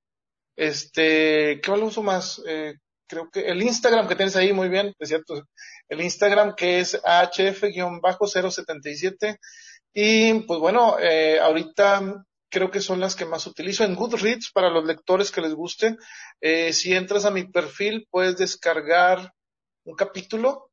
Este, 0.56 1.60
¿qué 1.60 1.70
uso 1.70 2.02
más? 2.02 2.42
Eh, 2.46 2.74
creo 3.06 3.30
que 3.30 3.46
el 3.46 3.62
Instagram 3.62 4.08
que 4.08 4.16
tienes 4.16 4.36
ahí, 4.36 4.52
muy 4.52 4.68
bien, 4.68 4.92
es 4.98 5.08
cierto. 5.08 5.42
El 5.88 6.00
Instagram 6.00 6.54
que 6.54 6.78
es 6.80 7.02
HF-077. 7.02 9.38
Y 9.92 10.34
pues 10.40 10.60
bueno, 10.60 10.98
eh, 11.00 11.40
ahorita 11.40 12.24
creo 12.50 12.70
que 12.70 12.80
son 12.80 13.00
las 13.00 13.16
que 13.16 13.24
más 13.24 13.46
utilizo. 13.46 13.84
En 13.84 13.94
Goodreads, 13.94 14.50
para 14.52 14.68
los 14.70 14.84
lectores 14.84 15.30
que 15.30 15.40
les 15.40 15.54
guste, 15.54 15.96
eh, 16.40 16.72
si 16.72 16.94
entras 16.94 17.24
a 17.24 17.30
mi 17.30 17.44
perfil, 17.44 18.06
puedes 18.10 18.36
descargar 18.36 19.32
un 19.84 19.94
capítulo 19.94 20.70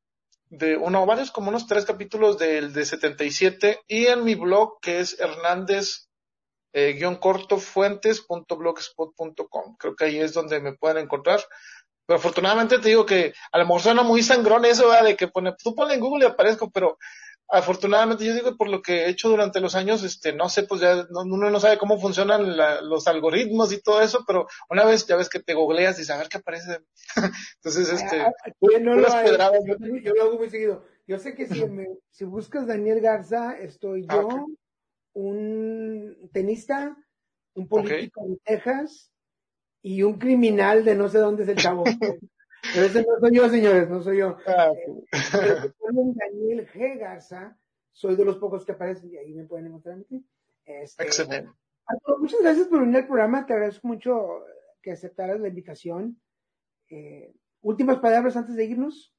de 0.50 0.78
uno 0.78 1.04
o 1.04 1.06
varios, 1.06 1.32
como 1.32 1.50
unos 1.50 1.68
tres 1.68 1.86
capítulos 1.86 2.38
del 2.38 2.74
de 2.74 2.86
77, 2.86 3.82
y 3.88 4.06
en 4.06 4.24
mi 4.24 4.36
blog, 4.36 4.80
que 4.82 5.00
es 5.00 5.20
Hernández 5.20 6.08
eh, 6.74 6.94
guion 6.94 7.16
corto 7.18 7.58
fuentes.blogspot.com. 7.58 9.76
Creo 9.78 9.96
que 9.96 10.06
ahí 10.06 10.20
es 10.20 10.34
donde 10.34 10.60
me 10.60 10.74
pueden 10.74 10.98
encontrar. 10.98 11.40
Pero 12.06 12.18
afortunadamente 12.18 12.80
te 12.80 12.90
digo 12.90 13.06
que 13.06 13.34
a 13.52 13.58
lo 13.58 13.66
mejor 13.66 13.82
suena 13.82 14.04
muy 14.04 14.24
sangrón 14.24 14.66
eso, 14.66 14.92
de 14.92 15.16
que 15.16 15.28
pone, 15.28 15.54
tú 15.62 15.74
ponle 15.74 15.94
en 15.94 16.02
Google 16.02 16.26
y 16.26 16.28
aparezco, 16.28 16.70
pero 16.70 16.98
afortunadamente 17.48 18.26
yo 18.26 18.34
digo 18.34 18.58
por 18.58 18.68
lo 18.68 18.82
que 18.82 19.06
he 19.06 19.10
hecho 19.10 19.30
durante 19.30 19.62
los 19.62 19.76
años, 19.76 20.04
este, 20.04 20.34
no 20.34 20.50
sé, 20.50 20.64
pues 20.64 20.82
ya 20.82 21.08
uno 21.12 21.50
no 21.50 21.60
sabe 21.60 21.78
cómo 21.78 22.00
funcionan 22.00 22.58
los 22.90 23.08
algoritmos 23.08 23.72
y 23.72 23.82
todo 23.82 24.02
eso, 24.02 24.24
pero 24.26 24.48
una 24.70 24.84
vez 24.86 25.06
ya 25.06 25.16
ves 25.16 25.30
que 25.30 25.40
te 25.40 25.54
googleas 25.54 26.00
y 26.00 26.12
a 26.12 26.18
ver 26.18 26.30
qué 26.30 26.38
aparece. 26.38 26.80
Entonces, 27.56 27.90
este, 27.94 28.22
ah, 28.22 28.32
no 28.82 28.96
lo 28.96 29.08
yo, 30.02 30.14
lo 30.14 30.24
hago 30.24 30.38
muy 30.38 30.50
seguido. 30.50 30.84
Yo 31.06 31.20
sé 31.20 31.36
que 31.36 31.48
si, 31.48 31.64
me, 31.66 31.88
si 32.12 32.26
buscas 32.26 32.66
Daniel 32.66 33.02
Garza, 33.02 33.58
estoy 33.58 34.06
ah, 34.10 34.16
yo, 34.16 34.48
un 35.14 36.30
tenista, 36.32 36.98
un 37.54 37.68
político 37.68 38.26
de 38.28 38.38
Texas 38.44 39.13
y 39.84 40.02
un 40.02 40.18
criminal 40.18 40.84
de 40.84 40.96
no 40.96 41.10
sé 41.10 41.20
dónde 41.20 41.44
es 41.44 41.50
el 41.50 41.58
chavo. 41.58 41.84
Pero 42.74 42.86
ese 42.86 43.02
no 43.02 43.20
soy 43.20 43.36
yo, 43.36 43.50
señores, 43.50 43.90
no 43.90 44.02
soy 44.02 44.20
yo. 44.20 44.38
Ah, 44.48 44.72
eh, 44.72 45.04
Daniel 46.16 46.68
G. 46.74 46.98
Garza, 46.98 47.58
soy 47.92 48.16
de 48.16 48.24
los 48.24 48.38
pocos 48.38 48.66
que 48.66 48.72
aparecen 48.72 49.12
y 49.12 49.18
ahí 49.18 49.34
me 49.34 49.44
pueden 49.44 49.68
encontrar. 49.68 49.98
Este, 50.66 51.04
Excelente. 51.04 51.52
Muchas 52.20 52.40
gracias 52.42 52.68
por 52.68 52.80
venir 52.80 52.96
al 52.96 53.08
programa, 53.08 53.46
te 53.46 53.54
agradezco 53.54 53.86
mucho 53.86 54.46
que 54.82 54.94
aceptaras 54.94 55.42
la 55.42 55.50
invitación. 55.50 56.22
Eh, 56.90 57.34
últimas 57.62 58.00
palabras 58.00 58.38
antes 58.38 58.56
de 58.56 58.64
irnos. 58.66 59.14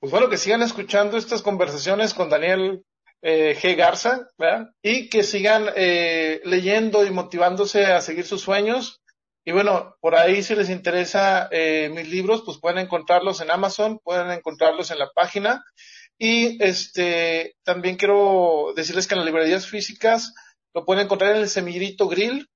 Pues 0.00 0.10
bueno, 0.10 0.30
que 0.30 0.38
sigan 0.38 0.62
escuchando 0.62 1.18
estas 1.18 1.42
conversaciones 1.42 2.14
con 2.14 2.30
Daniel 2.30 2.84
eh, 3.22 3.56
G. 3.60 3.76
Garza, 3.76 4.28
¿verdad? 4.38 4.70
Y 4.82 5.08
que 5.08 5.22
sigan 5.22 5.66
eh, 5.76 6.40
leyendo 6.44 7.04
y 7.04 7.10
motivándose 7.10 7.86
a 7.86 8.00
seguir 8.00 8.24
sus 8.24 8.42
sueños. 8.42 9.00
Y 9.44 9.52
bueno, 9.52 9.96
por 10.00 10.14
ahí 10.14 10.42
si 10.42 10.54
les 10.54 10.68
interesa 10.68 11.48
eh, 11.50 11.90
mis 11.94 12.08
libros, 12.08 12.42
pues 12.44 12.58
pueden 12.58 12.78
encontrarlos 12.78 13.40
en 13.40 13.50
Amazon, 13.50 13.98
pueden 13.98 14.30
encontrarlos 14.30 14.90
en 14.90 14.98
la 14.98 15.10
página. 15.14 15.64
Y 16.18 16.62
este 16.62 17.56
también 17.62 17.96
quiero 17.96 18.72
decirles 18.74 19.06
que 19.06 19.14
en 19.14 19.20
las 19.20 19.26
librerías 19.26 19.66
físicas 19.66 20.34
lo 20.74 20.84
pueden 20.84 21.04
encontrar 21.04 21.34
en 21.34 21.42
el 21.42 21.48
Semillito 21.48 22.08
Grill. 22.08 22.48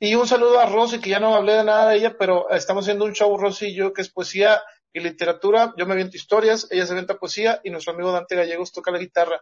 Y 0.00 0.14
un 0.14 0.28
saludo 0.28 0.60
a 0.60 0.66
Rosy, 0.66 1.00
que 1.00 1.10
ya 1.10 1.18
no 1.18 1.34
hablé 1.34 1.54
de 1.54 1.64
nada 1.64 1.90
de 1.90 1.96
ella, 1.96 2.16
pero 2.16 2.48
estamos 2.50 2.84
haciendo 2.84 3.04
un 3.04 3.14
show, 3.14 3.36
Rosy 3.36 3.66
y 3.66 3.74
yo, 3.74 3.92
que 3.92 4.02
es 4.02 4.10
poesía 4.10 4.62
y 4.92 5.00
literatura. 5.00 5.74
Yo 5.76 5.86
me 5.86 5.92
aviento 5.92 6.16
historias, 6.16 6.68
ella 6.70 6.86
se 6.86 6.92
avienta 6.92 7.18
poesía 7.18 7.60
y 7.64 7.70
nuestro 7.70 7.92
amigo 7.92 8.12
Dante 8.12 8.36
Gallegos 8.36 8.72
toca 8.72 8.90
la 8.90 8.98
guitarra. 8.98 9.40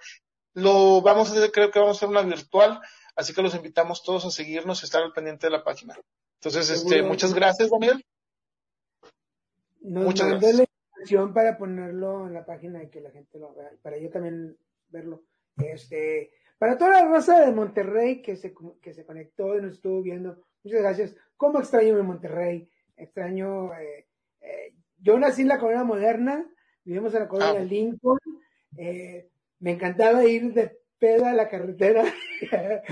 Lo 0.56 1.02
vamos 1.02 1.28
a 1.28 1.32
hacer, 1.32 1.52
creo 1.52 1.70
que 1.70 1.78
vamos 1.78 1.96
a 1.96 1.98
hacer 1.98 2.08
una 2.08 2.22
virtual, 2.22 2.80
así 3.14 3.34
que 3.34 3.42
los 3.42 3.54
invitamos 3.54 4.02
todos 4.02 4.24
a 4.24 4.30
seguirnos 4.30 4.80
y 4.80 4.86
estar 4.86 5.02
al 5.02 5.12
pendiente 5.12 5.48
de 5.48 5.50
la 5.50 5.62
página. 5.62 5.94
Entonces, 6.40 6.70
este, 6.70 7.02
muchas 7.02 7.34
gracias, 7.34 7.68
Daniel. 7.70 8.02
Nos 9.82 10.04
muchas 10.04 10.30
gracias. 10.30 10.56
la 10.56 10.64
invitación 10.64 11.34
para 11.34 11.58
ponerlo 11.58 12.26
en 12.26 12.32
la 12.32 12.46
página 12.46 12.82
y 12.82 12.88
que 12.88 13.02
la 13.02 13.10
gente 13.10 13.38
lo 13.38 13.54
vea, 13.54 13.70
para 13.82 13.98
yo 13.98 14.08
también 14.08 14.56
verlo. 14.88 15.24
Este, 15.58 16.32
para 16.56 16.78
toda 16.78 17.02
la 17.02 17.06
raza 17.06 17.38
de 17.44 17.52
Monterrey 17.52 18.22
que 18.22 18.36
se, 18.36 18.54
que 18.80 18.94
se 18.94 19.04
conectó 19.04 19.58
y 19.58 19.60
nos 19.60 19.74
estuvo 19.74 20.00
viendo, 20.00 20.42
muchas 20.64 20.80
gracias. 20.80 21.16
¿Cómo 21.36 21.58
extraño 21.58 21.96
mi 21.96 22.02
Monterrey? 22.02 22.66
Extraño, 22.96 23.74
eh, 23.74 24.06
eh, 24.40 24.74
yo 24.96 25.18
nací 25.18 25.42
en 25.42 25.48
la 25.48 25.58
colonia 25.58 25.84
moderna, 25.84 26.50
vivimos 26.82 27.12
en 27.12 27.20
la 27.20 27.28
colonia 27.28 27.60
ah. 27.60 27.64
Lincoln, 27.64 28.18
eh, 28.78 29.28
me 29.58 29.72
encantaba 29.72 30.24
ir 30.24 30.52
de 30.52 30.78
peda 30.98 31.30
a 31.30 31.34
la 31.34 31.48
carretera 31.48 32.04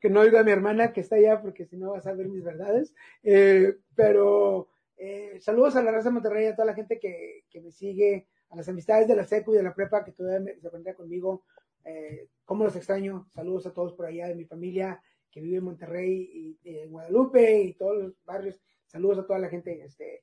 que 0.00 0.10
no 0.10 0.20
oiga 0.20 0.40
a 0.40 0.44
mi 0.44 0.52
hermana 0.52 0.92
que 0.92 1.00
está 1.00 1.16
allá 1.16 1.40
porque 1.40 1.66
si 1.66 1.76
no 1.76 1.92
vas 1.92 2.06
a 2.06 2.12
ver 2.12 2.28
mis 2.28 2.44
verdades. 2.44 2.94
Eh, 3.22 3.76
pero 3.94 4.68
eh, 4.96 5.38
saludos 5.40 5.76
a 5.76 5.82
la 5.82 5.92
raza 5.92 6.08
de 6.08 6.14
Monterrey, 6.14 6.46
a 6.46 6.54
toda 6.54 6.66
la 6.66 6.74
gente 6.74 6.98
que, 6.98 7.44
que, 7.50 7.60
me 7.60 7.72
sigue, 7.72 8.28
a 8.50 8.56
las 8.56 8.68
amistades 8.68 9.08
de 9.08 9.16
la 9.16 9.24
SECU 9.24 9.54
y 9.54 9.56
de 9.56 9.62
la 9.62 9.74
prepa 9.74 10.04
que 10.04 10.12
todavía 10.12 10.54
se 10.60 10.66
encuentran 10.66 10.94
conmigo. 10.94 11.44
Eh, 11.84 12.28
¿Cómo 12.44 12.64
los 12.64 12.76
extraño? 12.76 13.28
Saludos 13.34 13.66
a 13.66 13.74
todos 13.74 13.92
por 13.92 14.06
allá 14.06 14.28
de 14.28 14.34
mi 14.34 14.44
familia 14.44 15.02
que 15.30 15.40
vive 15.40 15.58
en 15.58 15.64
Monterrey 15.64 16.58
y 16.62 16.78
en 16.78 16.90
Guadalupe 16.90 17.60
y 17.62 17.74
todos 17.74 17.96
los 18.00 18.24
barrios. 18.24 18.62
Saludos 18.86 19.18
a 19.18 19.26
toda 19.26 19.40
la 19.40 19.48
gente. 19.48 19.82
Este, 19.84 20.22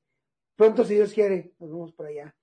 pronto, 0.56 0.86
si 0.86 0.96
Dios 0.96 1.14
quiere, 1.14 1.54
nos 1.60 1.70
vemos 1.70 1.94
por 1.94 2.06
allá. 2.06 2.34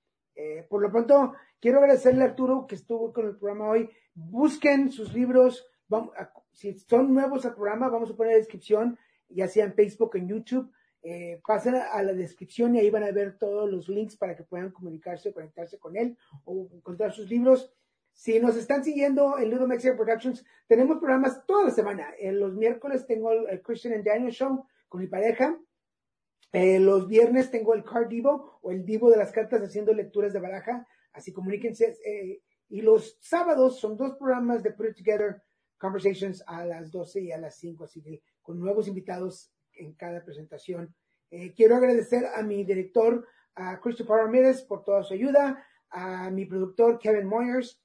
Eh, 0.41 0.65
por 0.69 0.81
lo 0.81 0.91
pronto, 0.91 1.35
quiero 1.61 1.79
agradecerle 1.79 2.23
a 2.23 2.27
Arturo 2.27 2.65
que 2.69 2.77
estuvo 2.77 3.13
con 3.13 3.27
el 3.27 3.37
programa 3.37 3.71
hoy. 3.71 3.91
Busquen 4.15 4.93
sus 4.93 5.13
libros. 5.13 5.67
Vamos 5.89 6.13
si 6.53 6.73
son 6.75 7.13
nuevos 7.13 7.45
al 7.45 7.55
programa, 7.55 7.89
vamos 7.89 8.11
a 8.11 8.17
poner 8.17 8.33
la 8.33 8.39
descripción, 8.39 8.99
ya 9.29 9.49
sea 9.49 9.65
en 9.65 9.75
Facebook 9.75 10.11
o 10.15 10.17
en 10.17 10.29
YouTube. 10.29 10.73
Eh, 11.03 11.41
pasen 11.45 11.75
a 11.75 12.03
la 12.03 12.13
descripción 12.13 12.75
y 12.75 12.81
ahí 12.81 12.91
van 12.91 13.05
a 13.05 13.11
ver 13.11 13.37
todos 13.37 13.71
los 13.71 13.89
links 13.89 14.17
para 14.17 14.37
que 14.37 14.45
puedan 14.45 14.71
comunicarse, 14.71 15.33
conectarse 15.33 15.79
con 15.79 15.97
él 15.97 16.17
o 16.45 16.69
encontrar 16.73 17.13
sus 17.13 17.29
libros. 17.29 17.73
Si 18.13 18.39
nos 18.39 18.57
están 18.57 18.85
siguiendo 18.85 19.39
en 19.39 19.51
Ludo 19.51 19.67
Mexico 19.67 19.97
Productions, 19.97 20.45
tenemos 20.67 20.99
programas 20.99 21.45
toda 21.47 21.65
la 21.65 21.71
semana. 21.71 22.09
En 22.19 22.39
los 22.39 22.55
miércoles 22.55 23.07
tengo 23.07 23.33
el 23.33 23.63
Christian 23.63 23.95
and 23.95 24.05
Daniel 24.05 24.33
Show 24.33 24.67
con 24.89 25.01
mi 25.01 25.07
pareja. 25.09 25.59
Eh, 26.53 26.81
los 26.81 27.07
viernes 27.07 27.51
tengo 27.51 27.75
el 27.75 27.85
Card 27.85 28.09
Divo 28.09 28.59
o 28.63 28.71
el 28.71 28.85
Divo 28.85 29.11
de 29.11 29.19
las 29.19 29.33
cartas 29.33 29.63
haciendo 29.63 29.93
lecturas 29.93 30.33
de 30.33 30.41
baraja, 30.41 30.87
así 31.13 31.33
comuníquense. 31.33 31.99
Eh, 32.05 32.43
y 32.71 32.81
los 32.81 33.19
sábados 33.21 33.79
son 33.79 33.97
dos 33.97 34.17
programas 34.17 34.63
de 34.63 34.73
Put 34.73 34.97
Together 34.97 35.43
Conversations 35.79 36.43
a 36.47 36.65
las 36.65 36.91
12 36.91 37.23
y 37.23 37.33
a 37.33 37.39
las 37.39 37.57
5, 37.57 37.85
así 37.85 38.03
que 38.03 38.23
con 38.43 38.59
nuevos 38.59 38.89
invitados 38.89 39.53
en 39.75 39.95
cada 39.95 40.25
presentación. 40.25 40.95
Eh, 41.31 41.53
quiero 41.55 41.77
agradecer 41.77 42.27
a 42.35 42.43
mi 42.43 42.65
director, 42.65 43.27
a 43.55 43.81
Christopher 43.81 44.17
Ramirez, 44.17 44.63
por 44.63 44.85
toda 44.85 45.03
su 45.03 45.15
ayuda, 45.15 45.65
a 45.91 46.31
mi 46.31 46.47
productor 46.47 46.99
Kevin 46.99 47.27
Moyers, 47.27 47.81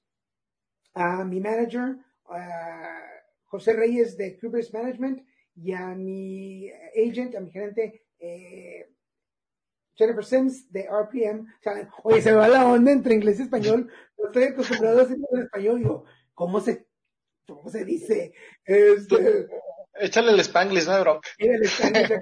a 0.93 1.23
mi 1.25 1.39
manager, 1.39 1.97
a 2.25 2.99
José 3.45 3.73
Reyes 3.73 4.17
de 4.17 4.37
Kubrick 4.39 4.73
Management 4.73 5.25
y 5.55 5.73
a 5.73 5.93
mi 5.95 6.69
agent, 6.95 7.35
a 7.35 7.41
mi 7.41 7.51
gerente 7.51 8.02
eh, 8.23 8.89
Jennifer 9.95 10.23
Sims 10.23 10.71
de 10.71 10.87
RPM. 10.87 11.45
oye, 12.03 12.21
se 12.21 12.31
me 12.31 12.37
va 12.37 12.47
la 12.47 12.65
onda 12.65 12.91
entre 12.91 13.15
inglés 13.15 13.39
y 13.39 13.43
español. 13.43 13.91
No 14.15 14.27
estoy 14.27 14.43
acostumbrado 14.43 14.99
a 14.99 15.03
hacerlo 15.03 15.27
en 15.33 15.41
español. 15.41 15.79
Digo, 15.79 16.05
¿cómo 16.33 16.61
se, 16.61 16.87
cómo 17.45 17.67
se 17.69 17.83
dice? 17.83 18.31
Este, 18.63 19.49
Échale 19.95 20.31
el 20.31 20.39
spanglish, 20.39 20.87
¿no, 20.87 21.01
bro? 21.01 21.21
El 21.39 21.63
spanglish. 21.65 22.21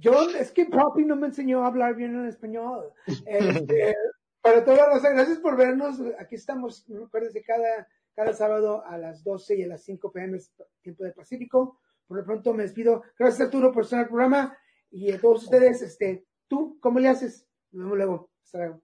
John, 0.00 0.36
es 0.38 0.52
que 0.52 0.66
Poppy 0.66 1.04
no 1.04 1.16
me 1.16 1.26
enseñó 1.26 1.64
a 1.64 1.66
hablar 1.66 1.96
bien 1.96 2.14
en 2.14 2.28
español. 2.28 2.92
Este, 3.26 3.96
para 4.40 4.64
todas 4.64 4.88
las 4.88 5.02
gracias 5.02 5.38
por 5.38 5.56
vernos. 5.56 5.96
Aquí 6.20 6.36
estamos, 6.36 6.86
acuérdense, 7.04 7.42
cada, 7.42 7.88
cada 8.14 8.32
sábado 8.32 8.84
a 8.86 8.96
las 8.96 9.24
12 9.24 9.56
y 9.56 9.62
a 9.64 9.66
las 9.66 9.82
5 9.82 10.12
pm, 10.12 10.38
tiempo 10.80 11.02
del 11.02 11.14
Pacífico. 11.14 11.80
Por 12.06 12.18
lo 12.18 12.24
pronto 12.24 12.54
me 12.54 12.62
despido. 12.62 13.02
Gracias 13.18 13.40
Arturo 13.40 13.72
por 13.72 13.82
estar 13.82 13.98
en 13.98 14.02
el 14.04 14.08
programa. 14.08 14.56
Y 14.90 15.12
a 15.12 15.20
todos 15.20 15.44
ustedes, 15.44 15.82
este, 15.82 16.26
¿tú 16.48 16.78
cómo 16.80 16.98
le 16.98 17.08
haces? 17.08 17.46
Nos 17.70 17.96
luego. 17.96 18.30
Hasta 18.42 18.58
luego. 18.58 18.82